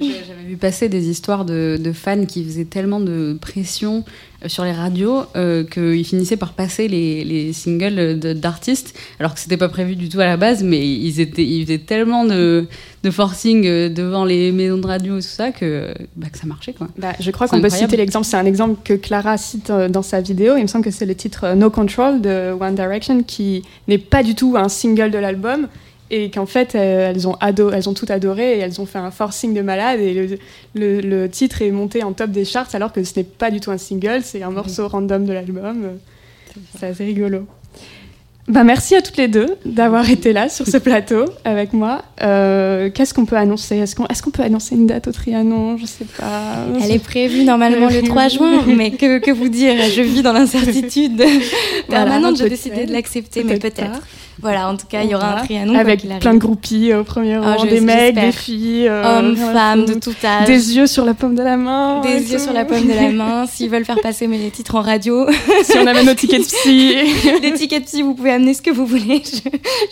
J'avais 0.00 0.48
vu 0.48 0.56
passer 0.56 0.88
des 0.88 1.08
histoires 1.08 1.44
de, 1.44 1.78
de 1.80 1.92
fans 1.92 2.24
qui 2.24 2.44
faisaient 2.44 2.64
tellement 2.64 3.00
de 3.00 3.36
pression 3.40 4.04
euh, 4.44 4.48
sur 4.48 4.64
les 4.64 4.72
radios 4.72 5.22
euh, 5.36 5.64
qu'ils 5.64 6.04
finissaient 6.04 6.36
par 6.36 6.52
passer 6.52 6.88
les, 6.88 7.24
les 7.24 7.52
singles 7.52 8.18
d'artistes, 8.34 8.94
alors 9.18 9.34
que 9.34 9.40
c'était 9.40 9.56
pas 9.56 9.68
prévu 9.68 9.96
du 9.96 10.08
tout 10.08 10.20
à 10.20 10.26
la 10.26 10.36
base, 10.36 10.62
mais 10.62 10.86
ils, 10.86 11.20
étaient, 11.20 11.44
ils 11.44 11.64
faisaient 11.64 11.78
tellement 11.78 12.24
de, 12.24 12.66
de 13.02 13.10
forcing 13.10 13.66
euh, 13.66 13.88
devant 13.88 14.24
les 14.24 14.52
maisons 14.52 14.78
de 14.78 14.86
radio 14.86 15.18
et 15.18 15.22
tout 15.22 15.26
ça 15.26 15.52
que, 15.52 15.94
bah, 16.16 16.28
que 16.30 16.38
ça 16.38 16.46
marchait. 16.46 16.72
Quoi. 16.72 16.88
Bah, 16.98 17.12
je 17.18 17.30
crois 17.30 17.48
qu'on 17.48 17.60
peut 17.60 17.70
citer 17.70 17.96
l'exemple. 17.96 18.26
C'est 18.26 18.36
un 18.36 18.46
exemple 18.46 18.80
que 18.84 18.94
Clara 18.94 19.36
cite 19.38 19.70
dans 19.70 20.02
sa 20.02 20.20
vidéo. 20.20 20.56
Il 20.56 20.62
me 20.62 20.68
semble 20.68 20.84
que 20.84 20.90
c'est 20.90 21.06
le 21.06 21.14
titre 21.14 21.54
No 21.54 21.70
Control 21.70 22.20
de 22.20 22.52
One 22.58 22.74
Direction 22.74 23.22
qui 23.22 23.62
n'est 23.88 23.98
pas 23.98 24.22
du 24.22 24.34
tout 24.34 24.54
un 24.56 24.68
single 24.68 25.10
de 25.10 25.18
l'album 25.18 25.68
et 26.10 26.30
qu'en 26.30 26.46
fait 26.46 26.74
euh, 26.74 27.10
elles 27.10 27.26
ont 27.26 27.34
ado 27.40 27.70
elles 27.72 27.88
ont 27.88 27.94
tout 27.94 28.06
adoré 28.08 28.56
et 28.56 28.60
elles 28.60 28.80
ont 28.80 28.86
fait 28.86 28.98
un 28.98 29.10
forcing 29.10 29.54
de 29.54 29.60
malade 29.62 30.00
et 30.00 30.14
le, 30.14 30.38
le- 30.74 31.00
le 31.00 31.28
titre 31.28 31.62
est 31.62 31.70
monté 31.70 32.02
en 32.04 32.12
top 32.12 32.30
des 32.30 32.44
charts 32.44 32.68
alors 32.74 32.92
que 32.92 33.02
ce 33.04 33.12
n'est 33.18 33.24
pas 33.24 33.50
du 33.50 33.60
tout 33.60 33.70
un 33.72 33.78
single, 33.78 34.20
c'est 34.22 34.42
un 34.42 34.50
morceau 34.50 34.86
random 34.88 35.24
de 35.24 35.32
l'album. 35.32 35.98
C'est 36.78 36.86
assez 36.86 37.04
rigolo. 37.04 37.46
Bah, 38.48 38.62
merci 38.62 38.94
à 38.94 39.02
toutes 39.02 39.16
les 39.16 39.26
deux 39.26 39.48
d'avoir 39.64 40.08
été 40.08 40.32
là 40.32 40.48
sur 40.48 40.68
ce 40.68 40.76
plateau 40.76 41.24
avec 41.44 41.72
moi. 41.72 42.02
Euh, 42.22 42.90
Qu'est-ce 42.94 43.12
qu'on 43.12 43.24
peut 43.26 43.36
annoncer? 43.36 43.76
Est-ce 43.78 43.96
qu'on 43.96 44.04
est 44.06 44.30
peut 44.32 44.42
annoncer 44.44 44.76
une 44.76 44.86
date 44.86 45.08
au 45.08 45.12
Trianon? 45.12 45.76
Je 45.78 45.84
sais 45.86 46.04
pas. 46.16 46.64
Elle 46.80 46.92
est 46.92 46.98
prévue 47.00 47.42
normalement 47.42 47.88
le 47.88 48.02
3 48.02 48.28
juin, 48.28 48.62
mais 48.68 48.92
que, 48.92 49.18
que 49.18 49.32
vous 49.32 49.48
dire? 49.48 49.74
Je 49.92 50.00
vis 50.00 50.22
dans 50.22 50.32
l'incertitude 50.32 51.20
permanente. 51.88 52.36
J'ai 52.36 52.44
peut-être, 52.44 52.50
décidé 52.50 52.86
de 52.86 52.92
l'accepter, 52.92 53.42
mais 53.42 53.58
peut-être 53.58 53.76
peut-être. 53.76 54.06
Voilà, 54.40 54.68
en 54.68 54.76
tout 54.76 54.86
cas, 54.86 55.02
il 55.02 55.10
y 55.10 55.14
aura 55.14 55.38
un 55.38 55.44
trianon 55.44 55.78
Avec 55.78 56.06
plein 56.20 56.34
de 56.34 56.38
groupies 56.38 56.92
au 56.92 57.04
premier 57.04 57.34
Ah, 57.42 57.54
rang, 57.56 57.64
des 57.64 57.80
mecs, 57.80 58.14
des 58.14 58.32
filles, 58.32 58.86
euh, 58.88 59.18
Hommes, 59.20 59.36
femmes, 59.36 59.84
de 59.86 59.94
tout 59.94 60.14
âge. 60.24 60.46
des 60.46 60.76
yeux 60.76 60.86
sur 60.86 61.04
la 61.04 61.14
paume 61.14 61.34
de 61.34 61.42
la 61.42 61.56
main, 61.56 62.00
Des 62.02 62.32
yeux 62.32 62.36
tout. 62.38 62.44
sur 62.44 62.52
la 62.52 62.64
paume 62.64 62.86
de 62.86 62.92
la 62.92 63.10
main. 63.12 63.46
S'ils 63.46 63.70
veulent 63.70 63.84
faire 63.86 64.00
passer 64.02 64.26
mes 64.26 64.50
titres 64.50 64.74
en 64.74 64.82
radio, 64.82 65.26
si 65.64 65.78
on 65.78 65.86
avait 65.86 66.04
nos 66.04 66.14
tickets 66.14 66.40
de 66.40 66.44
psy. 66.46 66.94
des 67.42 67.52
tickets 67.54 67.84
psy, 67.86 68.02
vous 68.02 68.14
pouvez 68.14 68.32
amener 68.32 68.52
ce 68.54 68.62
que 68.62 68.70
vous 68.70 68.84
voulez. 68.86 69.22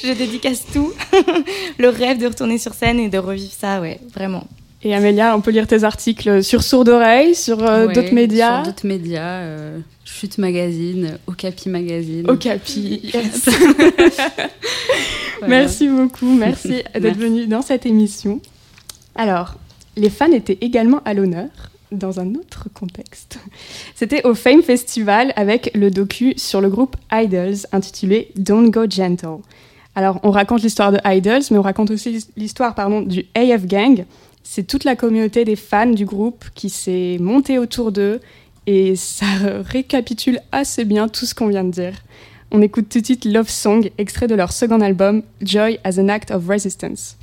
Je, 0.02 0.08
je 0.08 0.12
dédicace 0.12 0.62
tout. 0.72 0.92
Le 1.78 1.88
rêve 1.88 2.18
de 2.18 2.26
retourner 2.26 2.58
sur 2.58 2.74
scène 2.74 2.98
et 3.00 3.08
de 3.08 3.18
revivre 3.18 3.52
ça, 3.58 3.80
ouais, 3.80 3.98
vraiment. 4.14 4.44
Et 4.86 4.94
Amélia, 4.94 5.34
on 5.34 5.40
peut 5.40 5.50
lire 5.50 5.66
tes 5.66 5.82
articles 5.82 6.44
sur 6.44 6.62
Sourd 6.62 6.86
Oreille, 6.88 7.34
sur 7.34 7.62
euh, 7.64 7.86
Ouais, 7.86 7.94
d'autres 7.94 8.12
médias. 8.12 8.62
Sur 8.62 8.72
d'autres 8.72 8.86
médias, 8.86 9.38
euh, 9.40 9.78
Chute 10.04 10.36
Magazine, 10.36 11.18
Okapi 11.26 11.70
Magazine. 11.70 12.30
Okapi. 12.30 13.00
yes. 13.02 13.48
Voilà. 15.40 15.56
Merci 15.62 15.88
beaucoup, 15.88 16.32
merci 16.32 16.84
d'être 16.94 17.18
venu 17.18 17.46
dans 17.46 17.60
cette 17.60 17.86
émission. 17.86 18.40
Alors, 19.16 19.56
les 19.96 20.08
fans 20.08 20.30
étaient 20.30 20.58
également 20.60 21.02
à 21.04 21.12
l'honneur 21.12 21.48
dans 21.90 22.20
un 22.20 22.34
autre 22.34 22.68
contexte. 22.72 23.38
C'était 23.94 24.24
au 24.24 24.34
Fame 24.34 24.62
Festival 24.62 25.32
avec 25.36 25.72
le 25.74 25.90
docu 25.90 26.34
sur 26.36 26.60
le 26.60 26.68
groupe 26.68 26.96
Idols 27.12 27.56
intitulé 27.72 28.30
Don't 28.36 28.70
Go 28.70 28.88
Gentle. 28.88 29.40
Alors, 29.96 30.20
on 30.22 30.30
raconte 30.30 30.62
l'histoire 30.62 30.92
de 30.92 30.98
Idols, 31.04 31.42
mais 31.50 31.58
on 31.58 31.62
raconte 31.62 31.90
aussi 31.90 32.24
l'histoire 32.36 32.74
pardon, 32.74 33.00
du 33.02 33.26
AF 33.34 33.66
Gang. 33.66 34.04
C'est 34.46 34.66
toute 34.66 34.84
la 34.84 34.94
communauté 34.94 35.44
des 35.44 35.56
fans 35.56 35.86
du 35.86 36.04
groupe 36.04 36.44
qui 36.54 36.68
s'est 36.68 37.16
montée 37.18 37.58
autour 37.58 37.90
d'eux 37.90 38.20
et 38.66 38.94
ça 38.94 39.26
récapitule 39.64 40.38
assez 40.52 40.84
bien 40.84 41.08
tout 41.08 41.24
ce 41.24 41.34
qu'on 41.34 41.48
vient 41.48 41.64
de 41.64 41.70
dire. 41.70 41.94
On 42.52 42.62
écoute 42.62 42.88
tout 42.88 43.00
de 43.00 43.04
suite 43.04 43.24
Love 43.24 43.48
Song, 43.48 43.90
extrait 43.98 44.28
de 44.28 44.34
leur 44.34 44.52
second 44.52 44.80
album, 44.80 45.22
Joy 45.40 45.80
as 45.82 45.98
an 45.98 46.08
Act 46.08 46.30
of 46.30 46.46
Resistance. 46.46 47.16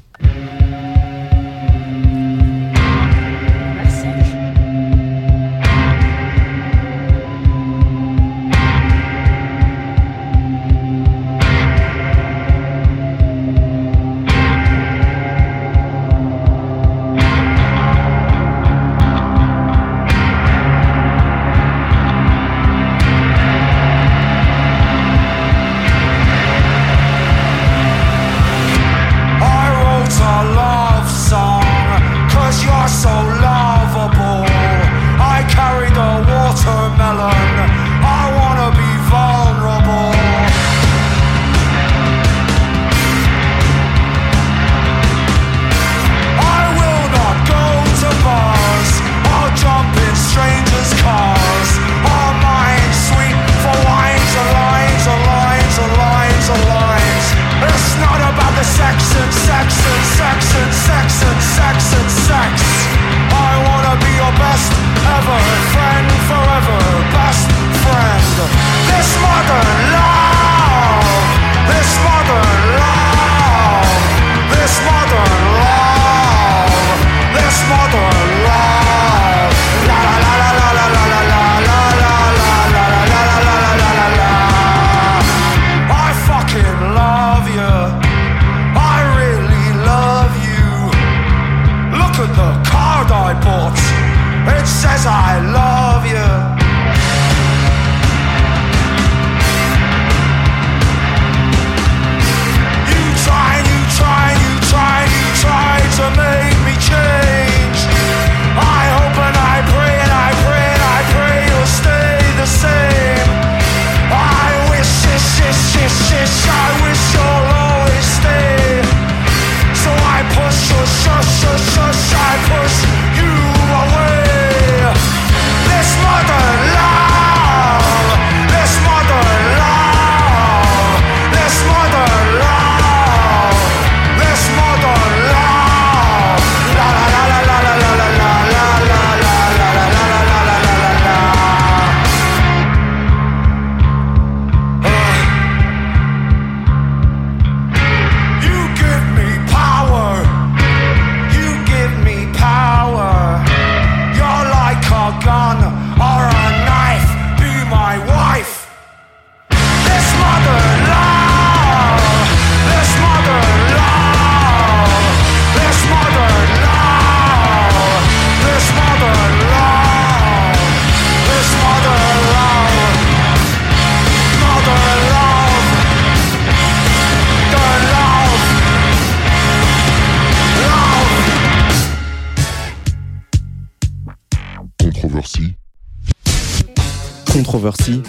Controversy. 187.52 188.02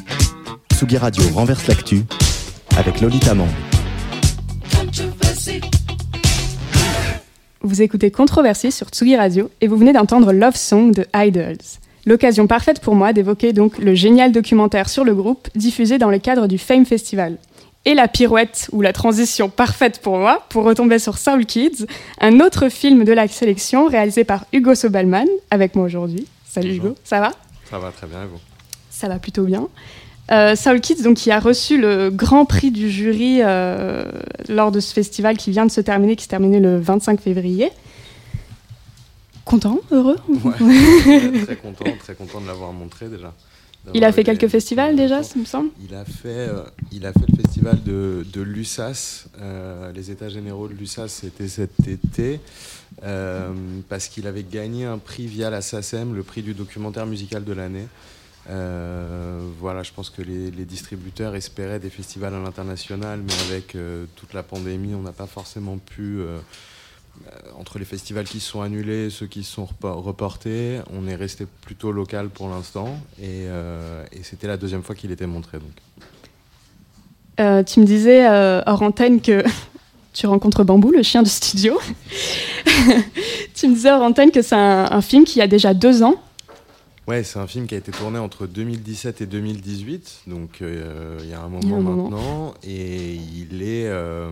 Tsugi 0.72 0.97
Radio 0.99 1.24
renverse 1.34 1.66
l'actu 1.66 2.03
avec 2.78 3.01
Lolita 3.01 3.34
Mang. 3.34 3.49
Vous 7.61 7.82
écoutez 7.82 8.12
Controversy 8.12 8.70
sur 8.70 8.86
Tsugi 8.86 9.16
Radio 9.16 9.51
et 9.61 9.66
vous 9.66 9.76
venez 9.76 9.93
d'entendre 9.93 10.32
Love 10.32 10.55
Song 10.55 10.93
de 10.93 11.07
Idols. 11.12 11.57
L'occasion 12.07 12.47
parfaite 12.47 12.78
pour 12.78 12.95
moi 12.95 13.12
d'évoquer 13.12 13.53
donc 13.53 13.78
le 13.78 13.97
génial 13.97 14.30
documentaire 14.30 14.88
sur 14.88 15.03
le 15.03 15.12
groupe 15.12 15.49
diffusé 15.57 15.99
dans 15.99 16.11
le 16.11 16.20
cadre 16.20 16.47
du 16.47 16.57
Fame 16.57 16.86
Festival. 16.86 17.36
Et 17.84 17.95
la 17.95 18.07
pirouette 18.07 18.68
ou 18.70 18.80
la 18.80 18.93
transition 18.93 19.49
parfaite 19.49 19.99
pour 20.01 20.18
moi 20.18 20.47
pour 20.51 20.62
retomber 20.62 21.01
sur 21.01 21.18
Soul 21.18 21.47
Kids, 21.47 21.86
un 22.20 22.38
autre 22.38 22.68
film 22.68 23.03
de 23.03 23.12
la 23.12 23.26
sélection 23.26 23.88
réalisé 23.88 24.22
par 24.22 24.45
Hugo 24.53 24.76
Sobelman 24.76 25.26
avec 25.51 25.74
moi 25.74 25.84
aujourd'hui. 25.84 26.28
Salut 26.49 26.68
Bonjour. 26.68 26.84
Hugo, 26.84 26.97
ça 27.03 27.18
va? 27.18 27.32
Ça 27.68 27.80
va 27.80 27.90
très 27.90 28.07
bien, 28.07 28.22
et 28.22 28.26
vous 28.26 28.38
Ça 29.03 29.09
va 29.09 29.18
plutôt 29.18 29.42
bien. 29.42 29.66
Euh, 30.30 30.55
Soul 30.55 30.80
Kids, 30.80 31.03
donc, 31.03 31.16
qui 31.16 31.32
a 31.32 31.40
reçu 31.40 31.76
le 31.76 32.09
grand 32.11 32.44
prix 32.44 32.70
du 32.70 32.88
jury 32.88 33.40
euh, 33.42 34.05
lors 34.48 34.70
de 34.70 34.78
ce 34.78 34.92
festival 34.94 35.36
qui 35.36 35.50
vient 35.50 35.66
de 35.66 35.72
se 35.72 35.80
terminer, 35.80 36.14
qui 36.14 36.22
s'est 36.22 36.30
terminé 36.30 36.61
le 36.61 36.78
25 36.78 37.20
février. 37.20 37.70
Content, 39.44 39.80
heureux 39.90 40.18
Ouais, 40.44 41.42
très 41.46 41.57
content, 41.57 41.84
très 41.98 42.14
content 42.14 42.40
de 42.40 42.46
l'avoir 42.46 42.72
montré 42.72 43.09
déjà. 43.09 43.34
Il 43.92 44.05
a 44.05 44.12
fait 44.12 44.22
quelques 44.22 44.46
festivals 44.46 44.94
déjà, 44.94 45.24
ça 45.24 45.36
me 45.36 45.44
semble 45.44 45.70
Il 45.84 45.96
a 45.96 46.05
fait, 46.05 46.28
euh, 46.28 46.62
il 46.92 47.05
a 47.05 47.12
fait 47.12 47.26
le 47.28 47.42
festival 47.42 47.82
de, 47.82 48.24
de 48.32 48.40
l'USAS. 48.40 49.24
euh, 49.40 49.90
les 49.90 50.12
états 50.12 50.28
généraux 50.28 50.68
de 50.68 50.74
l'USAS, 50.74 51.09
c'était 51.09 51.48
cet 51.48 51.88
été. 51.88 52.38
euh, 53.03 53.50
parce 53.88 54.07
qu'il 54.07 54.28
avait 54.28 54.44
gagné 54.44 54.84
un 54.84 54.98
prix 54.98 55.26
via 55.26 55.50
la 55.50 55.61
SACEM, 55.61 56.14
le 56.14 56.22
prix 56.22 56.42
du 56.42 56.55
documentaire 56.55 57.07
musical 57.07 57.42
de 57.42 57.53
l'année. 57.53 57.88
Euh, 58.51 59.38
voilà, 59.61 59.82
je 59.82 59.93
pense 59.93 60.11
que 60.11 60.22
les, 60.22 60.51
distributeurs 60.64 61.34
espéraient 61.34 61.78
des 61.78 61.90
festivals 61.90 62.34
à 62.34 62.40
l'international, 62.40 63.20
mais 63.24 63.34
avec 63.49 63.74
euh, 63.74 64.07
toute 64.16 64.34
la 64.34 64.43
pandémie, 64.43 64.95
on 64.95 65.03
n'a 65.03 65.12
pas 65.12 65.26
forcément 65.26 65.78
pu. 65.78 66.20
euh, 66.20 66.38
entre 67.59 67.78
les 67.78 67.84
festivals 67.84 68.24
qui 68.24 68.40
sont 68.40 68.62
annulés 68.62 69.11
ceux 69.11 69.26
qui 69.26 69.45
sont 69.45 69.66
repo- 69.66 70.01
reportés, 70.01 70.80
on 70.95 71.07
est 71.07 71.14
resté 71.14 71.47
plutôt 71.61 71.93
local 71.93 72.30
pour 72.30 72.49
l'instant. 72.49 72.99
Et, 73.22 73.47
c'était 74.22 74.47
la 74.47 74.57
deuxième 74.57 74.82
fois 74.82 74.95
qu'il 74.95 75.11
était 75.11 75.26
montré. 75.26 75.59
Donc. 75.59 75.74
Tu 77.66 77.80
me 77.80 77.84
disais 77.84 78.26
hors 78.66 78.80
antenne 78.80 79.20
que 79.20 79.45
tu 80.14 80.26
rencontres 80.26 80.64
Bambou, 80.64 80.90
le 80.90 81.03
chien 81.03 81.22
du 81.22 81.28
studio. 81.28 81.78
tu 83.55 83.68
me 83.68 83.74
disais 83.74 83.93
hors 83.93 84.03
antenne 84.03 84.30
que 84.30 84.40
c'est 84.40 84.57
un 84.57 85.03
film 85.03 85.24
qui 85.24 85.43
a 85.43 85.47
déjà 85.47 85.74
deux 85.74 86.03
ans 86.03 86.16
Ouais, 87.12 87.24
c'est 87.24 87.38
un 87.38 87.46
film 87.46 87.66
qui 87.66 87.74
a 87.74 87.76
été 87.76 87.92
tourné 87.92 88.18
entre 88.18 88.46
2017 88.46 89.20
et 89.20 89.26
2018, 89.26 90.22
donc 90.28 90.62
euh, 90.62 91.18
il 91.22 91.28
y 91.28 91.34
a 91.34 91.42
un 91.42 91.44
a 91.44 91.48
moment 91.48 91.82
maintenant, 91.82 92.54
et 92.64 93.16
il 93.16 93.62
est, 93.62 93.86
euh, 93.86 94.30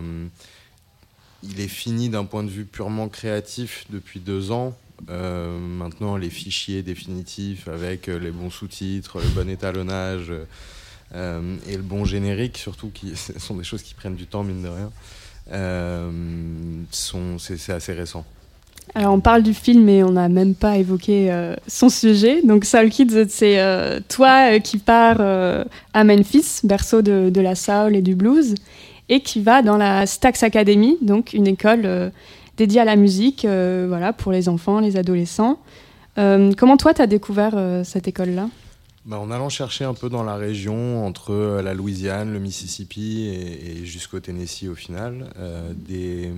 il 1.43 1.59
est 1.59 1.67
fini 1.67 2.09
d'un 2.09 2.25
point 2.25 2.43
de 2.43 2.49
vue 2.49 2.65
purement 2.65 3.07
créatif 3.07 3.85
depuis 3.91 4.19
deux 4.19 4.49
ans. 4.49 4.75
Euh, 5.11 5.59
maintenant, 5.59 6.17
les 6.17 6.31
fichiers 6.31 6.81
définitifs 6.81 7.67
avec 7.67 8.07
les 8.07 8.31
bons 8.31 8.49
sous-titres, 8.49 9.19
le 9.19 9.29
bon 9.29 9.47
étalonnage 9.47 10.33
et 11.13 11.77
le 11.77 11.83
bon 11.83 12.03
générique, 12.03 12.57
surtout, 12.57 12.89
qui 12.89 13.15
sont 13.37 13.57
des 13.57 13.63
choses 13.63 13.83
qui 13.83 13.93
prennent 13.93 14.15
du 14.15 14.25
temps, 14.25 14.43
mine 14.43 14.63
de 14.63 14.69
rien, 14.69 14.91
sont, 16.89 17.37
c'est, 17.37 17.57
c'est 17.57 17.73
assez 17.73 17.93
récent. 17.93 18.25
Alors, 18.93 19.13
on 19.13 19.21
parle 19.21 19.41
du 19.41 19.53
film, 19.53 19.83
mais 19.85 20.03
on 20.03 20.11
n'a 20.11 20.27
même 20.27 20.53
pas 20.53 20.77
évoqué 20.77 21.31
euh, 21.31 21.55
son 21.67 21.87
sujet. 21.87 22.41
Donc, 22.41 22.65
Soul 22.65 22.89
Kids, 22.89 23.25
c'est 23.29 23.59
euh, 23.59 24.01
toi 24.09 24.55
euh, 24.55 24.59
qui 24.59 24.77
pars 24.77 25.21
à 25.93 26.03
Memphis, 26.03 26.59
berceau 26.63 27.01
de, 27.01 27.41
la 27.41 27.55
soul 27.55 27.95
et 27.95 28.01
du 28.01 28.15
blues, 28.15 28.55
et 29.07 29.21
qui 29.21 29.41
va 29.41 29.61
dans 29.61 29.77
la 29.77 30.05
Stax 30.05 30.43
Academy, 30.43 30.97
donc 31.01 31.33
une 31.33 31.47
école 31.47 32.11
dédiée 32.57 32.81
à 32.81 32.85
la 32.85 32.95
musique, 32.95 33.45
voilà, 33.45 34.13
pour 34.13 34.31
les 34.31 34.49
enfants, 34.49 34.79
les 34.79 34.97
adolescents. 34.97 35.59
Comment 36.15 36.77
toi, 36.77 36.93
tu 36.93 37.01
as 37.01 37.07
découvert 37.07 37.53
cette 37.83 38.07
école-là? 38.07 38.49
Bah, 39.05 39.17
en 39.17 39.31
allant 39.31 39.49
chercher 39.49 39.83
un 39.83 39.95
peu 39.95 40.09
dans 40.09 40.23
la 40.23 40.35
région, 40.35 41.05
entre 41.05 41.61
la 41.63 41.73
Louisiane, 41.73 42.31
le 42.31 42.39
Mississippi 42.39 43.27
et, 43.27 43.85
jusqu'au 43.85 44.19
Tennessee 44.19 44.67
au 44.69 44.75
final, 44.75 45.25
des, 45.75 46.31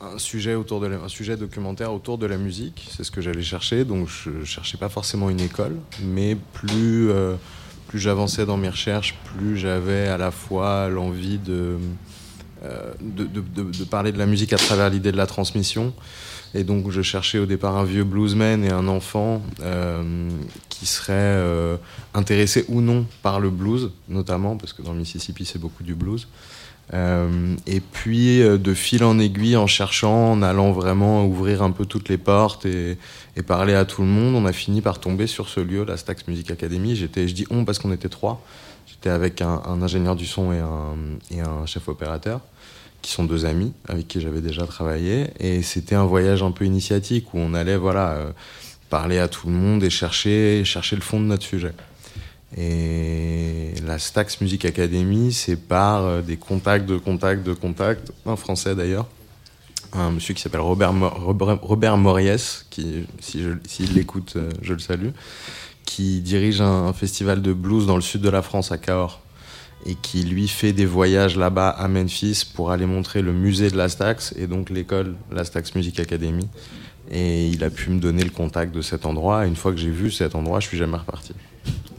un, 0.00 0.18
sujet 0.18 0.54
autour 0.54 0.80
de 0.80 0.86
un 0.86 1.08
sujet 1.08 1.36
documentaire 1.36 1.92
autour 1.92 2.18
de 2.18 2.26
la 2.26 2.36
musique, 2.36 2.88
c'est 2.94 3.04
ce 3.04 3.10
que 3.10 3.20
j'allais 3.20 3.42
chercher. 3.42 3.84
Donc 3.84 4.08
je 4.08 4.44
cherchais 4.44 4.78
pas 4.78 4.88
forcément 4.88 5.30
une 5.30 5.40
école, 5.40 5.76
mais 6.02 6.36
plus, 6.52 7.10
euh, 7.10 7.34
plus 7.88 7.98
j'avançais 7.98 8.46
dans 8.46 8.56
mes 8.56 8.68
recherches, 8.68 9.16
plus 9.36 9.56
j'avais 9.56 10.08
à 10.08 10.18
la 10.18 10.30
fois 10.30 10.88
l'envie 10.88 11.38
de, 11.38 11.76
euh, 12.64 12.92
de, 13.00 13.24
de- 13.24 13.84
parler 13.84 14.12
de 14.12 14.18
la 14.18 14.26
musique 14.26 14.52
à 14.52 14.56
travers 14.58 14.90
l'idée 14.90 15.12
de 15.12 15.16
la 15.16 15.26
transmission. 15.26 15.92
Et 16.54 16.64
donc 16.64 16.90
je 16.90 17.02
cherchais 17.02 17.38
au 17.38 17.44
départ 17.46 17.76
un 17.76 17.84
vieux 17.84 18.04
bluesman 18.04 18.64
et 18.64 18.70
un 18.70 18.88
enfant 18.88 19.42
euh, 19.60 20.30
qui 20.70 20.86
seraient 20.86 21.12
euh, 21.14 21.76
intéressés 22.14 22.64
ou 22.68 22.80
non 22.80 23.04
par 23.22 23.40
le 23.40 23.50
blues, 23.50 23.90
notamment, 24.08 24.56
parce 24.56 24.72
que 24.72 24.80
dans 24.80 24.92
le 24.92 24.98
Mississippi 25.00 25.44
c'est 25.44 25.58
beaucoup 25.58 25.82
du 25.82 25.94
blues. 25.94 26.28
Euh, 26.94 27.56
et 27.66 27.80
puis 27.80 28.40
euh, 28.42 28.58
de 28.58 28.72
fil 28.72 29.02
en 29.02 29.18
aiguille, 29.18 29.56
en 29.56 29.66
cherchant, 29.66 30.32
en 30.32 30.42
allant 30.42 30.70
vraiment 30.70 31.26
ouvrir 31.26 31.62
un 31.62 31.72
peu 31.72 31.84
toutes 31.84 32.08
les 32.08 32.18
portes 32.18 32.64
et, 32.64 32.96
parler 33.46 33.74
à 33.74 33.84
tout 33.84 34.02
le 34.02 34.08
monde, 34.08 34.34
on 34.34 34.46
a 34.46 34.52
fini 34.52 34.80
par 34.80 34.98
tomber 34.98 35.26
sur 35.26 35.48
ce 35.48 35.60
lieu, 35.60 35.84
la 35.84 35.96
Stax 35.96 36.26
Music 36.26 36.50
Academy. 36.50 36.96
J'étais, 36.96 37.28
je 37.28 37.34
dis 37.34 37.46
on 37.50 37.64
parce 37.64 37.78
qu'on 37.78 37.92
était 37.92 38.08
trois. 38.08 38.42
J'étais 38.86 39.10
avec 39.10 39.42
un, 39.42 39.60
ingénieur 39.82 40.16
du 40.16 40.26
son 40.26 40.52
et 40.52 40.58
un, 40.58 40.96
et 41.30 41.40
un 41.40 41.66
chef 41.66 41.88
opérateur 41.88 42.40
qui 43.02 43.12
sont 43.12 43.24
deux 43.24 43.44
amis 43.44 43.72
avec 43.88 44.08
qui 44.08 44.20
j'avais 44.20 44.40
déjà 44.40 44.66
travaillé. 44.66 45.26
Et 45.38 45.62
c'était 45.62 45.94
un 45.94 46.06
voyage 46.06 46.42
un 46.42 46.50
peu 46.50 46.64
initiatique 46.64 47.34
où 47.34 47.38
on 47.38 47.54
allait 47.54 47.76
voilà, 47.76 48.12
euh, 48.12 48.30
parler 48.90 49.18
à 49.18 49.28
tout 49.28 49.48
le 49.48 49.52
monde 49.52 49.84
et 49.84 49.90
chercher, 49.90 50.64
chercher 50.64 50.96
le 50.96 51.02
fond 51.02 51.20
de 51.20 51.26
notre 51.26 51.44
sujet. 51.44 51.72
Et 52.56 53.72
la 53.84 53.98
Stax 53.98 54.40
Music 54.40 54.64
Academy, 54.64 55.32
c'est 55.32 55.56
par 55.56 56.04
euh, 56.04 56.22
des 56.22 56.36
contacts 56.36 56.86
de 56.86 56.96
contacts 56.96 57.44
de 57.44 57.52
contacts, 57.54 58.12
un 58.24 58.36
français 58.36 58.74
d'ailleurs, 58.74 59.06
un 59.92 60.10
monsieur 60.12 60.32
qui 60.34 60.42
s'appelle 60.42 60.60
Robert, 60.60 60.92
Robert, 60.94 61.58
Robert 61.62 61.96
Moriès, 61.96 62.66
qui, 62.70 63.04
si 63.20 63.42
je- 63.42 63.50
s'il 63.66 63.94
l'écoute, 63.94 64.34
euh, 64.36 64.50
je 64.62 64.74
le 64.74 64.78
salue, 64.78 65.08
qui 65.84 66.20
dirige 66.20 66.60
un, 66.60 66.92
festival 66.92 67.42
de 67.42 67.52
blues 67.52 67.86
dans 67.86 67.96
le 67.96 68.02
sud 68.02 68.20
de 68.20 68.28
la 68.30 68.42
France, 68.42 68.70
à 68.70 68.78
Cahors, 68.78 69.20
et 69.84 69.94
qui 69.94 70.22
lui 70.22 70.46
fait 70.48 70.72
des 70.72 70.86
voyages 70.86 71.36
là-bas 71.36 71.68
à 71.68 71.88
Memphis 71.88 72.44
pour 72.54 72.70
aller 72.70 72.86
montrer 72.86 73.22
le 73.22 73.32
musée 73.32 73.70
de 73.70 73.76
la 73.76 73.88
Stax 73.88 74.34
et 74.36 74.46
donc 74.46 74.70
l'école, 74.70 75.14
la 75.32 75.44
Stax 75.44 75.74
Music 75.74 75.98
Academy. 76.00 76.48
Et 77.10 77.48
il 77.48 77.62
a 77.62 77.70
pu 77.70 77.90
me 77.90 78.00
donner 78.00 78.24
le 78.24 78.30
contact 78.30 78.74
de 78.74 78.82
cet 78.82 79.06
endroit. 79.06 79.46
Une 79.46 79.54
fois 79.54 79.70
que 79.72 79.78
j'ai 79.78 79.90
vu 79.90 80.10
cet 80.10 80.34
endroit, 80.34 80.58
je 80.58 80.66
suis 80.66 80.78
jamais 80.78 80.96
reparti. 80.96 81.34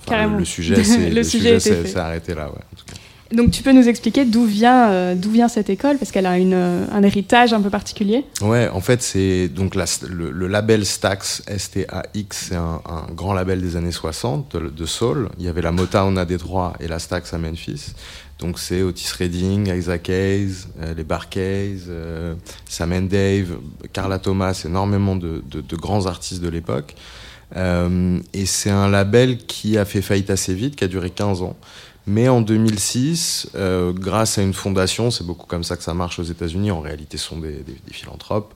Carrément. 0.07 0.37
Le, 0.37 0.45
sujet, 0.45 0.83
c'est, 0.83 1.09
Le 1.09 1.15
le 1.15 1.23
sujet 1.23 1.59
s'est 1.59 1.97
arrêté 1.97 2.33
là. 2.33 2.45
Ouais, 2.45 2.51
en 2.51 2.75
tout 2.75 2.85
cas. 2.85 2.93
Donc, 3.35 3.51
tu 3.51 3.61
peux 3.61 3.73
nous 3.73 3.89
expliquer 3.89 4.23
d'où 4.23 4.45
vient, 4.45 4.89
euh, 4.89 5.13
d'où 5.13 5.29
vient 5.31 5.49
cette 5.49 5.69
école 5.69 5.97
Parce 5.97 6.11
qu'elle 6.11 6.25
a 6.25 6.37
une, 6.37 6.53
euh, 6.53 6.85
un 6.93 7.03
héritage 7.03 7.51
un 7.51 7.59
peu 7.59 7.69
particulier? 7.69 8.23
Ouais, 8.41 8.69
en 8.69 8.79
fait, 8.79 9.01
c'est 9.01 9.49
donc 9.49 9.75
la- 9.75 9.83
le, 10.09 10.31
le 10.31 10.47
label 10.47 10.85
Stax, 10.85 11.43
S-T-A-X, 11.45 12.45
c'est 12.49 12.55
un, 12.55 12.79
un 12.85 13.11
grand 13.13 13.33
label 13.33 13.59
des 13.61 13.75
années 13.75 13.91
60 13.91 14.55
de, 14.55 14.69
de 14.69 14.85
soul. 14.85 15.27
Il 15.39 15.43
y 15.43 15.49
avait 15.49 15.61
la 15.61 15.73
Motown 15.73 16.17
à 16.17 16.23
Détroit 16.23 16.71
et 16.79 16.87
la 16.87 16.99
Stax 16.99 17.33
à 17.33 17.37
Memphis. 17.37 17.87
Donc 18.39 18.59
c'est 18.59 18.81
Otis 18.81 19.09
Redding, 19.19 19.73
Isaac 19.75 20.07
Hayes, 20.09 20.53
euh, 20.81 20.93
les 20.95 21.03
Barkays, 21.03 21.79
euh, 21.89 22.33
Sam 22.69 22.93
and 22.93 23.01
Dave, 23.09 23.57
Carla 23.91 24.19
Thomas, 24.19 24.61
énormément 24.63 25.17
de, 25.17 25.43
de- 25.51 25.59
de 25.59 25.75
grands 25.75 26.05
artistes 26.05 26.41
de 26.41 26.47
l'époque. 26.49 26.95
Euh, 27.55 28.19
et 28.33 28.45
c'est 28.45 28.69
un 28.69 28.89
label 28.89 29.37
qui 29.37 29.77
a 29.77 29.85
fait 29.85 30.01
faillite 30.01 30.29
assez 30.29 30.53
vite, 30.53 30.75
qui 30.75 30.83
a 30.83 30.87
duré 30.87 31.09
15 31.09 31.41
ans. 31.41 31.55
Mais 32.05 32.29
en 32.29 32.41
2006, 32.41 33.49
euh, 33.55 33.91
grâce 33.91 34.37
à 34.37 34.41
une 34.41 34.53
fondation, 34.53 35.11
c'est 35.11 35.25
beaucoup 35.25 35.45
comme 35.45 35.63
ça 35.63 35.75
que 35.75 35.83
ça 35.83 35.93
marche 35.93 36.19
aux 36.19 36.23
États-Unis, 36.23 36.71
en 36.71 36.79
réalité 36.79 37.17
ce 37.17 37.25
sont 37.25 37.39
des, 37.39 37.63
philanthropes, 37.91 38.53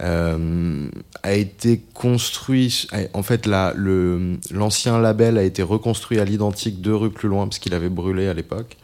euh, 0.00 0.88
a 1.24 1.32
été 1.32 1.82
construit. 1.92 2.86
En 3.12 3.24
fait, 3.24 3.46
l'ancien 3.46 4.98
label 5.00 5.38
a 5.38 5.42
été 5.42 5.62
reconstruit 5.62 6.20
à 6.20 6.24
l'identique 6.24 6.80
deux 6.80 6.94
rues 6.94 7.10
plus 7.10 7.28
loin, 7.28 7.48
parce 7.48 7.58
qu'il 7.58 7.74
avait 7.74 7.88
brûlé 7.88 8.28
à 8.28 8.34
l'époque. 8.34 8.76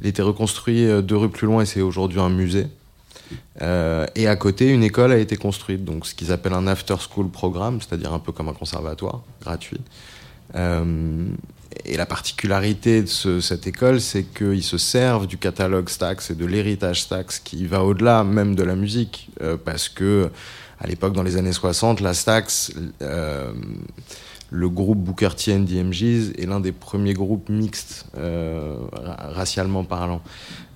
Il 0.00 0.06
a 0.06 0.08
été 0.08 0.22
reconstruit 0.22 0.88
deux 1.02 1.16
rues 1.16 1.30
plus 1.30 1.46
loin 1.46 1.62
et 1.62 1.66
c'est 1.66 1.82
aujourd'hui 1.82 2.18
un 2.18 2.30
musée. 2.30 2.66
Euh, 3.60 4.06
et 4.14 4.26
à 4.28 4.36
côté, 4.36 4.68
une 4.70 4.82
école 4.82 5.12
a 5.12 5.18
été 5.18 5.36
construite, 5.36 5.84
donc 5.84 6.06
ce 6.06 6.14
qu'ils 6.14 6.32
appellent 6.32 6.52
un 6.54 6.66
after-school 6.66 7.28
programme, 7.28 7.80
c'est-à-dire 7.80 8.12
un 8.12 8.18
peu 8.18 8.32
comme 8.32 8.48
un 8.48 8.54
conservatoire 8.54 9.22
gratuit. 9.42 9.80
Euh, 10.54 11.26
et 11.86 11.96
la 11.96 12.04
particularité 12.06 13.02
de 13.02 13.06
ce- 13.06 13.40
cette 13.40 13.66
école, 13.66 14.00
c'est 14.00 14.24
qu'ils 14.24 14.62
se 14.62 14.76
servent 14.78 15.26
du 15.26 15.38
catalogue 15.38 15.88
Stax 15.88 16.30
et 16.30 16.34
de 16.34 16.44
l'héritage 16.44 17.02
Stax 17.02 17.38
qui 17.40 17.66
va 17.66 17.82
au-delà 17.82 18.24
même 18.24 18.54
de 18.54 18.62
la 18.62 18.74
musique, 18.76 19.30
euh, 19.40 19.56
parce 19.62 19.88
que 19.88 20.30
à 20.80 20.86
l'époque, 20.86 21.12
dans 21.14 21.22
les 21.22 21.36
années 21.36 21.52
60, 21.52 22.00
la 22.00 22.12
Stax, 22.12 22.72
le 24.50 24.68
groupe 24.68 24.98
Booker 24.98 25.30
T 25.36 25.54
and 25.54 25.60
DMGs 25.60 26.32
est 26.38 26.44
l'un 26.46 26.60
des 26.60 26.72
premiers 26.72 27.14
groupes 27.14 27.48
mixtes, 27.48 28.04
ra- 28.14 29.16
racialement 29.32 29.84
parlant. 29.84 30.20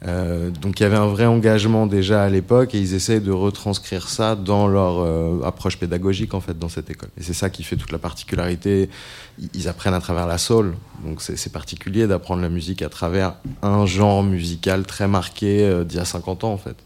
Euh, 0.06 0.50
donc 0.50 0.78
il 0.78 0.84
y 0.84 0.86
avait 0.86 0.96
un 0.96 1.06
vrai 1.06 1.26
engagement 1.26 1.86
déjà 1.86 2.22
à 2.22 2.28
l'époque 2.28 2.74
et 2.74 2.78
ils 2.78 2.94
essayent 2.94 3.20
de 3.20 3.32
retranscrire 3.32 4.08
ça 4.08 4.36
dans 4.36 4.68
leur 4.68 5.00
euh, 5.00 5.40
approche 5.44 5.78
pédagogique 5.78 6.32
en 6.34 6.40
fait 6.40 6.56
dans 6.58 6.68
cette 6.68 6.90
école. 6.90 7.08
Et 7.18 7.22
c'est 7.22 7.32
ça 7.32 7.50
qui 7.50 7.64
fait 7.64 7.76
toute 7.76 7.90
la 7.92 7.98
particularité. 7.98 8.88
Ils- 9.54 9.66
apprennent 9.68 9.94
à 9.94 10.00
travers 10.00 10.26
la 10.28 10.38
soul, 10.38 10.74
donc 11.04 11.20
c'est 11.20 11.52
particulier 11.52 12.06
d'apprendre 12.06 12.40
la 12.40 12.48
musique 12.48 12.82
à 12.82 12.88
travers 12.88 13.34
un 13.62 13.84
genre 13.84 14.22
musical 14.22 14.84
très 14.84 15.08
marqué 15.08 15.64
euh, 15.64 15.82
d'il 15.82 15.96
y 15.98 16.00
a 16.00 16.04
50 16.04 16.44
ans 16.44 16.52
en 16.52 16.56
fait. 16.58 16.76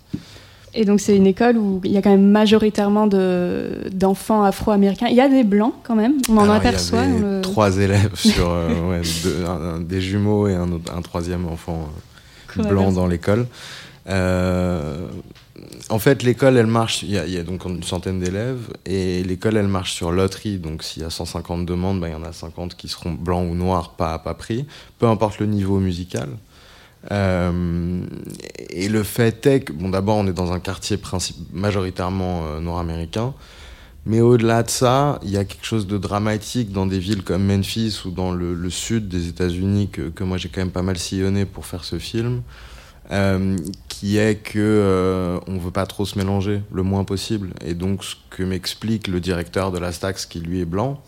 Et 0.72 0.84
donc, 0.84 1.00
c'est 1.00 1.16
une 1.16 1.26
école 1.26 1.56
où 1.58 1.80
il 1.84 1.90
y 1.90 1.96
a 1.98 2.02
quand 2.02 2.10
même 2.10 2.30
majoritairement 2.30 3.08
de- 3.08 3.88
d'enfants 3.92 4.44
afro-américains. 4.44 5.08
Il 5.10 5.16
y 5.16 5.20
a 5.20 5.28
des 5.28 5.42
blancs 5.42 5.74
quand 5.82 5.96
même, 5.96 6.14
on 6.30 6.36
en 6.38 6.42
Alors, 6.42 6.54
aperçoit. 6.54 7.04
Il 7.04 7.10
y 7.12 7.16
avait 7.16 7.36
le- 7.36 7.40
trois 7.42 7.76
élèves 7.76 8.14
sur 8.14 8.46
ouais, 8.48 9.02
deux- 9.24 9.44
un- 9.46 9.74
un- 9.74 9.80
des 9.80 10.00
jumeaux 10.00 10.46
et 10.46 10.54
un, 10.54 10.68
troisième 11.02 11.46
enfant 11.48 11.88
blanc 12.58 12.92
dans 12.92 13.06
l'école. 13.06 13.46
Euh, 14.08 15.06
en 15.88 15.98
fait, 15.98 16.22
l'école, 16.22 16.56
elle 16.56 16.66
marche. 16.66 17.02
Il 17.02 17.10
y, 17.10 17.18
a, 17.18 17.42
donc 17.42 17.64
une 17.64 17.82
centaine 17.82 18.20
d'élèves 18.20 18.72
et 18.86 19.22
l'école, 19.22 19.56
elle 19.56 19.68
marche 19.68 19.92
sur 19.92 20.12
loterie. 20.12 20.58
Donc, 20.58 20.82
s'il 20.82 21.02
y 21.02 21.04
a 21.04 21.10
150 21.10 21.66
demandes, 21.66 22.00
ben, 22.00 22.08
il 22.08 22.12
y 22.12 22.14
en 22.14 22.22
a 22.22 22.32
50 22.32 22.76
qui 22.76 22.88
seront 22.88 23.12
blancs 23.12 23.50
ou 23.50 23.54
noirs, 23.54 23.90
pas, 23.90 24.18
pas 24.18 24.34
pris, 24.34 24.66
peu 24.98 25.06
importe 25.06 25.38
le 25.38 25.46
niveau 25.46 25.78
musical. 25.78 26.28
Euh, 27.10 28.02
et 28.68 28.88
le 28.88 29.02
fait 29.02 29.46
est 29.46 29.60
que, 29.60 29.72
bon, 29.72 29.88
d'abord, 29.88 30.16
on 30.16 30.26
est 30.26 30.32
dans 30.32 30.52
un 30.52 30.60
quartier 30.60 30.98
majoritairement 31.52 32.44
euh, 32.44 32.60
nord-américain. 32.60 33.34
Mais 34.06 34.20
au-delà 34.20 34.62
de 34.62 34.70
ça, 34.70 35.20
il 35.22 35.30
y 35.30 35.36
a 35.36 35.44
quelque 35.44 35.64
chose 35.64 35.86
de 35.86 35.98
dramatique 35.98 36.72
dans 36.72 36.86
des 36.86 36.98
villes 36.98 37.22
comme 37.22 37.44
Memphis 37.44 38.00
ou 38.06 38.10
dans 38.10 38.32
le, 38.32 38.70
sud 38.70 39.08
des 39.08 39.28
États-Unis 39.28 39.88
que, 39.90 40.08
que 40.08 40.24
moi 40.24 40.38
j'ai 40.38 40.48
quand 40.48 40.60
même 40.60 40.70
pas 40.70 40.82
mal 40.82 40.96
sillonné 40.98 41.44
pour 41.44 41.66
faire 41.66 41.84
ce 41.84 41.98
film, 41.98 42.42
euh, 43.10 43.56
qui 43.88 44.16
est 44.16 44.36
que 44.36 44.58
euh, 44.58 45.38
on 45.46 45.58
veut 45.58 45.70
pas 45.70 45.86
trop 45.86 46.06
se 46.06 46.18
mélanger 46.18 46.62
le 46.72 46.82
moins 46.82 47.04
possible. 47.04 47.52
Et 47.64 47.74
donc 47.74 48.04
ce 48.04 48.16
que 48.30 48.42
m'explique 48.42 49.06
le 49.06 49.20
directeur 49.20 49.70
de 49.70 49.78
la 49.78 49.92
Stax, 49.92 50.24
qui 50.24 50.40
lui 50.40 50.60
est 50.60 50.64
blanc, 50.66 51.02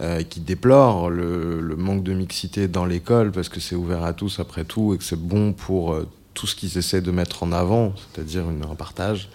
euh, 0.00 0.22
qui 0.22 0.38
déplore 0.38 1.10
le, 1.10 1.60
le 1.60 1.74
manque 1.74 2.04
de 2.04 2.12
mixité 2.12 2.68
dans 2.68 2.84
l'école 2.84 3.32
parce 3.32 3.48
que 3.48 3.58
c'est 3.58 3.74
ouvert 3.74 4.04
à 4.04 4.12
tous 4.12 4.38
après 4.38 4.64
tout 4.64 4.94
et 4.94 4.98
que 4.98 5.02
c'est 5.02 5.18
bon 5.18 5.52
pour 5.52 5.92
euh, 5.92 6.06
tout 6.34 6.46
ce 6.46 6.54
qu'ils 6.54 6.78
essaient 6.78 7.00
de 7.00 7.10
mettre 7.10 7.42
en 7.42 7.50
avant, 7.50 7.94
c'est-à-dire 7.96 8.44
un 8.46 8.74
partage. 8.76 9.28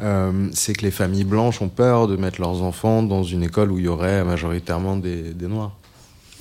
Euh, 0.00 0.48
c'est 0.52 0.72
que 0.74 0.82
les 0.82 0.90
familles 0.90 1.24
blanches 1.24 1.60
ont 1.62 1.68
peur 1.68 2.06
de 2.08 2.16
mettre 2.16 2.40
leurs 2.40 2.62
enfants 2.62 3.02
dans 3.02 3.22
une 3.22 3.42
école 3.42 3.72
où 3.72 3.78
il 3.78 3.84
y 3.84 3.88
aurait 3.88 4.24
majoritairement 4.24 4.96
des, 4.96 5.32
des 5.34 5.46
noirs. 5.48 5.72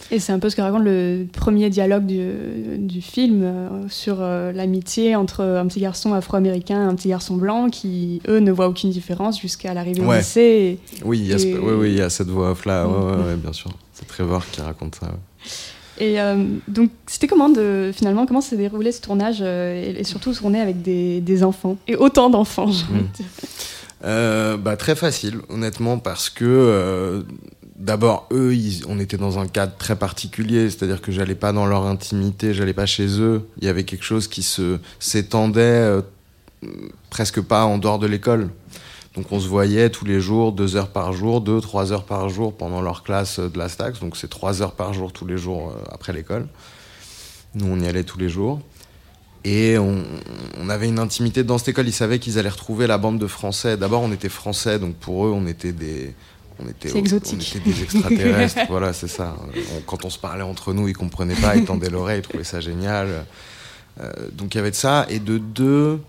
Et 0.09 0.19
c'est 0.19 0.31
un 0.31 0.39
peu 0.39 0.49
ce 0.49 0.55
que 0.55 0.61
raconte 0.61 0.83
le 0.85 1.25
premier 1.33 1.69
dialogue 1.69 2.05
du, 2.05 2.77
du 2.77 3.01
film 3.01 3.41
euh, 3.43 3.67
sur 3.89 4.17
euh, 4.21 4.53
l'amitié 4.53 5.17
entre 5.17 5.43
un 5.43 5.67
petit 5.67 5.81
garçon 5.81 6.13
afro-américain 6.13 6.81
et 6.81 6.85
un 6.85 6.95
petit 6.95 7.09
garçon 7.09 7.35
blanc 7.35 7.69
qui, 7.69 8.21
eux, 8.29 8.39
ne 8.39 8.51
voient 8.53 8.69
aucune 8.69 8.89
différence 8.89 9.41
jusqu'à 9.41 9.73
l'arrivée 9.73 9.99
au 10.01 10.13
lycée. 10.13 10.79
et- 10.93 11.03
Oui, 11.03 11.19
il 11.19 11.27
y 11.27 11.33
a, 11.33 11.37
ce- 11.37 11.47
Et- 11.47 11.57
oui, 11.57 11.73
oui, 11.77 11.89
il 11.91 11.97
y 11.97 12.01
a 12.01 12.09
cette 12.09 12.29
voix 12.29 12.51
off 12.51 12.65
là, 12.65 12.87
ouais, 12.87 12.93
Mm. 12.93 13.19
ouais, 13.19 13.25
ouais, 13.27 13.35
bien 13.35 13.51
sûr. 13.51 13.69
C'est 13.93 14.07
Trevor 14.07 14.45
qui 14.49 14.61
raconte 14.61 14.95
ça. 14.95 15.11
Et 15.99 16.19
euh, 16.21 16.43
donc, 16.67 16.91
c'était 17.07 17.27
comment 17.27 17.49
de 17.49 17.91
finalement 17.93 18.25
comment 18.25 18.41
s'est 18.41 18.57
déroulé 18.57 18.91
ce 18.91 19.01
tournage 19.01 19.37
euh, 19.41 19.73
et, 19.95 19.99
et 19.99 20.03
surtout 20.03 20.33
tourner 20.33 20.59
avec 20.61 20.81
des, 20.81 21.21
des 21.21 21.43
enfants 21.43 21.77
et 21.87 21.95
autant 21.95 22.29
d'enfants. 22.29 22.71
j'ai 22.71 22.83
envie 22.93 23.03
de 23.03 23.13
dire. 23.13 23.25
Euh, 24.05 24.57
bah, 24.57 24.77
très 24.77 24.95
facile, 24.95 25.39
honnêtement, 25.49 25.97
parce 25.97 26.29
que 26.29 27.25
d'abord, 27.77 28.27
eux, 28.31 28.53
ils- 28.55 28.83
on 28.87 28.99
était 28.99 29.17
dans 29.17 29.39
un 29.39 29.47
cadre 29.47 29.73
très 29.77 29.95
particulier, 29.95 30.69
c'est-à-dire 30.69 31.01
que 31.01 31.11
j'allais 31.11 31.35
pas 31.35 31.51
dans 31.51 31.65
leur 31.65 31.85
intimité, 31.85 32.53
j'allais 32.53 32.73
pas 32.73 32.85
chez 32.85 33.19
eux. 33.19 33.41
Il 33.59 33.65
y 33.65 33.69
avait 33.69 33.83
quelque 33.83 34.03
chose 34.05 34.27
qui 34.27 34.43
se 34.43 34.77
s'étendait 34.99 35.99
presque 37.09 37.41
pas 37.41 37.65
en 37.65 37.77
dehors 37.77 37.99
de 37.99 38.07
l'école. 38.07 38.49
Donc 39.17 39.31
on 39.31 39.39
se 39.39 39.47
voyait 39.47 39.89
tous 39.89 40.05
les 40.05 40.21
jours, 40.21 40.51
deux 40.51 40.75
heures 40.75 40.89
par 40.89 41.11
jour, 41.11 41.41
deux, 41.41 41.59
trois 41.59 41.91
heures 41.91 42.03
par 42.03 42.29
jour 42.29 42.53
pendant 42.53 42.81
leur 42.81 43.01
classe 43.01 43.39
euh, 43.39 43.49
de 43.49 43.57
la 43.57 43.67
Stax. 43.67 43.99
Donc 43.99 44.15
c'est 44.15 44.29
trois 44.29 44.61
heures 44.61 44.73
par 44.73 44.93
jour 44.93 45.11
tous 45.11 45.25
les 45.25 45.37
jours 45.37 45.71
euh, 45.71 45.83
après 45.91 46.13
l'école. 46.13 46.47
Nous, 47.55 47.65
on 47.65 47.79
y 47.79 47.87
allait 47.87 48.03
tous 48.03 48.19
les 48.19 48.29
jours. 48.29 48.61
Et 49.43 49.79
on, 49.79 50.03
on 50.59 50.69
avait 50.69 50.87
une 50.87 50.99
intimité 50.99 51.43
dans 51.43 51.57
cette 51.57 51.69
école. 51.69 51.87
Ils 51.87 51.93
savaient 51.93 52.19
qu'ils 52.19 52.37
allaient 52.37 52.47
retrouver 52.47 52.85
la 52.85 52.99
bande 52.99 53.17
de 53.17 53.25
Français. 53.25 53.75
D'abord, 53.75 54.03
on 54.03 54.11
était 54.11 54.29
Français, 54.29 54.77
donc 54.77 54.95
pour 54.95 55.25
eux, 55.25 55.31
on 55.31 55.47
était 55.47 55.71
des, 55.71 56.13
on 56.59 56.67
était, 56.69 56.89
C'est 56.89 56.99
exotique. 56.99 57.39
on 57.39 57.57
était 57.57 57.71
des 57.71 57.83
extraterrestres. 57.83 58.59
voilà, 58.69 58.93
c'est 58.93 59.07
ça. 59.07 59.35
Quand 59.87 60.05
on 60.05 60.11
se 60.11 60.19
parlait 60.19 60.43
entre 60.43 60.73
nous, 60.73 60.87
ils 60.89 60.95
comprenaient 60.95 61.35
pas, 61.35 61.55
ils 61.55 61.65
tendaient 61.65 61.89
l'oreille, 61.89 62.19
ils 62.19 62.27
trouvaient 62.27 62.43
ça 62.43 62.59
génial. 62.59 63.25
Euh, 63.99 64.11
donc 64.33 64.53
il 64.53 64.57
y 64.57 64.61
avait 64.61 64.71
de 64.71 64.75
ça. 64.75 65.07
Et 65.09 65.17
de 65.19 65.39
deux, 65.39 66.01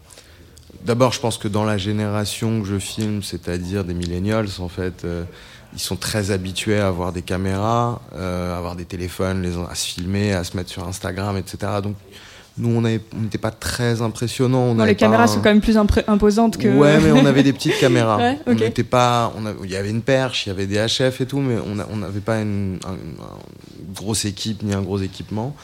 d'abord, 0.85 1.13
je 1.13 1.21
pense 1.21 1.39
que 1.39 1.49
dans 1.49 1.65
la 1.65 1.79
génération 1.79 2.61
que 2.63 2.67
je 2.69 2.79
filme, 2.79 3.23
c'est-à-dire 3.23 3.85
des 3.85 3.95
millennials, 3.95 4.49
en 4.61 4.69
fait. 4.69 5.05
euh, 5.05 5.25
ils 5.75 5.81
sont 5.81 5.97
très 5.97 6.31
habitués 6.31 6.79
à 6.81 6.89
avoir 6.89 7.13
des 7.13 7.21
caméras, 7.21 8.01
euh, 8.15 8.55
à 8.55 8.57
avoir 8.59 8.75
des 8.75 8.87
téléphones, 8.87 9.43
les, 9.43 9.51
à 9.71 9.75
se 9.75 9.87
filmer, 9.87 10.33
à 10.33 10.43
se 10.43 10.57
mettre 10.57 10.71
sur 10.71 10.89
Instagram, 10.89 11.37
etc. 11.37 11.59
Donc, 11.83 11.95
nous, 12.57 12.75
on 12.75 12.81
n'était 12.81 13.37
pas 13.39 13.51
très 13.51 14.01
impressionnants. 14.01 14.63
on 14.71 14.75
Bon, 14.75 14.81
avait 14.81 14.93
les 14.93 14.97
caméras 14.97 15.25
un- 15.25 15.27
sont 15.27 15.41
quand 15.43 15.51
même 15.51 15.61
plus 15.61 15.77
imposantes 15.77 16.57
que. 16.57 16.69
Ouais, 16.69 16.99
mais 17.01 17.13
on 17.13 17.27
avait 17.27 17.43
des 17.43 17.53
petites 17.59 17.79
caméras. 17.79 18.17
Ouais, 18.17 18.39
On 18.47 18.55
n'était 18.55 18.83
pas. 18.83 19.31
on 19.37 19.63
Il 19.63 19.71
y 19.71 19.77
avait 19.77 19.91
une 19.91 20.01
perche, 20.03 20.47
il 20.47 20.49
y 20.49 20.53
avait 20.53 20.67
des 20.67 20.77
HF 20.79 21.21
et 21.21 21.27
tout, 21.27 21.39
mais 21.41 21.57
on 21.91 21.97
n'avait 21.99 22.21
pas 22.21 22.41
une, 22.41 22.79
un- 22.87 22.95
une 22.95 23.95
grosse 23.95 24.25
équipe 24.25 24.63
ni 24.63 24.73
un 24.73 24.81
gros 24.83 24.99
équipement. 24.99 25.55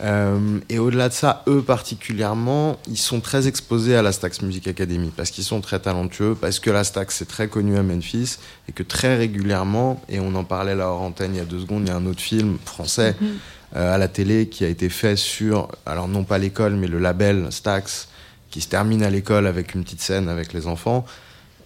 Euh, 0.00 0.58
et 0.68 0.78
au-delà 0.80 1.08
de 1.08 1.14
ça, 1.14 1.44
eux 1.46 1.62
particulièrement, 1.62 2.78
ils 2.88 2.98
sont 2.98 3.20
très 3.20 3.46
exposés 3.46 3.94
à 3.94 4.02
la 4.02 4.10
Stax 4.10 4.42
Music 4.42 4.66
Academy 4.66 5.12
parce 5.16 5.30
qu'ils 5.30 5.44
sont 5.44 5.60
très 5.60 5.78
talentueux, 5.78 6.36
parce 6.40 6.58
que 6.58 6.70
la 6.70 6.82
Stax 6.82 7.14
c'est 7.16 7.28
très 7.28 7.46
connu 7.48 7.76
à 7.76 7.82
Memphis 7.82 8.38
et 8.68 8.72
que 8.72 8.82
très 8.82 9.16
régulièrement, 9.16 10.02
et 10.08 10.18
on 10.18 10.34
en 10.34 10.42
parlait 10.42 10.74
là 10.74 10.88
hors 10.88 11.02
antenne 11.02 11.34
il 11.34 11.38
y 11.38 11.40
a 11.40 11.44
deux 11.44 11.60
secondes, 11.60 11.82
il 11.86 11.88
y 11.88 11.92
a 11.92 11.96
un 11.96 12.06
autre 12.06 12.20
film 12.20 12.58
français 12.64 13.14
Mhm. 13.20 13.28
euh, 13.76 13.94
à 13.94 13.98
la 13.98 14.08
télé 14.08 14.48
qui 14.48 14.64
a 14.64 14.68
été 14.68 14.88
fait 14.88 15.14
sur, 15.16 15.68
alors 15.86 16.08
non 16.08 16.24
pas 16.24 16.38
l'école, 16.38 16.74
mais 16.74 16.88
le 16.88 16.98
label 16.98 17.46
Stax, 17.50 18.08
qui 18.50 18.60
se 18.60 18.68
termine 18.68 19.02
à 19.04 19.10
l'école 19.10 19.46
avec 19.46 19.74
une 19.74 19.84
petite 19.84 20.00
scène 20.00 20.28
avec 20.28 20.52
les 20.52 20.66
enfants. 20.66 21.04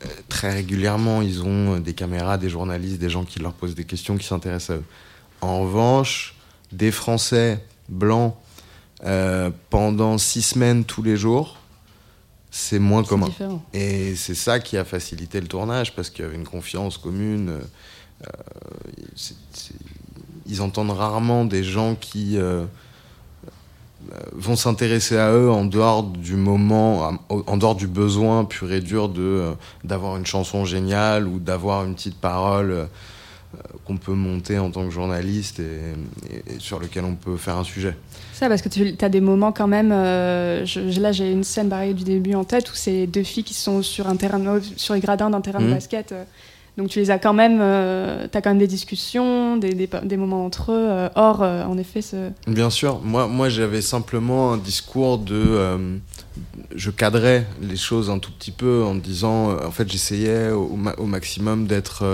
Euh, 0.04 0.08
très 0.28 0.52
régulièrement, 0.52 1.22
ils 1.22 1.42
ont 1.42 1.78
des 1.78 1.94
caméras, 1.94 2.36
des 2.36 2.50
journalistes, 2.50 2.98
des 2.98 3.10
gens 3.10 3.24
qui 3.24 3.38
leur 3.40 3.52
posent 3.54 3.74
des 3.74 3.84
questions, 3.84 4.16
qui 4.18 4.26
s'intéressent 4.26 4.76
à 4.76 4.80
eux. 4.80 4.84
En 5.40 5.60
revanche, 5.62 6.34
des 6.72 6.90
Français 6.90 7.58
blancs 7.88 8.34
euh, 9.04 9.50
pendant 9.70 10.18
six 10.18 10.42
semaines 10.42 10.84
tous 10.84 11.02
les 11.02 11.16
jours, 11.16 11.56
c'est 12.50 12.78
moins 12.78 13.04
commun. 13.04 13.26
différent. 13.26 13.62
Et 13.72 14.16
c'est 14.16 14.34
ça 14.34 14.58
qui 14.58 14.76
a 14.76 14.84
facilité 14.84 15.40
le 15.40 15.46
tournage 15.46 15.94
parce 15.94 16.10
qu'il 16.10 16.24
y 16.24 16.28
avait 16.28 16.36
une 16.36 16.46
confiance 16.46 16.98
commune. 16.98 17.50
euh, 17.50 18.26
ils 20.46 20.62
entendent 20.62 20.90
rarement 20.90 21.44
des 21.44 21.62
gens 21.62 21.94
qui 21.94 22.38
euh, 22.38 22.64
vont 24.32 24.56
s'intéresser 24.56 25.18
à 25.18 25.30
eux 25.32 25.50
en 25.50 25.66
dehors 25.66 26.02
du 26.02 26.36
moment, 26.36 27.12
en 27.28 27.56
dehors 27.58 27.74
du 27.74 27.86
besoin 27.86 28.46
pur 28.46 28.72
et 28.72 28.80
dur 28.80 29.12
d'avoir 29.84 30.16
une 30.16 30.24
chanson 30.24 30.64
géniale 30.64 31.28
ou 31.28 31.38
d'avoir 31.38 31.84
une 31.84 31.94
petite 31.94 32.16
parole 32.16 32.88
qu'on 33.88 33.96
peut 33.96 34.12
monter 34.12 34.58
en 34.58 34.70
tant 34.70 34.84
que 34.84 34.90
journaliste 34.90 35.60
et, 35.60 36.58
sur 36.58 36.78
lequel 36.78 37.04
on 37.04 37.14
peut 37.14 37.36
faire 37.38 37.56
un 37.56 37.64
sujet. 37.64 37.96
Ça, 38.34 38.48
parce 38.48 38.60
que 38.62 38.68
tu 38.68 38.94
as 39.00 39.08
des 39.08 39.20
moments 39.22 39.50
quand 39.50 39.66
même. 39.66 39.90
euh, 39.92 40.64
je- 40.66 41.00
là, 41.00 41.10
j'ai 41.10 41.32
une 41.32 41.42
scène 41.42 41.70
pareille 41.70 41.94
du 41.94 42.04
début 42.04 42.34
en 42.34 42.44
tête 42.44 42.70
où 42.70 42.74
c'est 42.74 43.06
deux 43.06 43.22
filles 43.22 43.44
qui 43.44 43.54
sont 43.54 43.82
sur, 43.82 44.06
un 44.06 44.16
terrain 44.16 44.60
sur 44.76 44.92
les 44.94 45.00
gradins 45.00 45.30
d'un 45.30 45.40
terrain 45.40 45.60
de 45.60 45.64
Mhm. 45.64 45.72
basket. 45.72 46.12
euh, 46.12 46.22
donc 46.76 46.88
tu 46.90 47.00
les 47.00 47.10
as 47.10 47.18
quand 47.18 47.32
même. 47.32 47.56
tu 48.30 48.38
as 48.38 48.40
quand 48.42 48.50
même 48.50 48.58
des 48.58 48.68
discussions, 48.68 49.56
des, 49.56 49.74
des, 49.74 49.88
des 50.04 50.16
moments 50.16 50.44
entre 50.44 50.70
eux. 50.70 50.76
euh, 50.88 51.08
or, 51.16 51.42
euh, 51.42 51.64
en 51.64 51.76
effet, 51.78 52.02
ce. 52.02 52.30
Bien 52.46 52.70
sûr, 52.70 53.00
moi, 53.02 53.26
moi 53.26 53.48
j'avais 53.48 53.80
simplement 53.82 54.52
un 54.52 54.58
discours 54.58 55.18
de. 55.18 55.34
euh, 55.34 55.96
je 56.76 56.90
cadrais 56.90 57.46
les 57.60 57.76
choses 57.76 58.10
un 58.10 58.18
tout 58.20 58.30
petit 58.30 58.52
peu 58.52 58.84
en 58.84 58.94
disant. 58.94 59.50
euh, 59.50 59.66
en 59.66 59.72
fait, 59.72 59.90
j'essayais 59.90 60.50
au 60.52 61.06
maximum 61.06 61.66
d'être. 61.66 62.04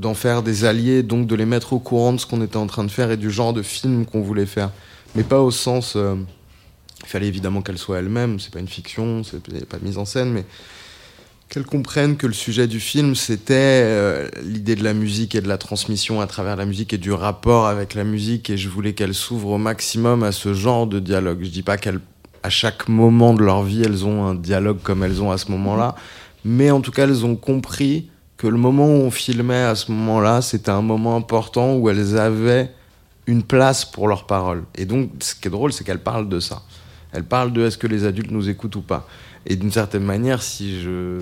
D'en 0.00 0.14
faire 0.14 0.42
des 0.42 0.64
alliés, 0.64 1.02
donc 1.02 1.26
de 1.26 1.34
les 1.34 1.46
mettre 1.46 1.72
au 1.74 1.78
courant 1.78 2.12
de 2.12 2.18
ce 2.18 2.26
qu'on 2.26 2.42
était 2.42 2.56
en 2.56 2.66
train 2.66 2.84
de 2.84 2.90
faire 2.90 3.10
et 3.10 3.16
du 3.16 3.30
genre 3.30 3.52
de 3.52 3.62
film 3.62 4.06
qu'on 4.06 4.22
voulait 4.22 4.46
faire. 4.46 4.70
Mais 5.14 5.22
pas 5.22 5.40
au 5.40 5.50
sens. 5.50 5.94
euh, 5.96 6.16
il 7.02 7.08
fallait 7.08 7.28
évidemment 7.28 7.62
qu'elle 7.62 7.78
soit 7.78 7.98
elle-même, 7.98 8.38
c'est 8.40 8.52
pas 8.52 8.60
une 8.60 8.68
fiction, 8.68 9.22
c'est 9.24 9.40
pas 9.66 9.78
mise 9.82 9.98
en 9.98 10.04
scène, 10.04 10.32
mais 10.32 10.44
qu'elle 11.48 11.64
comprenne 11.64 12.16
que 12.16 12.26
le 12.26 12.32
sujet 12.32 12.66
du 12.68 12.78
film, 12.78 13.14
c'était 13.14 13.54
euh, 13.54 14.28
l'idée 14.42 14.76
de 14.76 14.84
la 14.84 14.94
musique 14.94 15.34
et 15.34 15.40
de 15.40 15.48
la 15.48 15.58
transmission 15.58 16.20
à 16.20 16.26
travers 16.26 16.56
la 16.56 16.64
musique 16.64 16.92
et 16.92 16.98
du 16.98 17.10
rapport 17.10 17.66
avec 17.66 17.94
la 17.94 18.04
musique. 18.04 18.50
Et 18.50 18.56
je 18.56 18.68
voulais 18.68 18.92
qu'elle 18.92 19.14
s'ouvre 19.14 19.48
au 19.48 19.58
maximum 19.58 20.22
à 20.22 20.30
ce 20.30 20.54
genre 20.54 20.86
de 20.86 21.00
dialogue. 21.00 21.40
Je 21.42 21.48
dis 21.48 21.62
pas 21.62 21.76
qu'à 21.76 21.92
chaque 22.48 22.88
moment 22.88 23.34
de 23.34 23.42
leur 23.42 23.64
vie, 23.64 23.82
elles 23.82 24.04
ont 24.04 24.24
un 24.26 24.34
dialogue 24.34 24.78
comme 24.82 25.02
elles 25.02 25.22
ont 25.22 25.32
à 25.32 25.38
ce 25.38 25.50
moment-là. 25.50 25.96
Mais 26.44 26.70
en 26.70 26.80
tout 26.80 26.92
cas, 26.92 27.04
elles 27.04 27.24
ont 27.24 27.36
compris 27.36 28.08
que 28.40 28.46
le 28.46 28.56
moment 28.56 28.86
où 28.86 29.02
on 29.02 29.10
filmait 29.10 29.64
à 29.64 29.74
ce 29.74 29.92
moment-là, 29.92 30.40
c'était 30.40 30.70
un 30.70 30.80
moment 30.80 31.14
important 31.14 31.74
où 31.74 31.90
elles 31.90 32.16
avaient 32.16 32.70
une 33.26 33.42
place 33.42 33.84
pour 33.84 34.08
leurs 34.08 34.26
paroles. 34.26 34.64
Et 34.76 34.86
donc, 34.86 35.10
ce 35.20 35.34
qui 35.34 35.48
est 35.48 35.50
drôle, 35.50 35.74
c'est 35.74 35.84
qu'elles 35.84 36.02
parlent 36.02 36.30
de 36.30 36.40
ça. 36.40 36.62
Elles 37.12 37.24
parlent 37.24 37.52
de 37.52 37.66
est-ce 37.66 37.76
que 37.76 37.86
les 37.86 38.06
adultes 38.06 38.30
nous 38.30 38.48
écoutent 38.48 38.76
ou 38.76 38.80
pas. 38.80 39.06
Et 39.44 39.56
d'une 39.56 39.70
certaine 39.70 40.04
manière, 40.04 40.42
si 40.42 40.80
je 40.80 41.20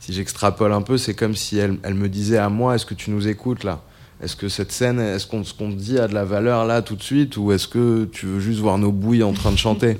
si 0.00 0.12
j'extrapole 0.12 0.74
un 0.74 0.82
peu, 0.82 0.98
c'est 0.98 1.14
comme 1.14 1.34
si 1.34 1.56
elle, 1.56 1.78
elle 1.82 1.94
me 1.94 2.10
disait 2.10 2.36
à 2.36 2.50
moi 2.50 2.74
est-ce 2.74 2.84
que 2.84 2.94
tu 2.94 3.10
nous 3.10 3.26
écoutes 3.26 3.64
là? 3.64 3.80
Est-ce 4.22 4.36
que 4.36 4.50
cette 4.50 4.70
scène, 4.70 5.00
est-ce 5.00 5.26
qu'on 5.26 5.44
ce 5.44 5.54
qu'on 5.54 5.70
te 5.70 5.76
dit 5.76 5.98
a 5.98 6.08
de 6.08 6.14
la 6.14 6.26
valeur 6.26 6.66
là 6.66 6.82
tout 6.82 6.94
de 6.94 7.02
suite? 7.02 7.38
Ou 7.38 7.52
est-ce 7.52 7.68
que 7.68 8.04
tu 8.12 8.26
veux 8.26 8.40
juste 8.40 8.60
voir 8.60 8.76
nos 8.76 8.92
bouilles 8.92 9.22
en 9.22 9.32
train 9.32 9.50
de 9.50 9.56
chanter? 9.56 9.96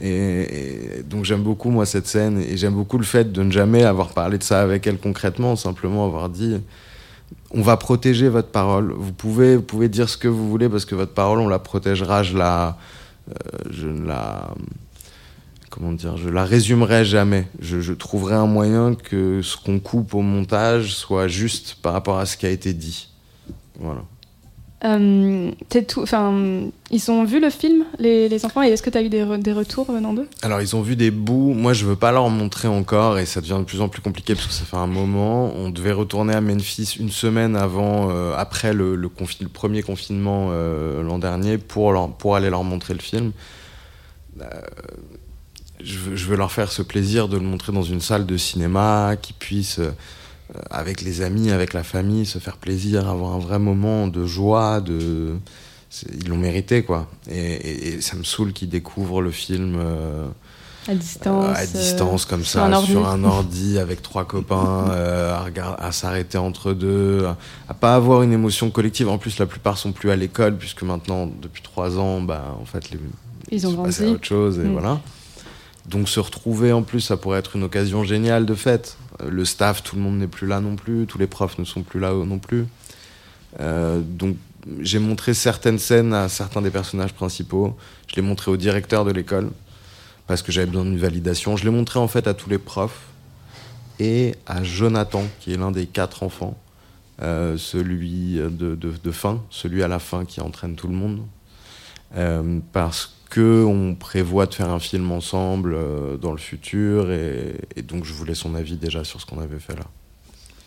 Et, 0.00 1.02
donc 1.08 1.24
j'aime 1.24 1.42
beaucoup 1.42 1.70
moi 1.70 1.86
cette 1.86 2.06
scène 2.06 2.38
et 2.38 2.56
j'aime 2.56 2.74
beaucoup 2.74 2.98
le 2.98 3.04
fait 3.04 3.32
de 3.32 3.42
ne 3.42 3.50
jamais 3.50 3.84
avoir 3.84 4.12
parlé 4.12 4.38
de 4.38 4.42
ça 4.42 4.60
avec 4.60 4.86
elle 4.86 4.98
concrètement, 4.98 5.56
simplement 5.56 6.04
avoir 6.06 6.28
dit 6.28 6.56
on 7.50 7.62
va 7.62 7.76
protéger 7.76 8.28
votre 8.28 8.48
parole. 8.48 8.92
Vous 8.92 9.12
pouvez, 9.12 9.56
vous 9.56 9.62
pouvez 9.62 9.88
dire 9.88 10.08
ce 10.08 10.16
que 10.16 10.28
vous 10.28 10.48
voulez 10.48 10.68
parce 10.68 10.84
que 10.84 10.94
votre 10.94 11.14
parole 11.14 11.38
on 11.38 11.48
la 11.48 11.58
protégera. 11.58 12.22
Je 12.22 12.36
la, 12.36 12.78
euh, 13.28 13.58
je 13.70 13.86
ne 13.86 14.06
la, 14.06 14.54
comment 15.70 15.92
dire, 15.92 16.16
je 16.16 16.28
la 16.28 16.44
résumerai 16.44 17.04
jamais. 17.04 17.46
Je, 17.60 17.80
je 17.80 17.92
trouverai 17.92 18.34
un 18.34 18.46
moyen 18.46 18.94
que 18.94 19.40
ce 19.42 19.56
qu'on 19.56 19.78
coupe 19.78 20.14
au 20.14 20.22
montage 20.22 20.94
soit 20.94 21.28
juste 21.28 21.76
par 21.80 21.92
rapport 21.92 22.18
à 22.18 22.26
ce 22.26 22.36
qui 22.36 22.46
a 22.46 22.50
été 22.50 22.72
dit. 22.72 23.08
Voilà. 23.78 24.02
Euh, 24.84 25.50
tout, 25.88 26.04
ils 26.90 27.10
ont 27.10 27.24
vu 27.24 27.40
le 27.40 27.48
film, 27.48 27.84
les, 27.98 28.44
enfants, 28.44 28.62
et 28.62 28.68
est-ce 28.68 28.82
que 28.82 28.90
tu 28.90 28.98
as 28.98 29.02
eu 29.02 29.08
des, 29.08 29.24
des 29.38 29.52
retours 29.52 29.90
venant 29.90 30.12
d'eux? 30.12 30.28
Alors 30.42 30.60
ils 30.60 30.76
ont 30.76 30.82
vu 30.82 30.94
des 30.94 31.10
bouts. 31.10 31.54
Moi 31.54 31.72
je 31.72 31.86
veux 31.86 31.96
pas 31.96 32.12
leur 32.12 32.28
montrer 32.28 32.68
encore 32.68 33.18
et 33.18 33.24
ça 33.24 33.40
devient 33.40 33.56
de 33.58 33.64
plus 33.64 33.80
en 33.80 33.88
plus 33.88 34.02
compliqué 34.02 34.34
parce 34.34 34.46
que 34.46 34.52
ça 34.52 34.64
fait 34.64 34.76
un 34.76 34.86
moment. 34.86 35.52
On 35.56 35.70
devait 35.70 35.92
retourner 35.92 36.34
à 36.34 36.40
Memphis 36.40 36.96
une 37.00 37.10
semaine 37.10 37.56
avant, 37.56 38.10
euh, 38.10 38.34
après 38.36 38.74
le, 38.74 39.08
premier 39.52 39.82
confinement 39.82 40.48
euh, 40.50 41.02
l'an 41.02 41.18
dernier 41.18 41.56
pour 41.56 41.94
pour 42.18 42.36
aller 42.36 42.50
leur 42.50 42.64
montrer 42.64 42.92
le 42.92 43.00
film. 43.00 43.32
Euh, 44.40 44.44
je, 45.82 45.98
veux, 45.98 46.16
je 46.16 46.26
veux 46.26 46.36
leur 46.36 46.52
faire 46.52 46.72
ce 46.72 46.82
plaisir 46.82 47.28
de 47.28 47.36
le 47.36 47.44
montrer 47.44 47.72
dans 47.72 47.82
une 47.82 48.00
salle 48.00 48.26
de 48.26 48.36
cinéma, 48.36 49.16
qu'ils 49.20 49.36
puissent 49.36 49.78
euh, 49.78 49.92
avec 50.70 51.00
les 51.02 51.22
amis, 51.22 51.50
avec 51.50 51.72
la 51.72 51.82
famille, 51.82 52.26
se 52.26 52.38
faire 52.38 52.56
plaisir, 52.56 53.08
avoir 53.08 53.32
un 53.32 53.38
vrai 53.38 53.58
moment 53.58 54.06
de 54.08 54.24
joie, 54.26 54.80
de 54.80 55.34
ils 56.20 56.28
l'ont 56.28 56.36
mérité 56.36 56.82
quoi. 56.82 57.08
Et, 57.30 57.38
et- 57.38 57.88
et 57.94 58.00
ça 58.00 58.16
me 58.16 58.24
saoule 58.24 58.52
qu'ils 58.52 58.68
découvrent 58.68 59.22
le 59.22 59.30
film 59.30 59.76
euh, 59.78 60.26
À 60.88 60.94
distance. 60.94 61.44
Euh, 61.56 61.62
à 61.62 61.66
distance, 61.66 62.24
comme 62.26 62.44
ça, 62.44 62.66
un 62.66 62.82
sur 62.84 63.06
un 63.06 63.22
ordi, 63.24 63.78
avec 63.78 64.02
trois 64.02 64.24
copains, 64.24 64.88
euh, 64.90 65.34
à, 65.78 65.92
s'arrêter 65.92 66.36
entre 66.36 66.72
deux, 66.72 67.24
à, 67.26 67.36
à 67.68 67.74
pas 67.74 67.94
avoir 67.94 68.22
une 68.22 68.32
émotion 68.32 68.70
collective. 68.70 69.08
En 69.08 69.18
plus, 69.18 69.38
la 69.38 69.46
plupart 69.46 69.78
sont 69.78 69.92
plus 69.92 70.10
à 70.10 70.16
l'école, 70.16 70.56
puisque 70.58 70.82
maintenant, 70.82 71.30
depuis 71.40 71.62
trois 71.62 71.96
ans, 71.98 72.20
bah, 72.20 72.56
en 72.60 72.64
fait, 72.66 72.90
les, 72.90 72.98
Ils 73.50 73.66
ont 73.66 73.70
sont 73.76 73.82
passés 73.84 74.02
grandi. 74.02 74.12
à 74.12 74.16
autre 74.16 74.26
chose, 74.26 74.58
et 74.58 74.62
Mm. 74.62 74.72
voilà. 74.72 75.00
Donc 75.86 76.08
se 76.08 76.20
retrouver 76.20 76.72
en 76.72 76.82
plus, 76.82 77.00
ça 77.00 77.16
pourrait 77.16 77.38
être 77.38 77.56
une 77.56 77.62
occasion 77.62 78.04
géniale 78.04 78.46
de 78.46 78.54
fête. 78.54 78.96
Euh, 79.22 79.30
Le 79.30 79.44
staff, 79.44 79.82
tout 79.82 79.96
le 79.96 80.02
monde 80.02 80.18
n'est 80.18 80.28
plus 80.28 80.46
là 80.46 80.60
non 80.60 80.76
plus, 80.76 81.06
tous 81.06 81.18
les 81.18 81.26
profs 81.26 81.58
ne 81.58 81.64
sont 81.64 81.82
plus 81.82 82.00
là 82.00 82.12
non 82.12 82.38
plus. 82.38 82.66
Euh, 83.60 84.00
donc 84.00 84.36
j'ai 84.80 84.98
montré 84.98 85.34
certaines 85.34 85.78
scènes 85.78 86.14
à 86.14 86.28
certains 86.28 86.62
des 86.62 86.70
personnages 86.70 87.12
principaux. 87.12 87.76
Je 88.08 88.16
l'ai 88.16 88.22
montré 88.22 88.50
au 88.50 88.56
directeur 88.56 89.04
de 89.04 89.12
l'école 89.12 89.50
parce 90.26 90.40
que 90.40 90.52
j'avais 90.52 90.66
besoin 90.66 90.84
d'une 90.84 90.98
validation. 90.98 91.56
Je 91.56 91.64
l'ai 91.64 91.70
montré 91.70 91.98
en 91.98 92.08
fait 92.08 92.26
à 92.26 92.34
tous 92.34 92.48
les 92.48 92.58
profs 92.58 93.02
et 94.00 94.34
à 94.46 94.64
Jonathan, 94.64 95.22
qui 95.40 95.52
est 95.52 95.56
l'un 95.56 95.70
des 95.70 95.86
quatre 95.86 96.22
enfants, 96.22 96.58
euh, 97.22 97.58
celui 97.58 98.40
de, 98.40 99.10
fin, 99.12 99.42
celui 99.50 99.82
à 99.82 99.88
la 99.88 99.98
fin 99.98 100.24
qui 100.24 100.40
entraîne 100.40 100.76
tout 100.76 100.88
le 100.88 100.94
monde. 100.94 101.20
Euh, 102.16 102.60
parce 102.72 103.14
que 103.34 103.64
on 103.64 103.96
prévoit 103.96 104.46
de 104.46 104.54
faire 104.54 104.70
un 104.70 104.78
film 104.78 105.10
ensemble 105.10 105.74
euh, 105.74 106.16
dans 106.16 106.30
le 106.30 106.38
futur 106.38 107.10
et, 107.10 107.56
et 107.74 107.82
donc 107.82 108.04
je 108.04 108.12
voulais 108.12 108.34
son 108.36 108.54
avis 108.54 108.76
déjà 108.76 109.02
sur 109.02 109.20
ce 109.20 109.26
qu'on 109.26 109.40
avait 109.40 109.58
fait 109.58 109.74
là. 109.74 109.86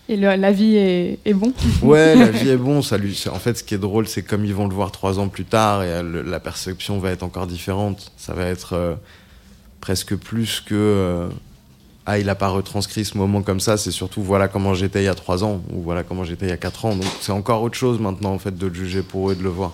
Et 0.09 0.17
le- 0.17 0.35
la 0.35 0.51
vie 0.51 0.75
est, 0.75 1.19
est 1.23 1.33
bon. 1.33 1.53
Ouais, 1.81 2.13
la 2.15 2.29
vie 2.29 2.49
est 2.49 2.57
bon. 2.57 2.81
Ça 2.81 2.97
lui, 2.97 3.15
c'est- 3.15 3.29
en 3.37 3.39
fait, 3.39 3.57
ce 3.57 3.63
qui 3.63 3.73
est 3.73 3.77
drôle, 3.77 4.05
c'est 4.07 4.21
comme 4.23 4.43
ils 4.43 4.53
vont 4.53 4.67
le 4.67 4.75
voir 4.75 4.91
trois 4.91 5.17
ans 5.19 5.29
plus 5.29 5.45
tard 5.45 5.81
et 5.83 5.87
euh, 5.87 6.23
la 6.25 6.39
perception 6.41 6.99
va 6.99 7.11
être 7.11 7.23
encore 7.23 7.47
différente. 7.47 8.11
Ça 8.17 8.33
va 8.33 8.45
être 8.45 8.73
euh, 8.73 8.95
presque 9.79 10.15
plus 10.17 10.59
que 10.59 10.75
euh, 10.75 11.29
ah, 12.05 12.19
il 12.19 12.29
a 12.29 12.35
pas 12.35 12.49
retranscrit 12.49 13.05
ce 13.05 13.17
moment 13.17 13.41
comme 13.43 13.61
ça. 13.61 13.77
C'est 13.77 13.91
surtout 13.91 14.21
voilà 14.23 14.49
comment 14.49 14.73
j'étais 14.73 15.01
il 15.03 15.05
y 15.05 15.09
a 15.09 15.15
trois 15.15 15.43
ans 15.45 15.61
ou 15.73 15.81
voilà 15.83 16.03
comment 16.03 16.25
j'étais 16.25 16.47
il 16.47 16.49
y 16.49 16.53
a 16.53 16.57
quatre 16.57 16.83
ans. 16.85 16.95
Donc 16.95 17.07
c'est 17.21 17.31
encore 17.31 17.61
autre 17.61 17.77
chose 17.77 17.97
maintenant 17.99 18.33
en 18.33 18.39
fait 18.39 18.57
de 18.57 18.67
le 18.67 18.73
juger 18.73 19.03
pour 19.03 19.29
eux 19.29 19.33
et 19.33 19.35
de 19.37 19.43
le 19.43 19.49
voir. 19.49 19.71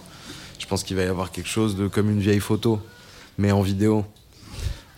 Je 0.60 0.66
pense 0.66 0.84
qu'il 0.84 0.96
va 0.96 1.04
y 1.04 1.08
avoir 1.08 1.32
quelque 1.32 1.50
chose 1.50 1.76
de 1.76 1.88
comme 1.88 2.10
une 2.10 2.20
vieille 2.20 2.40
photo, 2.40 2.80
mais 3.38 3.52
en 3.52 3.62
vidéo. 3.62 4.06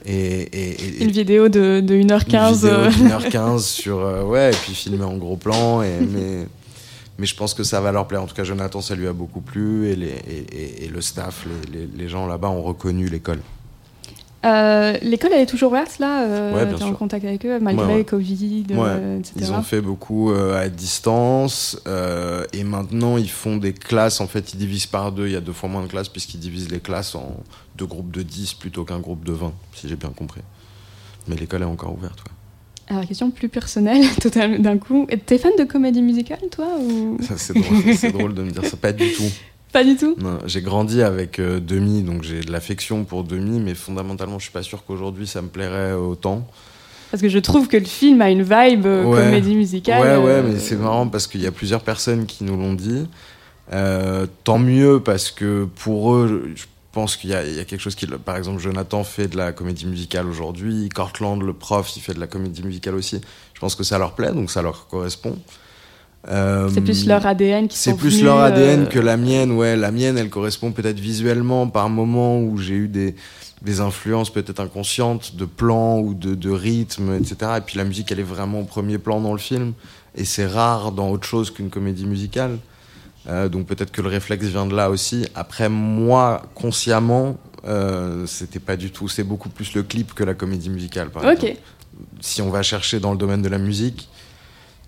Et, 0.06 0.14
et- 0.14 1.00
et- 1.00 1.04
Une 1.04 1.12
vidéo 1.12 1.50
de, 1.50 1.80
de 1.80 1.96
1h15. 1.96 2.28
une 2.30 2.54
vidéo 2.54 2.70
euh, 2.70 2.90
d'une 2.92 3.12
heure 3.12 3.28
15 3.28 3.66
sur 3.66 4.00
euh, 4.00 4.24
ouais 4.24 4.52
et 4.52 4.56
puis 4.56 4.76
filmé 4.76 5.04
en 5.04 5.18
gros 5.18 5.36
plan 5.36 5.82
et 5.82 6.00
mais 6.14 6.48
mais 7.18 7.26
je 7.26 7.36
pense 7.36 7.54
que 7.56 7.64
ça 7.64 7.82
va 7.82 7.92
leur 7.92 8.08
plaire 8.08 8.22
en 8.22 8.28
tout 8.28 8.36
cas 8.36 8.44
Jonathan 8.44 8.82
ça 8.82 8.94
lui 8.94 9.08
a 9.08 9.14
beaucoup 9.14 9.42
plu 9.42 9.88
et 9.90 9.96
les 9.96 10.10
et, 10.10 10.46
et- 10.52 10.86
et 10.86 10.88
le 10.90 11.02
staff 11.02 11.48
les, 11.72 11.80
les- 11.80 11.90
les 11.98 12.08
gens 12.08 12.28
là-bas 12.28 12.50
ont 12.50 12.62
reconnu 12.62 13.08
l'école 13.08 13.40
euh, 14.46 14.98
L'école, 15.02 15.32
elle 15.34 15.42
est 15.42 15.46
toujours 15.48 15.72
ouverte 15.72 16.00
là 16.00 16.24
euh, 16.24 16.54
Ouais, 16.54 16.66
bien 16.66 16.78
T'es 16.78 16.84
en 16.84 16.88
sûr. 16.88 16.98
contact 16.98 17.26
avec 17.26 17.46
eux 17.46 17.60
malgré 17.60 17.86
Ouais, 17.86 17.94
ouais. 17.96 18.04
Covid, 18.06 18.66
euh, 18.72 19.20
etc. 19.20 19.36
ils 19.40 19.52
ont 19.52 19.62
fait 19.64 19.82
beaucoup 19.82 20.32
euh, 20.32 20.62
à 20.62 20.70
distance 20.70 21.82
et 22.54 22.64
maintenant 22.64 23.18
ils 23.18 23.30
font 23.30 23.58
des 23.58 23.74
classes 23.74 24.22
en 24.22 24.28
fait 24.28 24.54
ils 24.54 24.58
divisent 24.58 24.86
par 24.86 25.12
deux 25.12 25.28
il 25.28 25.34
y 25.34 25.36
a 25.36 25.42
deux 25.42 25.54
fois 25.54 25.70
moins 25.70 25.84
de 25.84 25.88
classes 25.88 26.10
puisqu'ils 26.10 26.40
divisent 26.40 26.72
les 26.72 26.80
classes 26.80 27.16
en 27.16 27.38
deux 27.76 27.86
groupes 27.86 28.12
de 28.12 28.22
10 28.22 28.54
plutôt 28.54 28.86
qu'un 28.86 29.00
groupe 29.00 29.26
de 29.26 29.34
20 29.34 29.54
si 29.74 29.90
j'ai 29.90 29.96
bien 29.96 30.10
compris 30.10 30.42
mais 31.28 31.36
l'école 31.36 31.64
est 31.64 31.66
encore 31.66 31.94
ouverte. 31.94 32.20
Alors, 32.88 33.06
question 33.06 33.32
plus 33.32 33.50
personnelle, 33.50 34.04
totalement 34.22 34.60
d'un 34.60 34.78
coup. 34.78 35.08
T'es 35.26 35.40
fan 35.40 35.52
de 35.58 35.64
comédie 35.64 36.04
musicale, 36.04 36.38
toi 36.52 36.68
ou... 36.80 37.18
Ça, 37.20 37.36
c'est 37.38 37.54
drôle, 37.54 37.96
c'est 37.96 38.12
drôle 38.12 38.34
de 38.36 38.44
me 38.44 38.52
dire 38.52 38.64
ça 38.64 38.78
pas 38.78 38.92
du 38.92 39.12
tout 39.12 39.24
Pas 39.76 39.84
du 39.84 39.98
tout 39.98 40.16
Non, 40.18 40.40
j'ai 40.46 40.62
grandi 40.62 41.02
avec 41.02 41.38
euh, 41.38 41.60
Demi, 41.60 42.02
donc 42.02 42.24
j'ai 42.24 42.40
de 42.40 42.50
l'affection 42.50 43.04
pour 43.04 43.26
Demi, 43.26 43.60
mais 43.60 43.76
fondamentalement, 43.76 44.40
je 44.40 44.44
suis 44.44 44.54
pas 44.54 44.64
sûr 44.64 44.86
qu'aujourd'hui 44.86 45.28
ça 45.28 45.42
me 45.42 45.50
plairait 45.50 45.92
autant. 45.92 46.48
Parce 47.12 47.22
que 47.22 47.28
je 47.28 47.40
trouve 47.40 47.68
que 47.68 47.76
le 47.76 47.84
film 47.84 48.22
a 48.22 48.30
une 48.30 48.44
vibe 48.44 48.86
euh, 48.86 49.04
Ouais. 49.04 49.24
comédie 49.26 49.54
musicale. 49.54 50.02
Ouais, 50.02 50.16
ouais, 50.26 50.32
euh, 50.40 50.44
mais 50.48 50.60
c'est 50.60 50.78
marrant 50.78 51.10
parce 51.10 51.28
qu'il 51.28 51.42
y 51.42 51.46
a 51.46 51.52
plusieurs 51.52 51.82
personnes 51.82 52.26
qui 52.26 52.46
nous 52.46 52.56
l'ont 52.56 52.72
dit. 52.74 53.06
Tant 54.46 54.60
mieux 54.60 55.02
parce 55.02 55.30
que 55.30 55.66
pour 55.66 56.14
eux, 56.16 56.54
je 56.56 56.64
pense 56.94 57.18
qu'il 57.18 57.32
y 57.32 57.34
a 57.34 57.44
quelque 57.66 57.82
chose 57.82 57.96
qui. 57.96 58.08
Par 58.08 58.38
exemple, 58.38 58.62
Jonathan 58.62 59.04
fait 59.04 59.28
de 59.28 59.36
la 59.36 59.52
comédie 59.52 59.88
musicale 59.88 60.26
aujourd'hui. 60.28 60.88
Cortland, 60.88 61.42
le 61.42 61.52
prof, 61.52 61.98
il 61.98 62.02
fait 62.02 62.14
de 62.14 62.22
la 62.22 62.28
comédie 62.28 62.64
musicale 62.64 62.96
aussi. 62.96 63.20
Je 63.54 63.60
pense 63.60 63.76
que 63.76 63.84
ça 63.84 63.98
leur 63.98 64.14
plaît, 64.14 64.32
donc 64.32 64.50
ça 64.50 64.62
leur 64.62 64.88
correspond. 64.88 65.38
Euh, 66.30 66.70
C'est 66.74 66.82
plus 66.82 67.06
leur 67.06 67.26
ADN 67.26 67.68
qui 67.68 67.78
C'est 67.78 67.96
plus 67.96 68.24
leur 68.24 68.40
ADN 68.40 68.84
euh, 68.84 68.86
que 68.86 69.00
la 69.00 69.18
mienne. 69.18 69.52
Ouais, 69.52 69.76
la 69.76 69.92
mienne, 69.92 70.18
elle 70.18 70.30
correspond 70.30 70.72
peut-être 70.72 71.00
visuellement 71.00 71.68
par 71.68 71.90
moments 71.90 72.40
où 72.40 72.58
j'ai 72.58 72.74
eu 72.74 72.88
des, 72.88 73.16
des 73.62 73.80
influences 73.80 74.32
peut-être 74.32 74.60
inconscientes 74.60 75.36
de 75.36 75.46
plans 75.46 76.00
ou 76.00 76.14
de, 76.14 76.34
de 76.34 76.50
rythme, 76.50 77.14
etc. 77.14 77.52
Et 77.58 77.62
puis 77.62 77.78
la 77.78 77.84
musique, 77.84 78.12
elle 78.12 78.20
est 78.20 78.24
vraiment 78.24 78.62
au 78.62 78.64
premier 78.64 78.98
plan 78.98 79.22
dans 79.22 79.34
le 79.34 79.40
film. 79.40 79.74
Et 80.16 80.26
c'est 80.26 80.48
rare 80.48 80.92
dans 80.92 81.10
autre 81.10 81.28
chose 81.28 81.52
qu'une 81.52 81.70
comédie 81.70 82.06
musicale. 82.06 82.58
Euh, 83.28 83.50
donc 83.50 83.68
peut-être 83.68 83.92
que 83.92 84.02
le 84.02 84.10
réflexe 84.10 84.46
vient 84.46 84.66
de 84.66 84.76
là 84.76 84.90
aussi. 84.90 85.28
Après, 85.36 85.70
moi, 85.70 86.42
consciemment, 86.56 87.38
c'était 88.28 88.60
pas 88.60 88.78
du 88.78 88.92
tout. 88.92 89.08
C'est 89.08 89.24
beaucoup 89.24 89.50
plus 89.50 89.74
le 89.74 89.82
clip 89.84 90.14
que 90.14 90.24
la 90.24 90.36
comédie 90.36 90.70
musicale, 90.70 91.10
par 91.10 91.28
exemple. 91.28 91.52
Ok. 91.52 91.58
Si 92.20 92.42
on 92.42 92.50
va 92.50 92.62
chercher 92.62 93.00
dans 93.00 93.12
le 93.12 93.18
domaine 93.18 93.42
de 93.42 93.50
la 93.50 93.58
musique, 93.58 94.08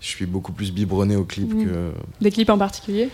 je 0.00 0.06
suis 0.06 0.26
beaucoup 0.26 0.52
plus 0.52 0.72
biberonné 0.72 1.16
au 1.16 1.24
clip 1.24 1.52
Mm. 1.52 1.64
que. 1.64 1.92
Des 2.20 2.30
clips 2.30 2.50
en 2.50 2.58
particulier 2.58 3.10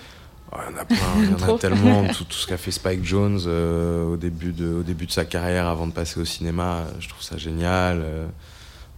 Oh, 0.52 0.56
Il 0.68 0.72
y 0.72 0.76
en 0.76 0.80
a 0.80 0.84
plein, 0.84 0.96
il 1.18 1.30
y 1.30 1.34
en 1.34 1.54
a 1.54 1.58
tellement. 1.58 2.06
Tout, 2.12 2.24
tout 2.24 2.36
ce 2.36 2.46
qu'a 2.46 2.56
fait 2.58 2.70
Spike 2.70 3.04
Jones 3.04 3.40
euh, 3.46 4.04
au, 4.12 4.16
début 4.16 4.52
de, 4.52 4.68
au 4.74 4.82
début 4.82 5.06
de 5.06 5.10
sa 5.12 5.24
carrière 5.24 5.66
avant 5.66 5.86
de 5.86 5.92
passer 5.92 6.20
au 6.20 6.24
cinéma, 6.24 6.78
euh, 6.80 6.90
je 7.00 7.08
trouve 7.08 7.22
ça 7.22 7.36
génial. 7.38 8.00
Euh, 8.04 8.26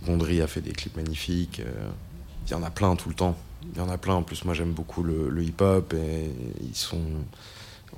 Gondry 0.04 0.42
a 0.42 0.46
fait 0.46 0.60
des 0.60 0.72
clips 0.72 0.96
magnifiques. 0.96 1.60
euh, 1.60 1.88
Il 2.46 2.50
y 2.50 2.54
en 2.54 2.62
a 2.62 2.70
plein 2.70 2.94
tout 2.96 3.08
le 3.08 3.14
temps. 3.14 3.36
Il 3.72 3.78
y 3.78 3.80
en 3.80 3.88
a 3.88 3.96
plein. 3.96 4.14
En 4.14 4.22
plus, 4.22 4.44
moi 4.44 4.54
j'aime 4.54 4.72
beaucoup 4.72 5.02
le, 5.02 5.28
le 5.30 5.42
hip-hop 5.42 5.94
et 5.94 6.30
ils 6.62 6.76
sont. 6.76 7.00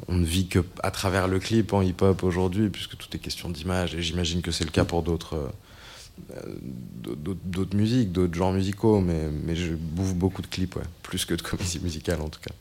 On 0.06 0.14
ne 0.14 0.24
vit 0.24 0.46
que 0.46 0.60
à 0.84 0.90
travers 0.92 1.26
le 1.26 1.40
clip 1.40 1.72
en 1.72 1.82
hip-hop 1.82 2.22
aujourd'hui, 2.22 2.68
puisque 2.68 2.96
tout 2.96 3.08
est 3.14 3.18
question 3.18 3.48
d'image. 3.48 3.94
Et 3.96 4.02
j'imagine 4.02 4.40
que 4.42 4.52
c'est 4.52 4.64
le 4.64 4.70
cas 4.70 4.84
pour 4.84 5.02
d'autres. 5.02 5.50
D'autres 7.02 7.76
musiques, 7.76 8.12
d'autres 8.12 8.34
genres 8.34 8.52
musicaux, 8.52 9.00
mais, 9.00 9.28
mais 9.44 9.56
je 9.56 9.74
bouffe 9.74 10.14
beaucoup 10.14 10.42
de 10.42 10.46
clips, 10.46 10.76
ouais. 10.76 10.82
plus 11.02 11.24
que 11.24 11.34
de 11.34 11.42
comédie 11.42 11.80
musicale 11.82 12.20
en 12.20 12.28
tout 12.28 12.40
cas. 12.40 12.54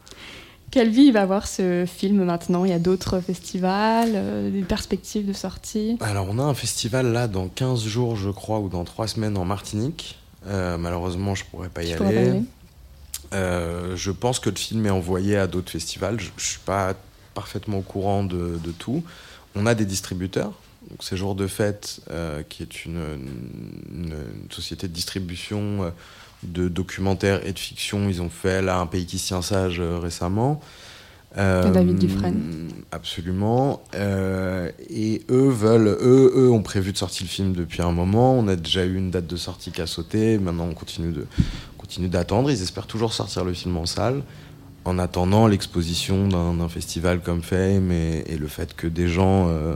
Quelle 0.69 0.89
vie 0.89 1.03
il 1.03 1.13
va 1.13 1.21
avoir 1.21 1.47
ce 1.47 1.85
film 1.87 2.23
maintenant? 2.25 2.65
Il 2.65 2.71
y 2.71 2.73
a 2.73 2.79
d'autres 2.79 3.21
festivals, 3.21 4.11
euh, 4.15 4.51
des 4.51 4.63
perspectives 4.63 5.25
de 5.25 5.31
sortie? 5.31 5.97
Alors, 6.01 6.27
on 6.29 6.39
a 6.39 6.43
un 6.43 6.53
festival 6.53 7.13
là 7.13 7.27
dans 7.27 7.47
15 7.47 7.85
jours, 7.85 8.17
je 8.17 8.29
crois, 8.29 8.59
ou 8.59 8.67
dans 8.67 8.83
3 8.83 9.07
semaines 9.07 9.37
en 9.37 9.45
Martinique. 9.45 10.19
Euh, 10.45 10.77
malheureusement, 10.77 11.35
je 11.35 11.45
pourrais 11.45 11.69
pas 11.69 11.83
y 11.83 11.93
aller. 11.93 12.31
pas 12.31 13.37
Euh, 13.37 13.95
je 13.95 14.11
pense 14.11 14.39
que 14.39 14.49
le 14.49 14.57
film 14.57 14.85
est 14.85 14.91
envoyé 14.91 15.37
à 15.37 15.47
d'autres 15.47 15.71
festivals. 15.71 16.19
Je, 16.19 16.31
je 16.35 16.45
suis 16.45 16.59
pas 16.59 16.95
parfaitement 17.33 17.79
au 17.79 17.81
courant 17.81 18.23
de, 18.23 18.59
de 18.61 18.71
tout. 18.71 19.03
On 19.55 19.65
a 19.65 19.73
des 19.73 19.85
distributeurs. 19.85 20.53
Donc, 20.89 20.99
c'est 21.01 21.17
Jour 21.17 21.35
de 21.35 21.47
Fête, 21.47 21.99
euh, 22.11 22.43
qui 22.47 22.63
est 22.63 22.85
une, 22.85 22.95
une- 23.93 24.13
une 24.13 24.51
société 24.51 24.87
de 24.87 24.93
distribution 24.93 25.83
euh, 25.83 25.89
de 26.43 26.69
documentaires 26.69 27.45
et 27.45 27.51
de 27.53 27.59
fiction. 27.59 28.07
Ils 28.09 28.21
ont 28.21 28.29
fait 28.29 28.61
là 28.61 28.79
un 28.79 28.85
pays 28.87 29.05
qui 29.05 29.17
tient 29.17 29.41
sage 29.41 29.79
euh, 29.79 29.97
récemment. 29.99 30.61
Euh, 31.37 31.69
David 31.71 31.99
Dufresne. 31.99 32.69
Absolument. 32.91 33.81
Euh, 33.95 34.71
et 34.89 35.23
eux 35.29 35.49
veulent, 35.49 35.97
eux, 35.99 36.31
eux 36.35 36.49
ont 36.51 36.63
prévu 36.63 36.93
de 36.93 36.97
sortir 36.97 37.25
le 37.25 37.29
film 37.29 37.53
depuis 37.53 37.81
un 37.81 37.91
moment. 37.91 38.33
On 38.39 38.47
a 38.47 38.55
déjà 38.55 38.85
eu 38.85 38.95
une 38.95 39.11
date 39.11 39.27
de 39.27 39.35
sortie 39.35 39.71
qui 39.71 39.81
a 39.81 39.87
sauté. 39.87 40.37
Maintenant, 40.39 40.67
on 40.69 40.73
continue 40.73 41.11
de, 41.11 41.25
on 41.75 41.81
continue 41.81 42.07
d'attendre. 42.07 42.49
Ils 42.49 42.61
espèrent 42.61 42.87
toujours 42.87 43.13
sortir 43.13 43.43
le 43.43 43.53
film 43.53 43.75
en 43.77 43.85
salle. 43.85 44.23
En 44.85 44.97
attendant 44.99 45.47
l'exposition 45.47 46.29
d'un 46.29 46.53
d'un 46.53 46.69
festival 46.69 47.19
comme 47.19 47.41
Fame 47.43 47.91
et, 47.91 48.23
et 48.27 48.37
le 48.37 48.47
fait 48.47 48.73
que 48.73 48.87
des 48.87 49.09
gens 49.09 49.47
euh, 49.49 49.75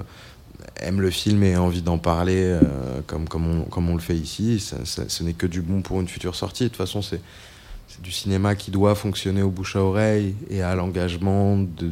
aiment 0.78 1.01
le 1.01 1.11
film 1.11 1.43
et 1.43 1.51
aient 1.51 1.55
envie 1.57 1.82
d'en 1.82 1.97
parler 1.97 2.38
euh, 2.43 3.01
comme, 3.07 3.28
comme, 3.28 3.47
on, 3.47 3.63
comme 3.65 3.89
on 3.89 3.93
le 3.95 4.01
fait 4.01 4.15
ici, 4.15 4.59
ça- 4.59 4.78
ce 5.07 5.24
n'est 5.24 5.34
que 5.34 5.47
du 5.47 5.61
bon 5.61 5.82
pour 5.82 5.99
une 6.01 6.07
future 6.07 6.36
sortie. 6.36 6.63
De 6.63 6.69
toute 6.69 6.78
façon, 6.78 7.01
c'est 7.01 7.22
du 8.01 8.11
cinéma 8.11 8.55
qui 8.55 8.72
doit 8.72 8.95
fonctionner 8.95 9.41
au 9.41 9.49
bouche 9.49 9.76
à 9.76 9.82
oreille 9.84 10.36
et 10.49 10.61
à 10.61 10.74
l'engagement 10.76 11.57
de, 11.57 11.91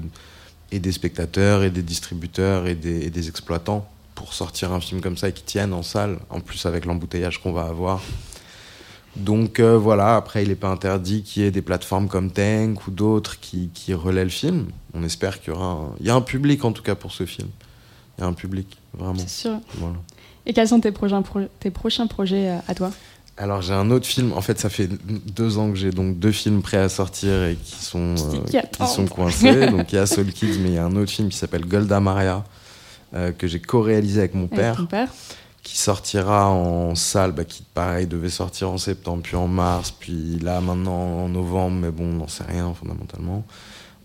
et 0.71 0.79
des 0.79 0.91
spectateurs 0.91 1.63
et 1.63 1.69
des 1.69 1.83
distributeurs 1.83 2.67
et 2.67 2.75
des, 2.75 3.09
des 3.09 3.27
exploitants 3.27 3.87
pour 4.15 4.33
sortir 4.33 4.71
un 4.73 4.79
film 4.79 5.01
comme 5.01 5.17
ça 5.17 5.29
et 5.29 5.33
qui 5.33 5.43
tienne 5.43 5.73
en 5.73 5.83
salle, 5.83 6.17
en 6.29 6.39
plus 6.39 6.65
avec 6.65 6.85
l'embouteillage 6.85 7.41
qu'on 7.41 7.51
va 7.51 7.63
avoir. 7.63 8.01
Donc 9.15 9.59
euh, 9.59 9.77
voilà, 9.77 10.15
après 10.15 10.43
il 10.43 10.49
n'est 10.49 10.55
pas 10.55 10.69
interdit 10.69 11.23
qu'il 11.23 11.43
y 11.43 11.45
ait 11.45 11.51
des 11.51 11.61
plateformes 11.61 12.07
comme 12.07 12.31
Tank 12.31 12.87
ou 12.87 12.91
d'autres 12.91 13.39
qui, 13.39 13.69
qui 13.73 13.93
relaient 13.93 14.23
le 14.23 14.29
film. 14.29 14.67
On 14.93 15.03
espère 15.03 15.41
qu'il 15.41 15.53
y 15.53 15.55
aura. 15.55 15.93
Il 15.99 16.05
y 16.05 16.09
a 16.09 16.15
un 16.15 16.21
public 16.21 16.63
en 16.63 16.71
tout 16.71 16.83
cas 16.83 16.95
pour 16.95 17.11
ce 17.11 17.25
film. 17.25 17.49
A 18.19 18.25
un 18.25 18.33
public, 18.33 18.77
vraiment. 18.93 19.15
C'est 19.17 19.29
sûr. 19.29 19.59
Voilà. 19.75 19.95
Et 20.45 20.53
quels 20.53 20.67
sont 20.67 20.79
tes 20.79 20.91
prochains, 20.91 21.21
pro- 21.21 21.47
tes 21.59 21.69
prochains 21.71 22.07
projets 22.07 22.49
euh, 22.49 22.57
à 22.67 22.75
toi? 22.75 22.91
Alors 23.37 23.61
j'ai 23.61 23.73
un 23.73 23.89
autre 23.91 24.05
film, 24.05 24.33
en 24.33 24.41
fait 24.41 24.59
ça 24.59 24.67
fait 24.69 24.89
deux 25.33 25.57
ans 25.57 25.69
que 25.69 25.77
j'ai 25.77 25.91
donc 25.91 26.19
deux 26.19 26.33
films 26.33 26.61
prêts 26.61 26.75
à 26.77 26.89
sortir 26.89 27.45
et 27.45 27.55
qui 27.55 27.75
sont, 27.75 28.15
euh, 28.17 28.61
Qui 28.73 28.85
sont 28.87 29.05
coincés. 29.05 29.67
donc 29.71 29.93
il 29.93 29.95
y 29.95 29.97
a 29.97 30.05
Soul 30.05 30.33
Kids 30.33 30.57
mais 30.61 30.69
il 30.69 30.73
y 30.73 30.77
a 30.77 30.83
un 30.83 30.93
autre 30.97 31.09
film 31.11 31.29
qui 31.29 31.37
s'appelle 31.37 31.63
Golda 31.65 32.01
Maria 32.01 32.43
euh, 33.13 33.31
que 33.31 33.47
j'ai 33.47 33.61
co-réalisé 33.61 34.19
avec 34.19 34.33
mon 34.35 34.47
Avec 34.51 34.55
père 34.89 35.07
qui 35.63 35.77
sortira 35.77 36.49
en 36.49 36.95
salle, 36.95 37.31
bah, 37.31 37.45
qui 37.45 37.63
pareil 37.73 38.07
devait 38.07 38.29
sortir 38.29 38.71
en 38.71 38.77
septembre, 38.77 39.21
puis 39.23 39.35
en 39.37 39.47
mars, 39.47 39.91
puis 39.97 40.39
là 40.39 40.59
maintenant 40.59 41.23
en 41.23 41.29
novembre, 41.29 41.77
mais 41.81 41.91
bon, 41.91 42.05
on 42.05 42.13
n'en 42.17 42.27
sait 42.27 42.43
rien 42.45 42.73
fondamentalement. 42.73 43.45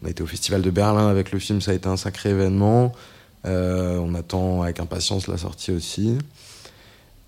On 0.03 0.07
a 0.07 0.11
été 0.11 0.23
au 0.23 0.27
Festival 0.27 0.63
de 0.63 0.71
Berlin 0.71 1.09
avec 1.09 1.33
le 1.33 1.41
film, 1.41 1.61
ça 1.61 1.71
a 1.73 1.75
été 1.75 1.89
un 1.89 1.97
sacré 1.97 2.31
événement. 2.31 2.93
Euh, 3.47 3.99
on 3.99 4.15
attend 4.15 4.63
avec 4.63 4.81
impatience 4.81 5.27
la 5.27 5.37
sortie 5.37 5.73
aussi. 5.73 6.19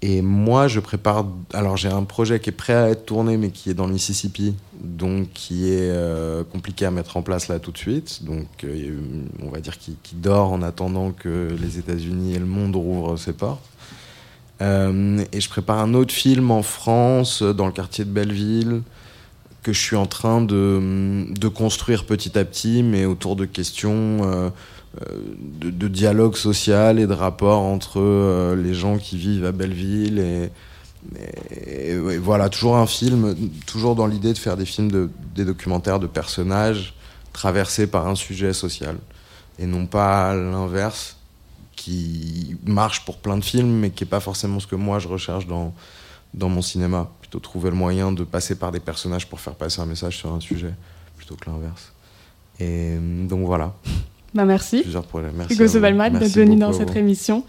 Et 0.03 0.23
moi, 0.23 0.69
je 0.69 0.81
prépare. 0.81 1.27
Alors, 1.53 1.77
j'ai 1.77 1.89
un 1.89 2.05
projet 2.05 2.39
qui 2.39 2.51
est 2.51 2.53
prêt 2.53 2.75
à 2.75 2.91
être 2.91 3.07
tourné, 3.07 3.37
mais 3.37 3.51
qui 3.51 3.71
est 3.71 3.75
dans 3.75 3.87
le 3.87 3.95
Mississippi, 3.95 4.55
donc 4.81 5.33
qui 5.33 5.71
est 5.71 5.91
euh, 5.91 6.45
compliqué 6.45 6.85
à 6.85 6.91
mettre 6.91 7.17
en 7.17 7.23
place 7.23 7.49
là 7.49 7.59
tout 7.59 7.73
de 7.73 7.79
suite. 7.79 8.25
Donc, 8.25 8.47
euh, 8.65 8.99
on 9.43 9.49
va 9.49 9.61
dire 9.61 9.79
qui, 9.79 9.97
qui 10.03 10.15
dort 10.15 10.53
en 10.53 10.63
attendant 10.63 11.13
que 11.13 11.55
les 11.61 11.79
États-Unis 11.79 12.35
et 12.35 12.39
le 12.39 12.47
monde 12.47 12.77
rouvrent 12.77 13.17
ses 13.17 13.33
portes. 13.33 13.65
Et 14.61 15.41
je 15.41 15.49
prépare 15.51 15.81
un 15.81 15.93
autre 15.93 16.15
film 16.15 16.51
en 16.51 16.63
France, 16.63 17.43
dans 17.43 17.67
le 17.67 17.73
quartier 17.73 18.07
de 18.07 18.11
Belleville, 18.11 18.81
que 19.63 19.75
je 19.75 19.79
suis 19.79 19.97
en 19.97 20.07
train 20.07 20.41
de, 20.41 21.49
construire 21.49 22.07
petit 22.07 22.39
à 22.39 22.45
petit, 22.47 22.83
mais 22.83 23.05
autour 23.05 23.37
de 23.37 23.45
questions 23.45 24.51
de, 25.61 25.71
de 25.71 25.89
dialogue 25.89 26.37
social 26.37 26.99
et 26.99 27.07
de 27.07 27.13
rapport 27.13 27.61
entre 27.61 28.01
euh, 28.01 28.57
les 28.57 28.75
gens 28.75 28.99
qui 28.99 29.17
vivent 29.17 29.45
à 29.45 29.53
Belleville. 29.53 30.19
Et, 30.19 30.51
voilà, 32.19 32.49
toujours 32.49 32.77
un 32.77 32.87
film, 32.87 33.37
toujours 33.67 33.95
dans 33.95 34.07
l'idée 34.07 34.33
de 34.33 34.39
faire 34.39 34.57
des 34.57 34.65
films, 34.65 34.91
de, 34.91 35.11
des 35.35 35.45
documentaires 35.45 36.01
de 36.01 36.07
personnages 36.07 36.95
traversés 37.33 37.87
par 37.87 38.09
un 38.09 38.15
sujet 38.15 38.53
social. 38.53 38.97
Et 39.59 39.67
non 39.67 39.87
pas 39.87 40.35
l'inverse 40.35 41.17
qui 41.77 42.57
marche 42.65 43.05
pour 43.05 43.19
plein 43.19 43.37
de 43.37 43.45
films, 43.45 43.79
mais 43.79 43.91
qui 43.91 44.05
n'est 44.05 44.11
pas 44.11 44.21
forcément 44.21 44.59
ce 44.59 44.67
que 44.67 44.75
moi 44.75 44.99
je 44.99 45.09
recherche 45.09 45.47
dans, 45.47 45.75
dans 46.35 46.49
mon 46.49 46.63
cinéma. 46.63 47.09
Plutôt 47.21 47.39
trouver 47.39 47.71
le 47.71 47.77
moyen 47.77 48.13
de 48.13 48.25
passer 48.25 48.57
par 48.57 48.73
des 48.73 48.81
personnages 48.81 49.29
pour 49.29 49.41
faire 49.41 49.55
passer 49.55 49.81
un 49.81 49.87
message 49.87 50.17
sur 50.17 50.33
un 50.33 50.41
sujet, 50.41 50.75
plutôt 51.17 51.37
que 51.37 51.49
l'inverse. 51.49 51.93
Et 52.59 52.97
euh, 52.97 53.27
donc 53.27 53.47
voilà, 53.47 53.75
Bah 54.35 54.45
merci. 54.45 54.83
plusieurs 54.83 55.05
problèmes. 55.05 55.33
Merci. 55.37 55.55
Hugo 55.55 55.65
Merci 55.65 56.13
d'être 56.13 56.33
venu 56.37 56.57
dans 56.57 56.73
cette 56.73 56.95
émission. 56.97 57.45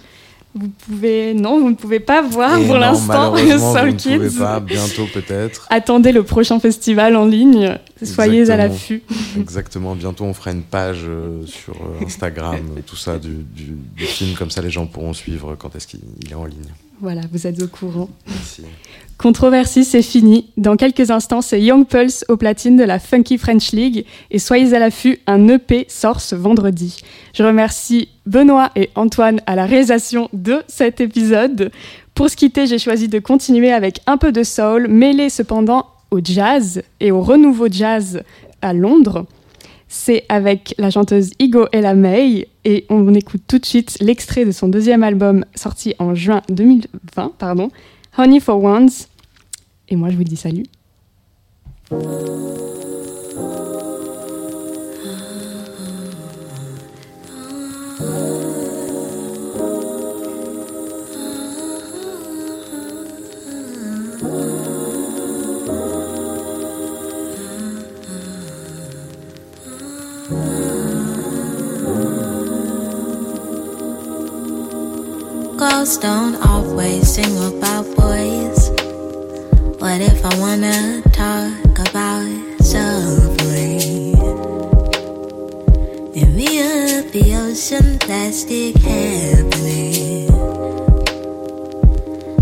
Vous 0.55 0.69
pouvez, 0.69 1.35
non, 1.35 1.59
vous 1.59 1.69
ne 1.69 1.75
pouvez 1.75 1.99
pas 1.99 2.21
voir 2.23 2.57
Et 2.57 2.65
pour 2.65 2.77
l'instant 2.77 3.35
Soul 3.37 3.45
vous 3.47 3.53
ne 3.53 3.91
pouvez 3.91 4.27
Kids. 4.29 4.39
pas, 4.39 4.59
bientôt 4.59 5.05
peut-être. 5.13 5.67
Attendez 5.69 6.11
le 6.11 6.23
prochain 6.23 6.59
festival 6.59 7.15
en 7.15 7.25
ligne. 7.25 7.77
Soyez 8.01 8.49
à 8.49 8.57
l'affût. 8.57 9.03
Exactement, 9.37 9.93
bientôt 9.93 10.23
on 10.23 10.33
fera 10.33 10.51
une 10.51 10.63
page 10.63 11.01
euh, 11.05 11.45
sur 11.45 11.73
euh, 11.75 12.03
Instagram, 12.05 12.57
tout 12.87 12.95
ça, 12.95 13.19
du, 13.19 13.43
du- 13.55 13.77
du 13.95 14.05
film, 14.05 14.35
comme 14.35 14.49
ça 14.49 14.61
les 14.61 14.71
gens 14.71 14.87
pourront 14.87 15.13
suivre 15.13 15.55
quand 15.55 15.75
est-ce 15.75 15.85
qu'il 15.85 15.99
il 16.23 16.31
est 16.31 16.35
en 16.35 16.45
ligne. 16.45 16.71
Voilà, 17.01 17.21
vous 17.31 17.45
êtes 17.45 17.61
au 17.61 17.67
courant. 17.67 18.09
Merci. 18.27 18.63
Controversie, 19.17 19.83
c'est 19.83 20.03
fini. 20.03 20.51
Dans 20.57 20.75
quelques 20.75 21.09
instants, 21.09 21.41
c'est 21.41 21.59
Young 21.59 21.87
Pulse 21.87 22.23
au 22.29 22.37
platine 22.37 22.77
de 22.77 22.83
la 22.83 22.99
Funky 22.99 23.39
French 23.39 23.71
League. 23.71 24.05
Et 24.29 24.37
soyez 24.37 24.75
à 24.75 24.79
l'affût, 24.79 25.17
un 25.25 25.47
EP 25.47 25.87
sort 25.89 26.21
ce 26.21 26.35
vendredi. 26.35 26.97
Je 27.33 27.41
remercie 27.41 28.09
Benoît 28.27 28.69
et 28.75 28.91
Antoine 28.93 29.41
à 29.47 29.55
la 29.55 29.65
réalisation 29.65 30.29
de 30.33 30.61
cet 30.67 31.01
épisode. 31.01 31.71
Pour 32.13 32.29
se 32.29 32.35
quitter, 32.35 32.67
j'ai 32.67 32.77
choisi 32.77 33.07
de 33.07 33.17
continuer 33.17 33.71
avec 33.71 34.01
un 34.05 34.17
peu 34.17 34.31
de 34.31 34.43
soul, 34.43 34.87
mêlé 34.87 35.29
cependant 35.29 35.87
au 36.11 36.19
jazz 36.23 36.83
et 36.99 37.11
au 37.11 37.21
renouveau 37.21 37.67
jazz 37.71 38.21
à 38.61 38.73
Londres. 38.73 39.25
C'est 39.87 40.25
avec 40.29 40.75
la 40.77 40.91
chanteuse 40.91 41.31
Igo 41.39 41.67
Ella 41.71 41.95
May 41.95 42.47
et 42.65 42.85
on 42.89 43.13
écoute 43.15 43.41
tout 43.47 43.57
de 43.57 43.65
suite 43.65 43.97
l'extrait 43.99 44.45
de 44.45 44.51
son 44.51 44.67
deuxième 44.67 45.01
album 45.01 45.43
sorti 45.55 45.95
en 45.97 46.13
juin 46.13 46.41
2020, 46.49 47.31
pardon, 47.39 47.71
Honey 48.17 48.39
for 48.39 48.63
Ones. 48.63 48.89
Et 49.89 49.95
moi, 49.95 50.09
je 50.09 50.15
vous 50.15 50.23
dis 50.23 50.35
salut. 50.35 50.65
Girls 75.57 75.97
don't 75.97 76.35
always 76.47 77.15
sing 77.15 77.35
about 77.35 77.85
boys. 77.95 78.69
What 79.81 80.01
if 80.01 80.23
I 80.23 80.39
wanna 80.39 81.01
talk 81.11 81.79
about 81.89 82.29
something? 82.61 84.13
In 86.13 86.37
of 86.37 87.11
the 87.11 87.33
ocean, 87.41 87.97
plastic 87.97 88.77
happening. 88.77 90.29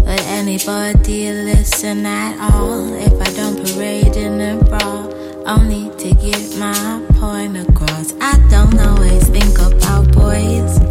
Would 0.04 0.26
anybody 0.36 1.32
listen 1.32 2.06
at 2.06 2.36
all 2.52 2.94
if 2.96 3.14
I 3.14 3.32
don't 3.32 3.56
parade 3.56 4.18
in 4.18 4.42
a 4.42 4.62
bra? 4.66 5.08
Only 5.46 5.90
to 6.00 6.14
get 6.16 6.58
my 6.58 7.02
point 7.14 7.56
across. 7.56 8.14
I 8.20 8.38
don't 8.50 8.78
always 8.78 9.30
think 9.30 9.58
about 9.58 10.12
boys. 10.12 10.85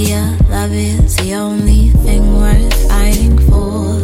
Love 0.00 0.72
is 0.72 1.14
the 1.18 1.34
only 1.34 1.90
thing 1.90 2.34
worth 2.38 2.88
fighting 2.88 3.38
for. 3.50 4.00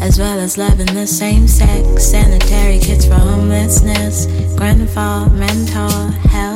As 0.00 0.18
well 0.18 0.40
as 0.40 0.58
loving 0.58 0.92
the 0.92 1.06
same 1.06 1.46
sex, 1.46 2.04
sanitary 2.04 2.80
kits 2.80 3.06
for 3.06 3.14
homelessness, 3.14 4.26
grandfather 4.56 5.30
mental 5.30 5.88
health 6.30 6.53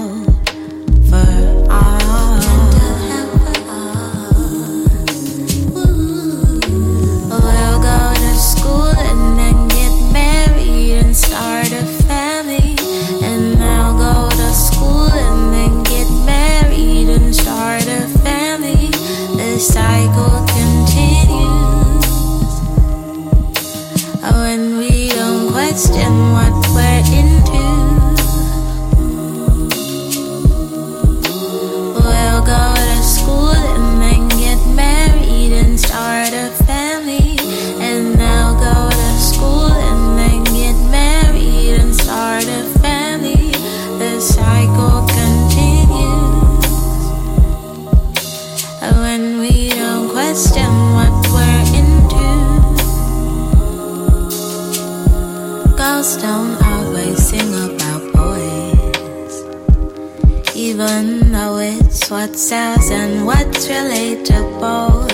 and 62.53 63.27
what's 63.27 63.67
relatable. 63.67 65.13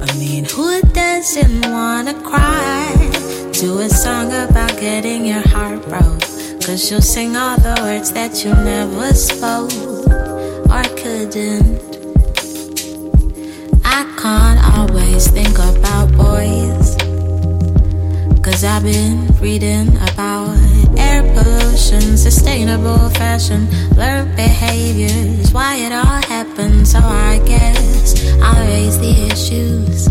I 0.00 0.18
mean, 0.18 0.44
who 0.44 0.80
doesn't 0.82 1.62
wanna 1.70 2.14
cry 2.14 2.92
to 3.52 3.78
a 3.78 3.88
song 3.88 4.26
about 4.32 4.76
getting 4.80 5.24
your 5.24 5.46
heart 5.48 5.82
broke? 5.88 6.20
Cause 6.62 6.90
you'll 6.90 7.00
sing 7.00 7.36
all 7.36 7.56
the 7.58 7.78
words 7.82 8.12
that 8.12 8.44
you 8.44 8.52
never 8.54 9.14
spoke 9.14 9.70
or 10.68 10.82
couldn't. 10.98 11.78
I 13.84 14.02
can't 14.20 14.60
always 14.76 15.28
think 15.28 15.56
about 15.58 16.10
boys. 16.16 16.96
Cause 18.42 18.64
I've 18.64 18.82
been 18.82 19.28
reading 19.40 19.96
about 19.98 20.63
air 20.98 21.22
pollution, 21.34 22.16
sustainable 22.16 23.10
fashion, 23.10 23.68
learned 23.96 24.34
behaviors, 24.36 25.52
why 25.52 25.76
it 25.76 25.92
all 25.92 26.22
happened. 26.28 26.86
So 26.86 26.98
I 26.98 27.40
guess 27.46 28.14
I'll 28.42 28.66
raise 28.66 28.98
the 28.98 29.28
issues 29.32 30.08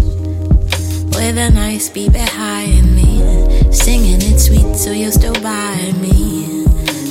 with 1.15 1.37
a 1.37 1.51
nice 1.53 1.89
beat 1.89 2.13
behind 2.13 2.95
me, 2.95 3.71
singing 3.71 4.21
it 4.21 4.39
sweet 4.39 4.75
so 4.75 4.91
you'll 4.91 5.11
still 5.11 5.39
buy 5.41 5.93
me 6.01 6.65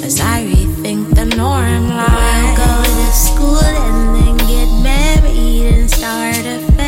as 0.05 0.21
I 0.21 0.43
rethink 0.45 1.15
the 1.15 1.25
norm 1.37 1.89
like 1.89 2.57
go 2.57 2.83
to 2.85 3.13
school 3.13 3.63
and 3.63 4.17
then 4.17 4.37
get 4.49 4.69
married 4.83 5.73
and 5.73 5.91
start 5.91 6.37
a 6.39 6.59
family 6.73 6.82